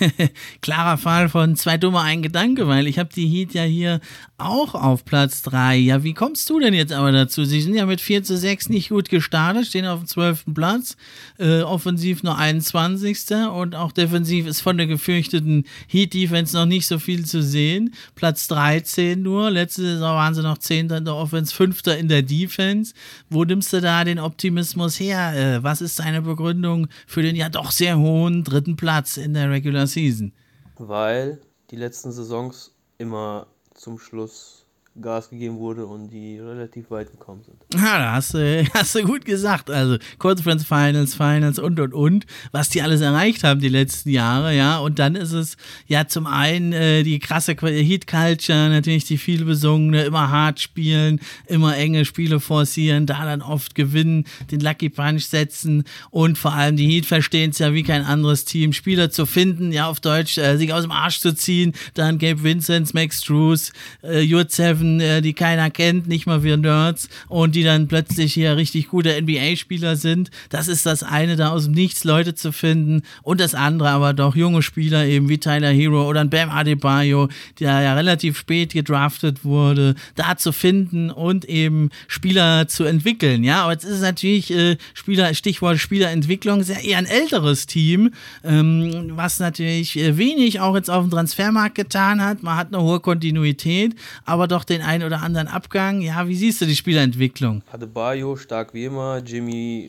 [0.62, 4.00] Klarer Fall von zwei Dumme ein Gedanke, weil ich habe die Heat ja hier
[4.38, 5.76] auch auf Platz 3.
[5.76, 7.44] Ja, wie kommst du denn jetzt aber dazu?
[7.44, 10.46] Sie sind ja mit 4 zu 6 nicht gut gestartet, stehen auf dem 12.
[10.54, 10.96] Platz,
[11.38, 13.48] äh, offensiv nur 21.
[13.52, 17.94] und auch defensiv ist von der gefürchteten Heat-Defense noch nicht so viel zu sehen.
[18.14, 20.90] Platz 13 nur, letzte Saison waren sie noch 10.
[20.90, 21.86] in der Offense, 5.
[21.98, 22.94] in der Defense.
[23.28, 25.34] Wo nimmst du da den Optimismus her?
[25.34, 29.50] Äh, was ist deine Begründung für den ja doch sehr hohen dritten Platz in der
[29.50, 30.32] Regular Regular Season?
[30.78, 31.40] Weil
[31.70, 33.46] die letzten Saisons immer
[33.76, 34.65] zum Schluss
[35.00, 37.56] Gas gegeben wurde und die relativ weit gekommen sind.
[37.74, 39.70] Ja, da hast du, hast du gut gesagt.
[39.70, 44.54] Also Conference Finals, Finals und und und, was die alles erreicht haben die letzten Jahre,
[44.56, 44.78] ja.
[44.78, 45.56] Und dann ist es
[45.86, 51.20] ja zum einen äh, die krasse Heat Culture, natürlich die viel besungene, immer hart spielen,
[51.46, 56.76] immer enge Spiele forcieren, da dann oft gewinnen, den Lucky Punch setzen und vor allem
[56.76, 60.38] die Heat verstehen es ja wie kein anderes Team, Spieler zu finden, ja auf Deutsch,
[60.38, 61.72] äh, sich aus dem Arsch zu ziehen.
[61.94, 66.42] Dann Gabe Vincent, Max Drews, äh, Jurt Seven Typen, äh, die keiner kennt, nicht mal
[66.42, 70.30] wir Nerds, und die dann plötzlich hier richtig gute NBA-Spieler sind.
[70.50, 73.02] Das ist das eine, da aus dem Nichts Leute zu finden.
[73.22, 77.28] Und das andere aber doch junge Spieler eben wie Tyler Hero oder ein Bam Adebayo,
[77.58, 83.44] der ja relativ spät gedraftet wurde, da zu finden und eben Spieler zu entwickeln.
[83.44, 88.12] Ja, aber jetzt ist es natürlich äh, Spieler, Stichwort Spielerentwicklung, sehr eher ein älteres Team,
[88.44, 92.42] ähm, was natürlich äh, wenig auch jetzt auf dem Transfermarkt getan hat.
[92.42, 93.94] Man hat eine hohe Kontinuität,
[94.24, 96.00] aber doch den den einen oder anderen Abgang.
[96.02, 97.62] Ja, wie siehst du die Spielentwicklung?
[97.72, 99.18] Adebayo stark wie immer.
[99.18, 99.86] Jimmy,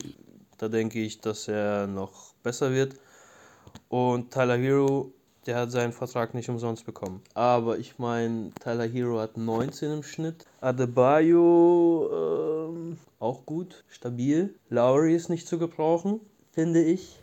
[0.56, 2.94] da denke ich, dass er noch besser wird.
[3.88, 5.12] Und Tyler Hero,
[5.46, 7.20] der hat seinen Vertrag nicht umsonst bekommen.
[7.34, 10.46] Aber ich meine, Tyler Hero hat 19 im Schnitt.
[10.60, 14.54] Adebayo ähm, auch gut, stabil.
[14.70, 16.20] Lowry ist nicht zu gebrauchen,
[16.52, 17.18] finde ich.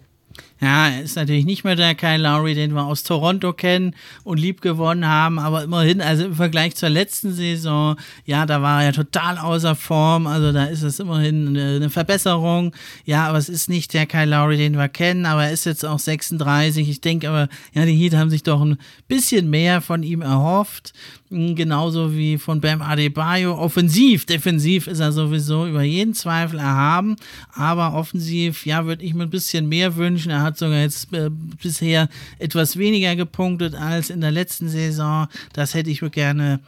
[0.62, 4.40] Ja, er ist natürlich nicht mehr der Kyle Lowry, den wir aus Toronto kennen und
[4.40, 8.94] lieb gewonnen haben, aber immerhin, also im Vergleich zur letzten Saison, ja, da war er
[8.94, 12.74] total außer Form, also da ist es immerhin eine, eine Verbesserung.
[13.04, 15.86] Ja, aber es ist nicht der Kyle Lowry, den wir kennen, aber er ist jetzt
[15.86, 16.88] auch 36.
[16.90, 18.78] Ich denke aber, ja, die Heat haben sich doch ein
[19.10, 20.94] bisschen mehr von ihm erhofft.
[21.30, 23.58] Hm, genauso wie von Bam Adebayo.
[23.58, 27.16] Offensiv, defensiv ist er sowieso über jeden Zweifel erhaben,
[27.54, 30.32] aber offensiv, ja, würde ich mir ein bisschen mehr wünschen.
[30.32, 32.08] Er hat sogar jetzt äh, bisher
[32.40, 35.28] etwas weniger gepunktet als in der letzten Saison.
[35.54, 36.60] Das hätte ich gerne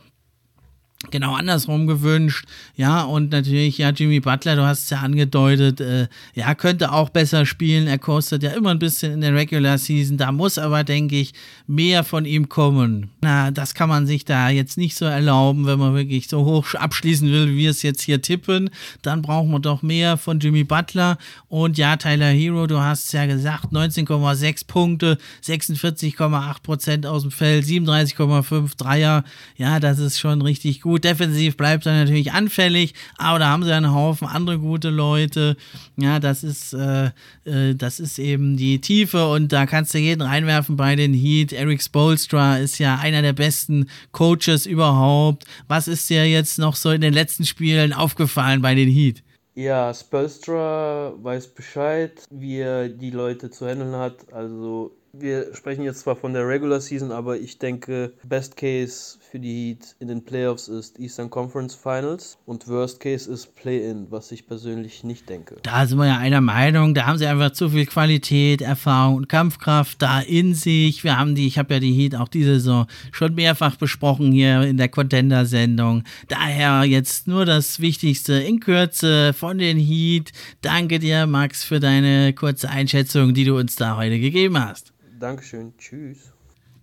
[1.12, 2.46] genau andersrum gewünscht.
[2.76, 7.10] Ja, und natürlich, ja, Jimmy Butler, du hast es ja angedeutet, äh, ja, könnte auch
[7.10, 7.88] besser spielen.
[7.88, 10.18] Er kostet ja immer ein bisschen in der Regular Season.
[10.18, 11.34] Da muss aber, denke ich,
[11.68, 13.12] mehr von ihm kommen.
[13.22, 16.74] Na, das kann man sich da jetzt nicht so erlauben, wenn man wirklich so hoch
[16.74, 18.72] abschließen will, wie wir es jetzt hier tippen.
[19.04, 21.20] Dann brauchen wir doch mehr von Jimmy Butler.
[21.48, 27.32] Und ja, Tyler Hero, du hast es ja gesagt, 19,6 Punkte, 46,8 Prozent aus dem
[27.32, 29.24] Feld, 37,5 Dreier.
[29.58, 30.87] Ja, das ist schon richtig gut.
[30.96, 35.58] Defensiv bleibt er natürlich anfällig, aber da haben sie einen Haufen andere gute Leute.
[35.98, 37.08] Ja, das ist, äh,
[37.44, 41.52] äh, das ist eben die Tiefe und da kannst du jeden reinwerfen bei den Heat.
[41.52, 45.44] Eric Spolstra ist ja einer der besten Coaches überhaupt.
[45.68, 49.24] Was ist dir jetzt noch so in den letzten Spielen aufgefallen bei den Heat?
[49.56, 54.32] Ja, Spolstra weiß Bescheid, wie er die Leute zu handeln hat.
[54.32, 59.40] Also wir sprechen jetzt zwar von der Regular Season, aber ich denke, Best Case für
[59.40, 64.32] die Heat in den Playoffs ist Eastern Conference Finals und Worst Case ist Play-In, was
[64.32, 65.58] ich persönlich nicht denke.
[65.64, 69.30] Da sind wir ja einer Meinung, da haben sie einfach zu viel Qualität, Erfahrung und
[69.30, 71.04] Kampfkraft da in sich.
[71.04, 74.62] Wir haben die, ich habe ja die Heat auch diese Saison schon mehrfach besprochen hier
[74.62, 76.04] in der Contender-Sendung.
[76.28, 80.32] Daher jetzt nur das Wichtigste in Kürze von den Heat.
[80.62, 84.94] Danke dir, Max, für deine kurze Einschätzung, die du uns da heute gegeben hast.
[85.20, 85.74] Dankeschön.
[85.78, 86.32] Tschüss.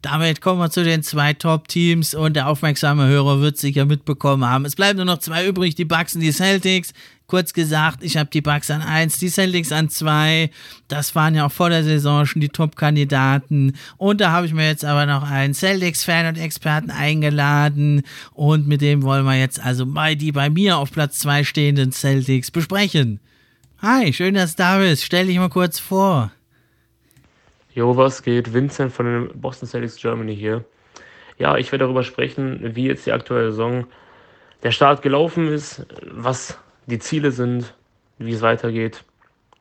[0.04, 4.66] Damit kommen wir zu den zwei Top-Teams und der aufmerksame Hörer wird sicher mitbekommen haben.
[4.66, 6.92] Es bleiben nur noch zwei übrig, die Bucks und die Celtics.
[7.26, 10.50] Kurz gesagt, ich habe die Bucks an 1, die Celtics an 2.
[10.88, 13.78] Das waren ja auch vor der Saison schon die Top-Kandidaten.
[13.96, 18.02] Und da habe ich mir jetzt aber noch einen Celtics-Fan und Experten eingeladen.
[18.34, 21.92] Und mit dem wollen wir jetzt also mal die bei mir auf Platz 2 stehenden
[21.92, 23.20] Celtics besprechen.
[23.80, 25.02] Hi, schön, dass du da bist.
[25.02, 26.30] Stell dich mal kurz vor.
[27.74, 28.54] Jo, was geht?
[28.54, 30.64] Vincent von den Boston Celtics Germany hier.
[31.38, 33.86] Ja, ich werde darüber sprechen, wie jetzt die aktuelle Saison
[34.62, 36.56] der Start gelaufen ist, was
[36.86, 37.74] die Ziele sind,
[38.18, 39.02] wie es weitergeht.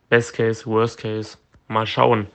[0.09, 1.39] Best Case, Worst Case.
[1.67, 2.27] Mal schauen.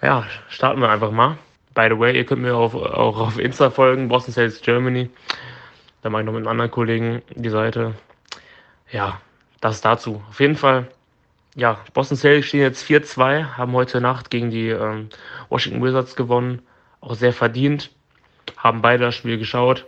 [0.00, 1.38] Ja, starten wir einfach mal.
[1.74, 5.10] By the way, ihr könnt mir auch, auch auf Insta folgen, Boston Celtics Germany.
[6.02, 7.94] Da mache ich noch mit einem anderen Kollegen die Seite.
[8.92, 9.20] Ja,
[9.60, 10.22] das dazu.
[10.28, 10.86] Auf jeden Fall
[11.54, 15.08] ja, Boston Celtics stehen jetzt 4-2, haben heute Nacht gegen die ähm,
[15.48, 16.62] Washington Wizards gewonnen.
[17.00, 17.90] Auch sehr verdient.
[18.56, 19.86] Haben beide das Spiel geschaut.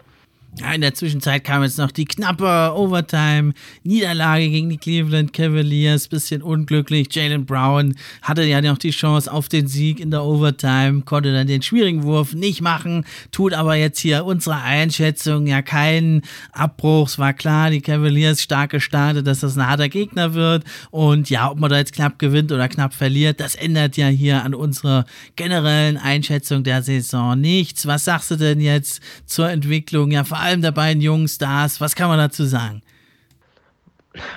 [0.58, 6.08] In der Zwischenzeit kam jetzt noch die knappe Overtime-Niederlage gegen die Cleveland Cavaliers.
[6.08, 7.08] Bisschen unglücklich.
[7.14, 11.46] Jalen Brown hatte ja noch die Chance auf den Sieg in der Overtime, konnte dann
[11.46, 16.22] den schwierigen Wurf nicht machen, tut aber jetzt hier unsere Einschätzung ja keinen
[16.52, 17.08] Abbruch.
[17.08, 20.64] Es war klar, die Cavaliers stark gestartet, dass das ein harter Gegner wird.
[20.90, 24.42] Und ja, ob man da jetzt knapp gewinnt oder knapp verliert, das ändert ja hier
[24.42, 25.04] an unserer
[25.36, 27.86] generellen Einschätzung der Saison nichts.
[27.86, 30.10] Was sagst du denn jetzt zur Entwicklung?
[30.10, 31.80] Ja, vor allem der beiden jungen Stars.
[31.80, 32.82] Was kann man dazu sagen?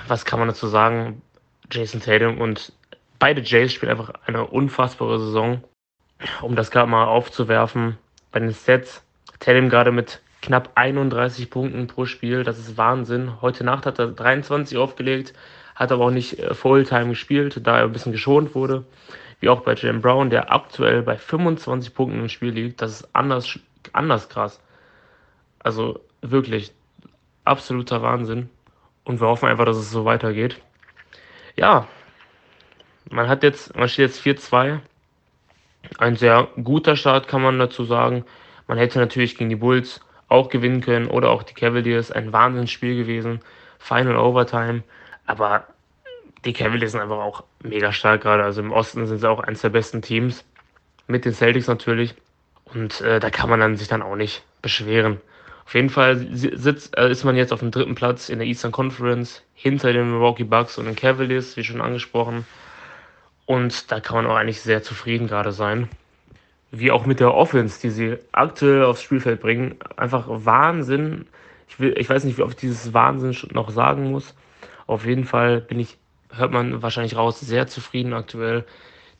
[0.08, 1.22] Was kann man dazu sagen?
[1.70, 2.72] Jason Tatum und
[3.18, 5.62] beide Jays spielen einfach eine unfassbare Saison.
[6.42, 7.96] Um das gerade mal aufzuwerfen,
[8.32, 9.02] bei den Sets,
[9.38, 13.40] Tatum gerade mit knapp 31 Punkten pro Spiel, das ist Wahnsinn.
[13.40, 15.32] Heute Nacht hat er 23 aufgelegt,
[15.74, 18.84] hat aber auch nicht äh, Fulltime gespielt, da er ein bisschen geschont wurde.
[19.40, 22.82] Wie auch bei Jalen Brown, der aktuell bei 25 Punkten im Spiel liegt.
[22.82, 23.58] Das ist anders,
[23.92, 24.60] anders krass.
[25.60, 26.72] Also wirklich
[27.44, 28.50] absoluter Wahnsinn.
[29.04, 30.60] Und wir hoffen einfach, dass es so weitergeht.
[31.56, 31.88] Ja,
[33.10, 34.80] man hat jetzt, man steht jetzt 4-2.
[35.98, 38.24] Ein sehr guter Start, kann man dazu sagen.
[38.66, 42.12] Man hätte natürlich gegen die Bulls auch gewinnen können oder auch die Cavaliers.
[42.12, 43.40] Ein Wahnsinnsspiel gewesen.
[43.78, 44.84] Final Overtime.
[45.26, 45.66] Aber
[46.44, 48.44] die Cavaliers sind einfach auch mega stark gerade.
[48.44, 50.44] Also im Osten sind sie auch eines der besten Teams.
[51.06, 52.14] Mit den Celtics natürlich.
[52.72, 55.20] Und äh, da kann man dann sich dann auch nicht beschweren.
[55.70, 58.72] Auf jeden Fall sitzt, äh, ist man jetzt auf dem dritten Platz in der Eastern
[58.72, 62.44] Conference hinter den Milwaukee Bucks und den Cavaliers, wie schon angesprochen.
[63.46, 65.88] Und da kann man auch eigentlich sehr zufrieden gerade sein.
[66.72, 69.76] Wie auch mit der Offense, die sie aktuell aufs Spielfeld bringen.
[69.96, 71.26] Einfach Wahnsinn.
[71.68, 74.34] Ich, will, ich weiß nicht, wie oft ich dieses Wahnsinn noch sagen muss.
[74.88, 75.98] Auf jeden Fall bin ich,
[76.32, 78.64] hört man wahrscheinlich raus, sehr zufrieden aktuell.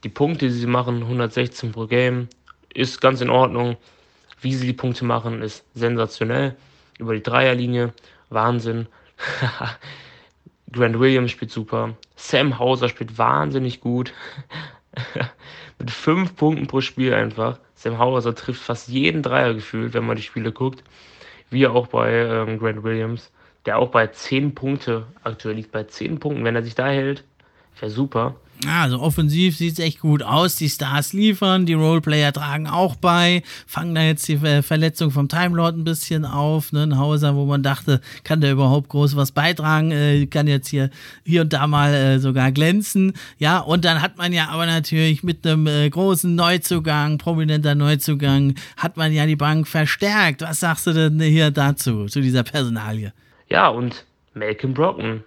[0.02, 2.26] Die Punkte, die sie machen, 116 pro Game,
[2.74, 3.76] ist ganz in Ordnung.
[4.40, 6.56] Wie sie die Punkte machen, ist sensationell.
[6.98, 7.92] Über die Dreierlinie,
[8.28, 8.86] Wahnsinn.
[10.72, 11.96] Grant Williams spielt super.
[12.16, 14.12] Sam Hauser spielt wahnsinnig gut.
[15.78, 17.58] Mit fünf Punkten pro Spiel einfach.
[17.74, 20.84] Sam Hauser trifft fast jeden Dreier gefühlt, wenn man die Spiele guckt.
[21.50, 23.30] Wie auch bei ähm, Grant Williams,
[23.66, 25.72] der auch bei 10 Punkte aktuell liegt.
[25.72, 27.24] Bei 10 Punkten, wenn er sich da hält,
[27.78, 28.36] wäre super.
[28.68, 30.56] Also offensiv sieht es echt gut aus.
[30.56, 35.56] Die Stars liefern, die Roleplayer tragen auch bei, fangen da jetzt die Verletzung vom Time
[35.56, 36.72] Lord ein bisschen auf.
[36.72, 36.82] Ne?
[36.82, 40.90] Ein Hauser, wo man dachte, kann der überhaupt groß was beitragen, äh, kann jetzt hier,
[41.24, 43.14] hier und da mal äh, sogar glänzen.
[43.38, 48.54] Ja, und dann hat man ja aber natürlich mit einem äh, großen Neuzugang, prominenter Neuzugang,
[48.76, 50.42] hat man ja die Bank verstärkt.
[50.42, 53.12] Was sagst du denn hier dazu, zu dieser Personalie?
[53.48, 54.04] Ja, und
[54.34, 55.24] Malcolm Brocken.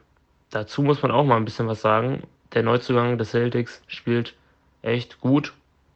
[0.51, 2.21] Dazu muss man auch mal ein bisschen was sagen
[2.53, 4.35] der Neuzugang des Celtics spielt
[4.81, 5.53] echt gut.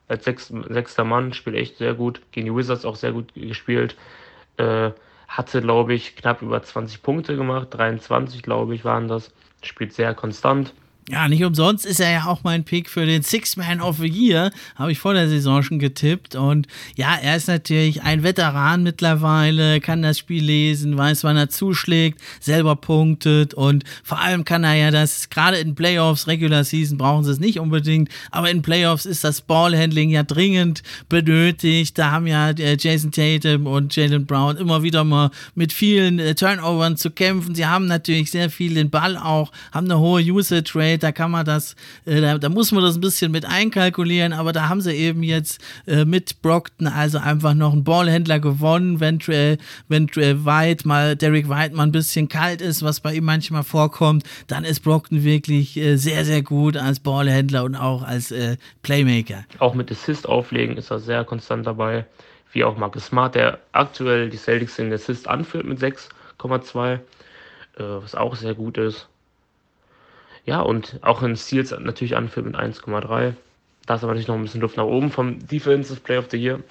[0.08, 2.22] Als sechs, sechster Mann spielt echt sehr gut.
[2.32, 3.96] Gegen die Wizards auch sehr gut gespielt.
[4.58, 4.92] Äh,
[5.28, 7.68] hatte, glaube ich, knapp über 20 Punkte gemacht.
[7.72, 9.34] 23, glaube ich, waren das.
[9.62, 10.74] Spielt sehr konstant.
[11.10, 14.52] Ja, nicht umsonst ist er ja auch mein Pick für den Six-Man of the Year.
[14.76, 16.36] Habe ich vor der Saison schon getippt.
[16.36, 16.68] Und
[16.98, 22.20] ja, er ist natürlich ein Veteran mittlerweile, kann das Spiel lesen, weiß, wann er zuschlägt,
[22.42, 23.54] selber punktet.
[23.54, 27.40] Und vor allem kann er ja das, gerade in Playoffs, Regular Season brauchen sie es
[27.40, 31.98] nicht unbedingt, aber in Playoffs ist das Ballhandling ja dringend benötigt.
[31.98, 36.36] Da haben ja äh, Jason Tatum und Jalen Brown immer wieder mal mit vielen äh,
[36.36, 37.56] Turnovern zu kämpfen.
[37.56, 41.12] Sie haben natürlich sehr viel den Ball auch, haben eine hohe Usage Rate Geld, da
[41.12, 41.76] kann man das,
[42.06, 45.24] äh, da, da, muss man das ein bisschen mit einkalkulieren, aber da haben sie eben
[45.24, 49.58] jetzt äh, mit Brockton also einfach noch einen Ballhändler gewonnen, wenn, äh,
[49.88, 54.24] wenn White mal, Derek White mal ein bisschen kalt ist, was bei ihm manchmal vorkommt,
[54.48, 59.46] dann ist Brockton wirklich äh, sehr, sehr gut als Ballhändler und auch als äh, Playmaker.
[59.60, 62.06] Auch mit Assist auflegen ist er sehr konstant dabei,
[62.54, 67.00] wie auch Marcus Smart, der aktuell die Celtics in Assist anführt mit 6,2, äh,
[67.78, 69.08] was auch sehr gut ist.
[70.48, 73.34] Ja, und auch in Steals natürlich anführt mit 1,3.
[73.86, 76.38] Da ist aber natürlich noch ein bisschen Luft nach oben vom Defensive Play of the
[76.38, 76.62] Year.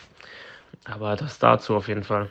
[0.85, 2.31] Aber das dazu auf jeden Fall.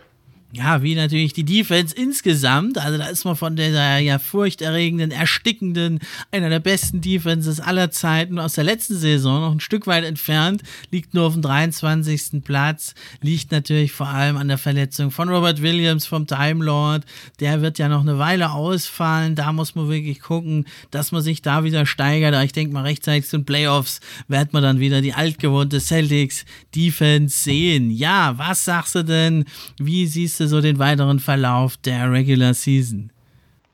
[0.51, 2.77] Ja, wie natürlich die Defense insgesamt.
[2.77, 5.99] Also da ist man von dieser ja furchterregenden, erstickenden,
[6.31, 10.63] einer der besten Defenses aller Zeiten aus der letzten Saison noch ein Stück weit entfernt.
[10.91, 12.41] Liegt nur auf dem 23.
[12.41, 12.95] Platz.
[13.21, 17.03] Liegt natürlich vor allem an der Verletzung von Robert Williams vom Time Lord.
[17.41, 19.35] Der wird ja noch eine Weile ausfallen.
[19.35, 22.33] Da muss man wirklich gucken, dass man sich da wieder steigert.
[22.33, 23.99] Aber ich denke mal rechtzeitig zu den Playoffs
[24.29, 27.91] wird man dann wieder die altgewohnte Celtics Defense sehen.
[27.91, 29.43] Ja, was sagst du denn?
[29.79, 33.11] Wie siehst du so den weiteren Verlauf der Regular Season?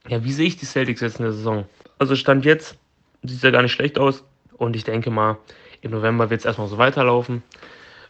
[0.07, 1.65] Ja, wie sehe ich die Celtics jetzt in der Saison?
[1.99, 2.77] Also Stand jetzt
[3.23, 4.23] sieht es ja gar nicht schlecht aus
[4.57, 5.37] und ich denke mal,
[5.81, 7.43] im November wird es erstmal so weiterlaufen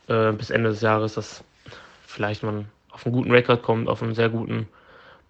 [0.07, 1.43] äh, bis Ende des Jahres, dass
[2.05, 4.67] vielleicht man auf einen guten Rekord kommt, auf einen sehr guten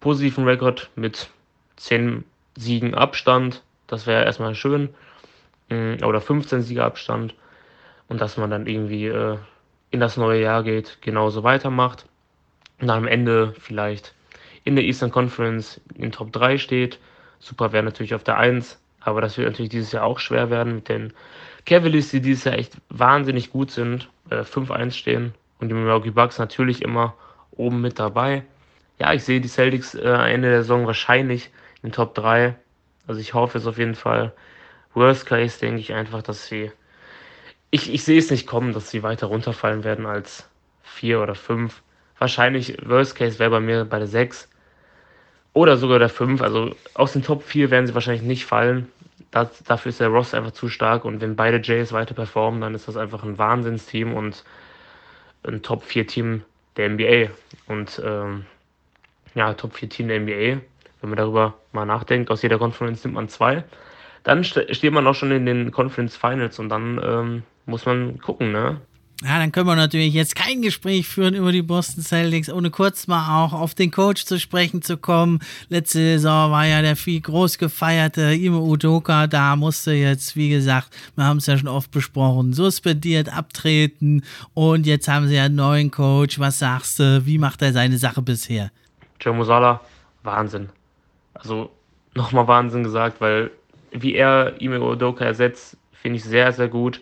[0.00, 1.28] positiven Rekord mit
[1.76, 2.24] 10
[2.56, 3.62] Siegen Abstand.
[3.86, 4.90] Das wäre erstmal schön.
[5.68, 7.34] Mm, oder 15 Siege Abstand.
[8.08, 9.38] Und dass man dann irgendwie äh,
[9.90, 12.06] in das neue Jahr geht, genauso weitermacht
[12.82, 14.12] und dann am Ende vielleicht
[14.64, 16.98] in der Eastern Conference in Top 3 steht.
[17.38, 20.74] Super wäre natürlich auf der 1, aber das wird natürlich dieses Jahr auch schwer werden
[20.74, 21.12] mit den
[21.64, 26.38] Cavaliers, die dieses Jahr echt wahnsinnig gut sind, äh, 5-1 stehen und die Milwaukee Bucks
[26.38, 27.14] natürlich immer
[27.52, 28.42] oben mit dabei.
[28.98, 31.50] Ja, ich sehe die Celtics äh, Ende der Saison wahrscheinlich
[31.84, 32.56] in Top 3.
[33.06, 34.32] Also ich hoffe es auf jeden Fall.
[34.94, 36.72] Worst Case denke ich einfach, dass sie.
[37.70, 40.48] Ich, ich sehe es nicht kommen, dass sie weiter runterfallen werden als
[40.82, 41.80] 4 oder 5
[42.22, 44.48] wahrscheinlich Worst Case wäre bei mir bei der 6
[45.54, 46.40] oder sogar der 5.
[46.40, 48.88] Also aus den Top 4 werden sie wahrscheinlich nicht fallen.
[49.32, 52.74] Das, dafür ist der Ross einfach zu stark und wenn beide Jays weiter performen, dann
[52.74, 54.44] ist das einfach ein Wahnsinnsteam und
[55.42, 56.42] ein Top 4 Team
[56.76, 57.30] der NBA.
[57.66, 58.46] Und ähm,
[59.34, 60.60] ja, Top 4 Team der NBA,
[61.00, 63.64] wenn man darüber mal nachdenkt, aus jeder Conference nimmt man zwei.
[64.22, 68.52] Dann steht man auch schon in den Conference Finals und dann ähm, muss man gucken,
[68.52, 68.80] ne?
[69.24, 73.06] Ja, dann können wir natürlich jetzt kein Gespräch führen über die Boston Celtics, ohne kurz
[73.06, 75.38] mal auch auf den Coach zu sprechen zu kommen.
[75.68, 80.88] Letzte Saison war ja der viel groß gefeierte Imo Udoka, da musste jetzt, wie gesagt,
[81.14, 84.24] wir haben es ja schon oft besprochen, suspendiert, abtreten
[84.54, 86.40] und jetzt haben sie ja einen neuen Coach.
[86.40, 88.72] Was sagst du, wie macht er seine Sache bisher?
[89.20, 89.80] Joe Musala,
[90.24, 90.68] Wahnsinn.
[91.34, 91.70] Also
[92.14, 93.52] nochmal Wahnsinn gesagt, weil
[93.92, 97.00] wie er Imo Udoka ersetzt, finde ich sehr, sehr gut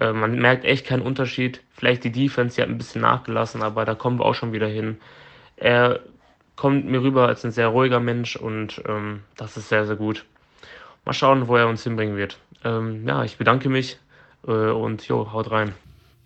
[0.00, 1.62] äh, man merkt echt keinen Unterschied.
[1.72, 4.68] Vielleicht die Defense, die hat ein bisschen nachgelassen, aber da kommen wir auch schon wieder
[4.68, 4.98] hin.
[5.56, 6.00] Er
[6.56, 10.24] kommt mir rüber als ein sehr ruhiger Mensch und ähm, das ist sehr, sehr gut.
[11.04, 12.38] Mal schauen, wo er uns hinbringen wird.
[12.64, 13.98] Ähm, ja, ich bedanke mich
[14.46, 15.74] Äh, und jo, haut rein.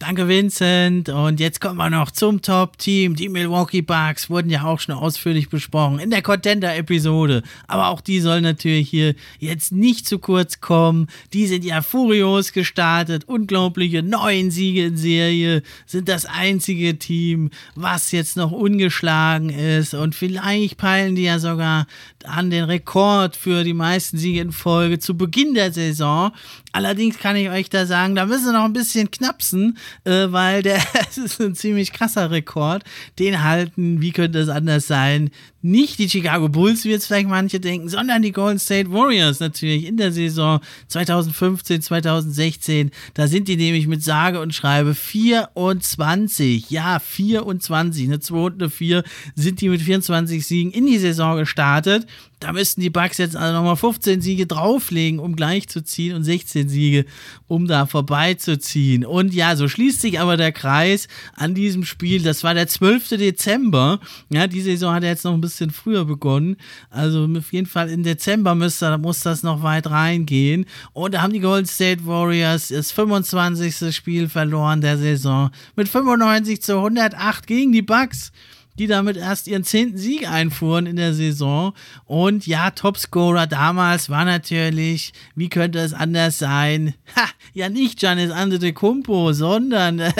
[0.00, 1.08] Danke, Vincent.
[1.08, 3.16] Und jetzt kommen wir noch zum Top-Team.
[3.16, 7.42] Die Milwaukee Bucks wurden ja auch schon ausführlich besprochen in der Contender-Episode.
[7.66, 11.08] Aber auch die sollen natürlich hier jetzt nicht zu kurz kommen.
[11.32, 13.24] Die sind ja furios gestartet.
[13.24, 15.64] Unglaubliche neun Siege in Serie.
[15.84, 19.94] Sind das einzige Team, was jetzt noch ungeschlagen ist.
[19.94, 21.88] Und vielleicht peilen die ja sogar
[22.22, 26.30] an den Rekord für die meisten Siege in Folge zu Beginn der Saison.
[26.72, 30.62] Allerdings kann ich euch da sagen, da müssen wir noch ein bisschen knapsen, äh, weil
[30.62, 30.80] der
[31.16, 32.84] ist ein ziemlich krasser Rekord.
[33.18, 37.58] Den halten, wie könnte es anders sein, nicht die Chicago Bulls, wie jetzt vielleicht manche
[37.58, 42.90] denken, sondern die Golden State Warriors natürlich in der Saison 2015, 2016.
[43.14, 48.70] Da sind die nämlich mit sage und schreibe 24, ja 24, eine 2 und eine
[48.70, 49.02] 4
[49.34, 52.06] sind die mit 24 Siegen in die Saison gestartet.
[52.40, 56.22] Da müssten die Bucks jetzt also nochmal 15 Siege drauflegen, um gleich zu ziehen und
[56.22, 57.04] 16 Siege,
[57.48, 59.04] um da vorbeizuziehen.
[59.04, 62.22] Und ja, so schließt sich aber der Kreis an diesem Spiel.
[62.22, 63.08] Das war der 12.
[63.08, 63.98] Dezember.
[64.30, 66.56] Ja, die Saison hat jetzt noch ein bisschen früher begonnen.
[66.90, 70.66] Also auf jeden Fall im Dezember müsste, muss das noch weit reingehen.
[70.92, 73.94] Und da haben die Golden State Warriors das 25.
[73.94, 78.32] Spiel verloren der Saison mit 95 zu 108 gegen die Bucks
[78.78, 81.72] die damit erst ihren zehnten Sieg einfuhren in der Saison.
[82.04, 86.94] Und ja, Topscorer damals war natürlich, wie könnte es anders sein?
[87.16, 90.12] Ha, ja nicht Giannis Antetokounmpo, sondern äh,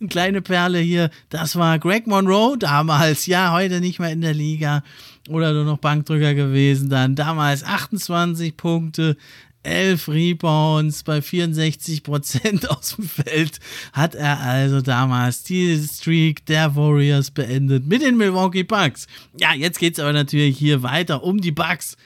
[0.00, 3.26] eine kleine Perle hier, das war Greg Monroe damals.
[3.26, 4.82] Ja, heute nicht mehr in der Liga
[5.28, 7.14] oder nur noch Bankdrücker gewesen dann.
[7.14, 9.16] Damals 28 Punkte,
[9.64, 13.58] 11 Rebounds bei 64 Prozent aus dem Feld
[13.92, 19.06] hat er also damals die Streak der Warriors beendet mit den Milwaukee Bucks.
[19.38, 21.96] Ja, jetzt geht es aber natürlich hier weiter um die Bucks.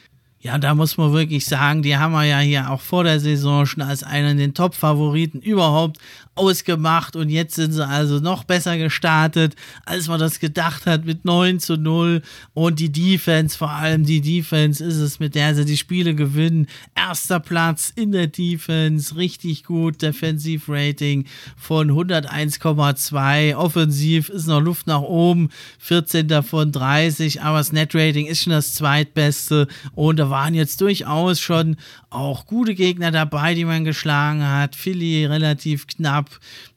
[0.41, 3.65] Ja, da muss man wirklich sagen, die haben wir ja hier auch vor der Saison
[3.65, 5.97] schon als einen der Top-Favoriten überhaupt
[6.39, 9.55] ausgemacht und jetzt sind sie also noch besser gestartet,
[9.85, 12.21] als man das gedacht hat mit 9 zu 0
[12.53, 16.67] und die Defense, vor allem die Defense ist es, mit der sie die Spiele gewinnen.
[16.95, 21.25] Erster Platz in der Defense, richtig gut, Defensiv-Rating
[21.57, 25.49] von 101,2, offensiv ist noch Luft nach oben,
[25.79, 31.39] 14 davon 30, aber das Net-Rating ist schon das zweitbeste und da waren jetzt durchaus
[31.39, 31.75] schon
[32.09, 34.75] auch gute Gegner dabei, die man geschlagen hat.
[34.75, 36.28] Philly relativ knapp.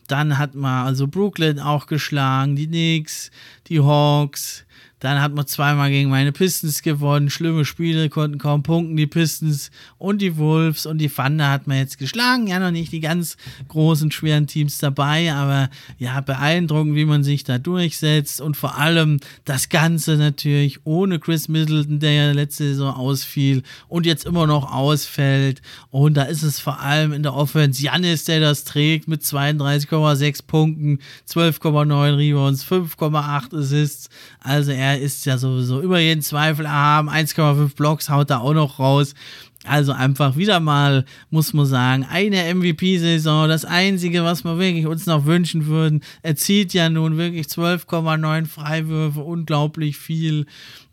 [0.09, 3.31] Dann hat man also Brooklyn auch geschlagen, die Knicks,
[3.69, 4.65] die Hawks,
[5.03, 7.29] dann hat man zweimal gegen meine Pistons gewonnen.
[7.29, 8.97] Schlimme Spiele, konnten kaum punkten.
[8.97, 12.47] Die Pistons und die Wolves und die Thunder hat man jetzt geschlagen.
[12.47, 17.43] Ja, noch nicht die ganz großen, schweren Teams dabei, aber ja, beeindruckend, wie man sich
[17.43, 18.41] da durchsetzt.
[18.41, 24.07] Und vor allem das Ganze natürlich ohne Chris Middleton, der ja letzte Saison ausfiel und
[24.07, 25.63] jetzt immer noch ausfällt.
[25.91, 30.47] Und da ist es vor allem in der Offense Janis, der das trägt mit 32,6
[30.47, 34.09] Punkten, 12,9 Rebounds, 5,8 Assists.
[34.39, 37.09] Also er der ist ja sowieso über jeden Zweifel erhaben.
[37.09, 39.15] 1,5 Blocks haut er auch noch raus.
[39.65, 43.49] Also einfach wieder mal, muss man sagen, eine MVP-Saison.
[43.49, 46.03] Das Einzige, was wir wirklich uns noch wünschen würden.
[46.23, 50.47] Er zieht ja nun wirklich 12,9 Freiwürfe, unglaublich viel.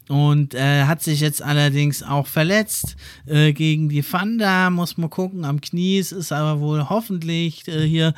[0.07, 2.95] Und äh, hat sich jetzt allerdings auch verletzt
[3.25, 5.97] äh, gegen die Fanda, muss man gucken, am Knie.
[5.97, 8.13] Ist aber wohl hoffentlich äh, hier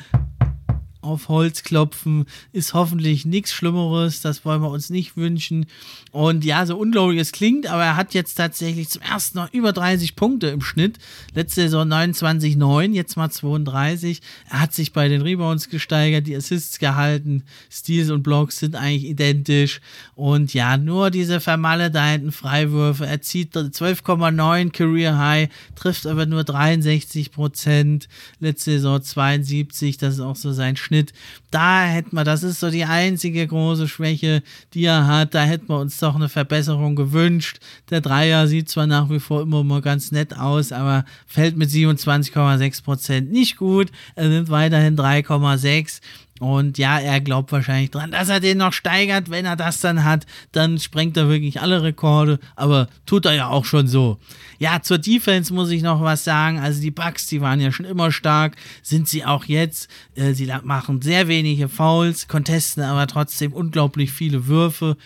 [1.01, 5.65] auf Holz klopfen, ist hoffentlich nichts Schlimmeres, das wollen wir uns nicht wünschen.
[6.11, 9.73] Und ja, so unglaublich es klingt, aber er hat jetzt tatsächlich zum ersten Mal über
[9.73, 10.99] 30 Punkte im Schnitt.
[11.33, 14.21] Letzte Saison 29,9, jetzt mal 32.
[14.49, 19.05] Er hat sich bei den Rebounds gesteigert, die Assists gehalten, Steals und Blocks sind eigentlich
[19.05, 19.81] identisch.
[20.15, 23.07] Und ja, nur diese vermaledeiten Freiwürfe.
[23.07, 28.07] Er zieht 12,9 Career High, trifft aber nur 63 Prozent.
[28.39, 30.90] Letzte Saison 72, das ist auch so sein Schnitt.
[30.91, 31.13] Schnitt.
[31.51, 34.43] Da hätten wir, das ist so die einzige große Schwäche,
[34.73, 35.33] die er hat.
[35.33, 37.59] Da hätten wir uns doch eine Verbesserung gewünscht.
[37.89, 41.69] Der Dreier sieht zwar nach wie vor immer mal ganz nett aus, aber fällt mit
[41.69, 43.89] 27,6 Prozent nicht gut.
[44.15, 46.01] Er nimmt weiterhin 3,6.
[46.41, 49.29] Und ja, er glaubt wahrscheinlich dran, dass er den noch steigert.
[49.29, 52.39] Wenn er das dann hat, dann sprengt er wirklich alle Rekorde.
[52.55, 54.17] Aber tut er ja auch schon so.
[54.57, 56.57] Ja, zur Defense muss ich noch was sagen.
[56.57, 59.87] Also die Bucks, die waren ja schon immer stark, sind sie auch jetzt.
[60.15, 64.97] Äh, sie machen sehr wenige Fouls, contesten aber trotzdem unglaublich viele Würfe.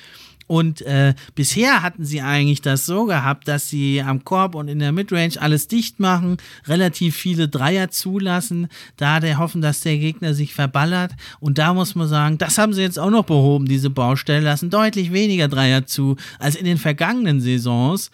[0.47, 4.79] Und äh, bisher hatten sie eigentlich das so gehabt, dass sie am Korb und in
[4.79, 8.67] der Midrange alles dicht machen, relativ viele Dreier zulassen,
[8.97, 11.13] da der hoffen, dass der Gegner sich verballert.
[11.39, 14.69] Und da muss man sagen, das haben sie jetzt auch noch behoben, diese Baustelle, lassen
[14.69, 18.11] deutlich weniger Dreier zu als in den vergangenen Saisons.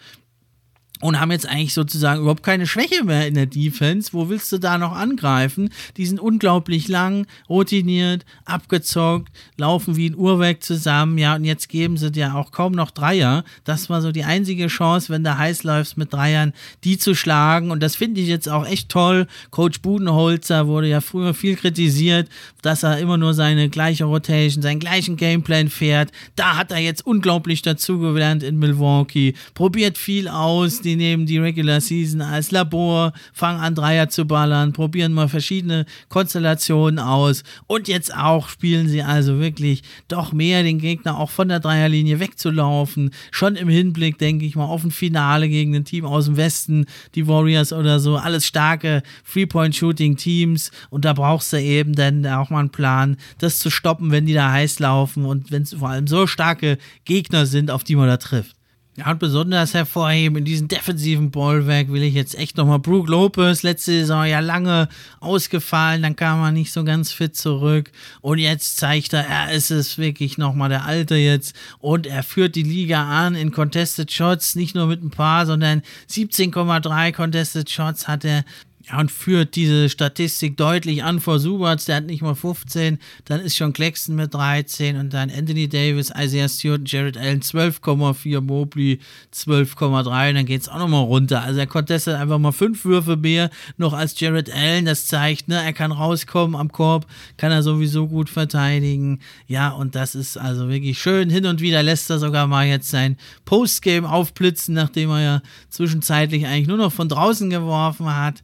[1.02, 4.12] Und haben jetzt eigentlich sozusagen überhaupt keine Schwäche mehr in der Defense.
[4.12, 5.70] Wo willst du da noch angreifen?
[5.96, 11.18] Die sind unglaublich lang, routiniert, abgezockt, laufen wie ein Uhrwerk zusammen.
[11.18, 13.42] Ja, und jetzt geben sie dir auch kaum noch Dreier.
[13.64, 16.52] Das war so die einzige Chance, wenn du heiß läufst mit Dreiern,
[16.84, 17.72] die zu schlagen.
[17.72, 19.26] Und das finde ich jetzt auch echt toll.
[19.50, 22.28] Coach Budenholzer wurde ja früher viel kritisiert,
[22.62, 26.12] dass er immer nur seine gleiche Rotation, seinen gleichen Gameplan fährt.
[26.36, 29.34] Da hat er jetzt unglaublich dazugelernt in Milwaukee.
[29.54, 30.80] Probiert viel aus.
[30.80, 35.28] Die die nehmen die Regular Season als Labor, fangen an Dreier zu ballern, probieren mal
[35.28, 41.30] verschiedene Konstellationen aus und jetzt auch spielen sie also wirklich doch mehr den Gegner auch
[41.30, 43.10] von der Dreierlinie wegzulaufen.
[43.30, 46.84] Schon im Hinblick, denke ich mal, auf ein Finale gegen ein Team aus dem Westen,
[47.14, 49.02] die Warriors oder so, alles starke
[49.32, 54.26] Three-Point-Shooting-Teams und da brauchst du eben dann auch mal einen Plan, das zu stoppen, wenn
[54.26, 57.96] die da heiß laufen und wenn es vor allem so starke Gegner sind, auf die
[57.96, 58.61] man da trifft.
[58.94, 62.78] Ja, und besonders hervorheben in diesem defensiven Ballwerk will ich jetzt echt nochmal.
[62.78, 64.86] Brook Lopez, letzte Saison ja lange
[65.18, 67.90] ausgefallen, dann kam er nicht so ganz fit zurück.
[68.20, 71.56] Und jetzt zeigt er, er ist es wirklich nochmal der Alte jetzt.
[71.78, 75.80] Und er führt die Liga an in Contested Shots, nicht nur mit ein paar, sondern
[76.10, 78.44] 17,3 Contested Shots hat er
[78.84, 83.40] ja, und führt diese Statistik deutlich an vor Subats, der hat nicht mal 15, dann
[83.40, 88.98] ist schon Claxton mit 13 und dann Anthony Davis, Isaiah Stewart, Jared Allen 12,4, Mobley
[89.32, 91.42] 12,3 und dann geht es auch nochmal runter.
[91.42, 95.62] Also er contestet einfach mal fünf Würfe mehr noch als Jared Allen, das zeigt, ne,
[95.62, 97.06] er kann rauskommen am Korb,
[97.36, 99.20] kann er sowieso gut verteidigen.
[99.46, 101.30] Ja, und das ist also wirklich schön.
[101.30, 106.46] Hin und wieder lässt er sogar mal jetzt sein Postgame aufblitzen, nachdem er ja zwischenzeitlich
[106.46, 108.42] eigentlich nur noch von draußen geworfen hat.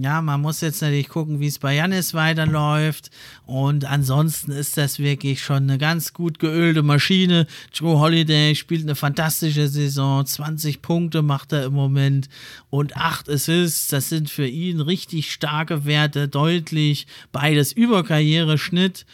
[0.00, 3.10] Ja, man muss jetzt natürlich gucken, wie es bei Janis weiterläuft.
[3.46, 7.48] Und ansonsten ist das wirklich schon eine ganz gut geölte Maschine.
[7.74, 10.24] Joe Holiday spielt eine fantastische Saison.
[10.24, 12.28] 20 Punkte macht er im Moment
[12.70, 13.88] und 8 Assists.
[13.88, 19.04] Das sind für ihn richtig starke Werte, deutlich beides über Karriereschnitt.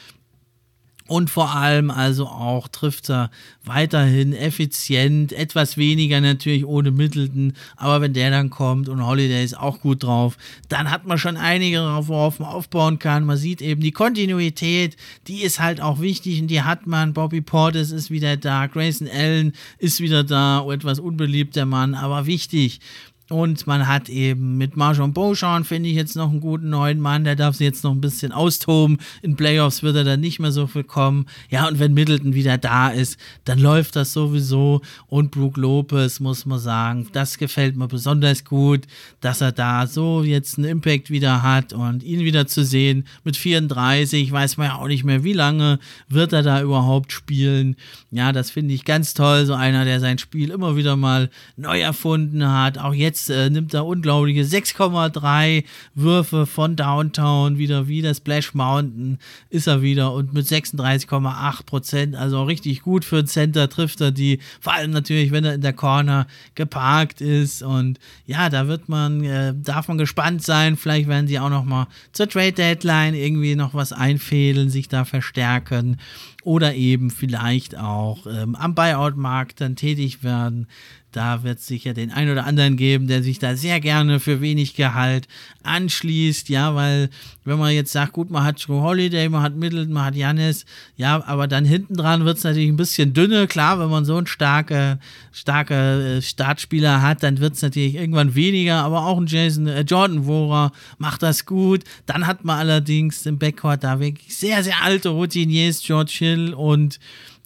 [1.06, 3.30] Und vor allem also auch trifft er
[3.62, 9.58] weiterhin effizient, etwas weniger natürlich ohne Middleton, aber wenn der dann kommt und Holiday ist
[9.58, 10.38] auch gut drauf,
[10.70, 13.26] dann hat man schon einige drauf, worauf man aufbauen kann.
[13.26, 17.12] Man sieht eben die Kontinuität, die ist halt auch wichtig und die hat man.
[17.12, 22.80] Bobby Portis ist wieder da, Grayson Allen ist wieder da, etwas unbeliebter Mann, aber wichtig.
[23.30, 27.24] Und man hat eben mit Marjon Beauchamp, finde ich jetzt noch einen guten neuen Mann,
[27.24, 28.98] der darf sich jetzt noch ein bisschen austoben.
[29.22, 31.24] In Playoffs wird er dann nicht mehr so viel kommen.
[31.48, 34.82] Ja, und wenn Middleton wieder da ist, dann läuft das sowieso.
[35.06, 38.82] Und Brook Lopez, muss man sagen, das gefällt mir besonders gut,
[39.22, 43.38] dass er da so jetzt einen Impact wieder hat und ihn wieder zu sehen mit
[43.38, 45.78] 34, weiß man ja auch nicht mehr, wie lange
[46.08, 47.76] wird er da überhaupt spielen.
[48.10, 49.46] Ja, das finde ich ganz toll.
[49.46, 52.76] So einer, der sein Spiel immer wieder mal neu erfunden hat.
[52.76, 55.62] Auch jetzt Jetzt äh, nimmt er unglaubliche 6,3
[55.94, 59.18] Würfe von Downtown wieder wie der Splash Mountain
[59.50, 64.10] ist er wieder und mit 36,8 Prozent, also richtig gut für einen Center trifft er
[64.10, 66.26] die, vor allem natürlich, wenn er in der Corner
[66.56, 71.38] geparkt ist und ja, da wird man, äh, darf man gespannt sein, vielleicht werden sie
[71.38, 75.98] auch noch mal zur Trade Deadline irgendwie noch was einfädeln, sich da verstärken
[76.42, 80.66] oder eben vielleicht auch ähm, am Buyout-Markt dann tätig werden.
[81.14, 84.40] Da wird es sicher den einen oder anderen geben, der sich da sehr gerne für
[84.40, 85.28] wenig Gehalt
[85.62, 86.48] anschließt.
[86.48, 87.08] Ja, weil
[87.44, 90.66] wenn man jetzt sagt, gut, man hat Joe Holiday, man hat Middleton, man hat Janis,
[90.96, 93.46] ja, aber dann hinten dran wird es natürlich ein bisschen dünne.
[93.46, 94.98] Klar, wenn man so einen starke,
[95.30, 99.82] starke äh, Startspieler hat, dann wird es natürlich irgendwann weniger, aber auch ein Jason äh,
[99.82, 101.84] Jordan Wora macht das gut.
[102.06, 106.98] Dann hat man allerdings im Backcourt da wirklich sehr, sehr alte Routiniers, George Hill und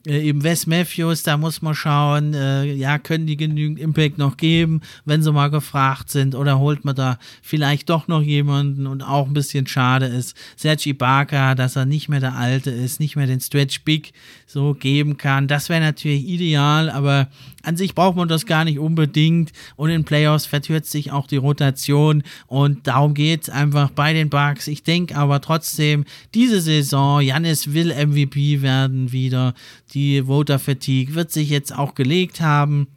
[0.06, 4.80] eben Wes Matthews, da muss man schauen, äh, ja, können die genügend Impact noch geben,
[5.04, 9.26] wenn sie mal gefragt sind, oder holt man da vielleicht doch noch jemanden und auch
[9.26, 13.26] ein bisschen schade ist, Sergi Ibaka, dass er nicht mehr der Alte ist, nicht mehr
[13.26, 14.12] den Stretch Big
[14.46, 15.48] so geben kann.
[15.48, 17.28] Das wäre natürlich ideal, aber
[17.62, 21.36] an sich braucht man das gar nicht unbedingt und in Playoffs vertört sich auch die
[21.36, 24.68] Rotation und darum geht es einfach bei den Bucks.
[24.68, 26.04] Ich denke aber trotzdem,
[26.34, 29.54] diese Saison, Janis will MVP werden wieder.
[29.92, 32.88] Die Voter Fatigue wird sich jetzt auch gelegt haben.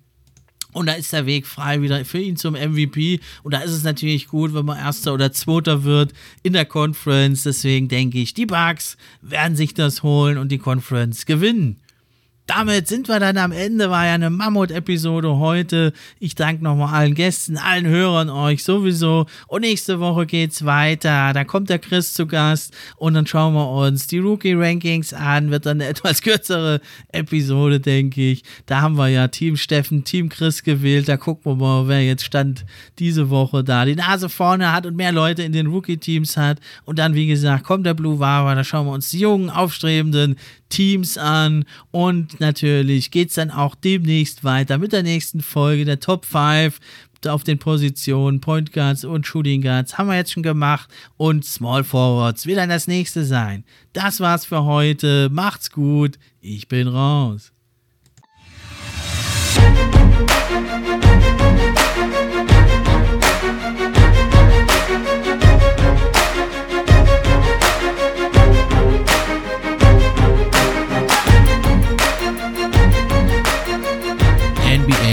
[0.73, 3.19] Und da ist der Weg frei wieder für ihn zum MVP.
[3.43, 6.13] Und da ist es natürlich gut, wenn man Erster oder Zweiter wird
[6.43, 7.43] in der Conference.
[7.43, 11.80] Deswegen denke ich, die Bucks werden sich das holen und die Conference gewinnen.
[12.55, 13.89] Damit sind wir dann am Ende.
[13.89, 15.93] War ja eine Mammut-Episode heute.
[16.19, 19.25] Ich danke nochmal allen Gästen, allen Hörern euch sowieso.
[19.47, 21.31] Und nächste Woche geht's weiter.
[21.33, 25.49] Da kommt der Chris zu Gast und dann schauen wir uns die Rookie-Rankings an.
[25.49, 26.81] Wird dann eine etwas kürzere
[27.13, 28.43] Episode, denke ich.
[28.65, 31.07] Da haben wir ja Team Steffen, Team Chris gewählt.
[31.07, 32.65] Da gucken wir mal, wer jetzt stand
[32.99, 36.59] diese Woche da die Nase vorne hat und mehr Leute in den Rookie-Teams hat.
[36.83, 38.55] Und dann, wie gesagt, kommt der Blue Wawa.
[38.55, 40.35] Da schauen wir uns die jungen, aufstrebenden
[40.71, 41.65] Teams an.
[41.91, 46.79] Und natürlich geht es dann auch demnächst weiter mit der nächsten Folge der Top 5
[47.27, 51.83] auf den Positionen Point Guards und Shooting Guards haben wir jetzt schon gemacht und Small
[51.83, 53.63] Forwards wird dann das nächste sein.
[53.93, 55.29] Das war's für heute.
[55.31, 56.17] Macht's gut.
[56.41, 57.51] Ich bin raus.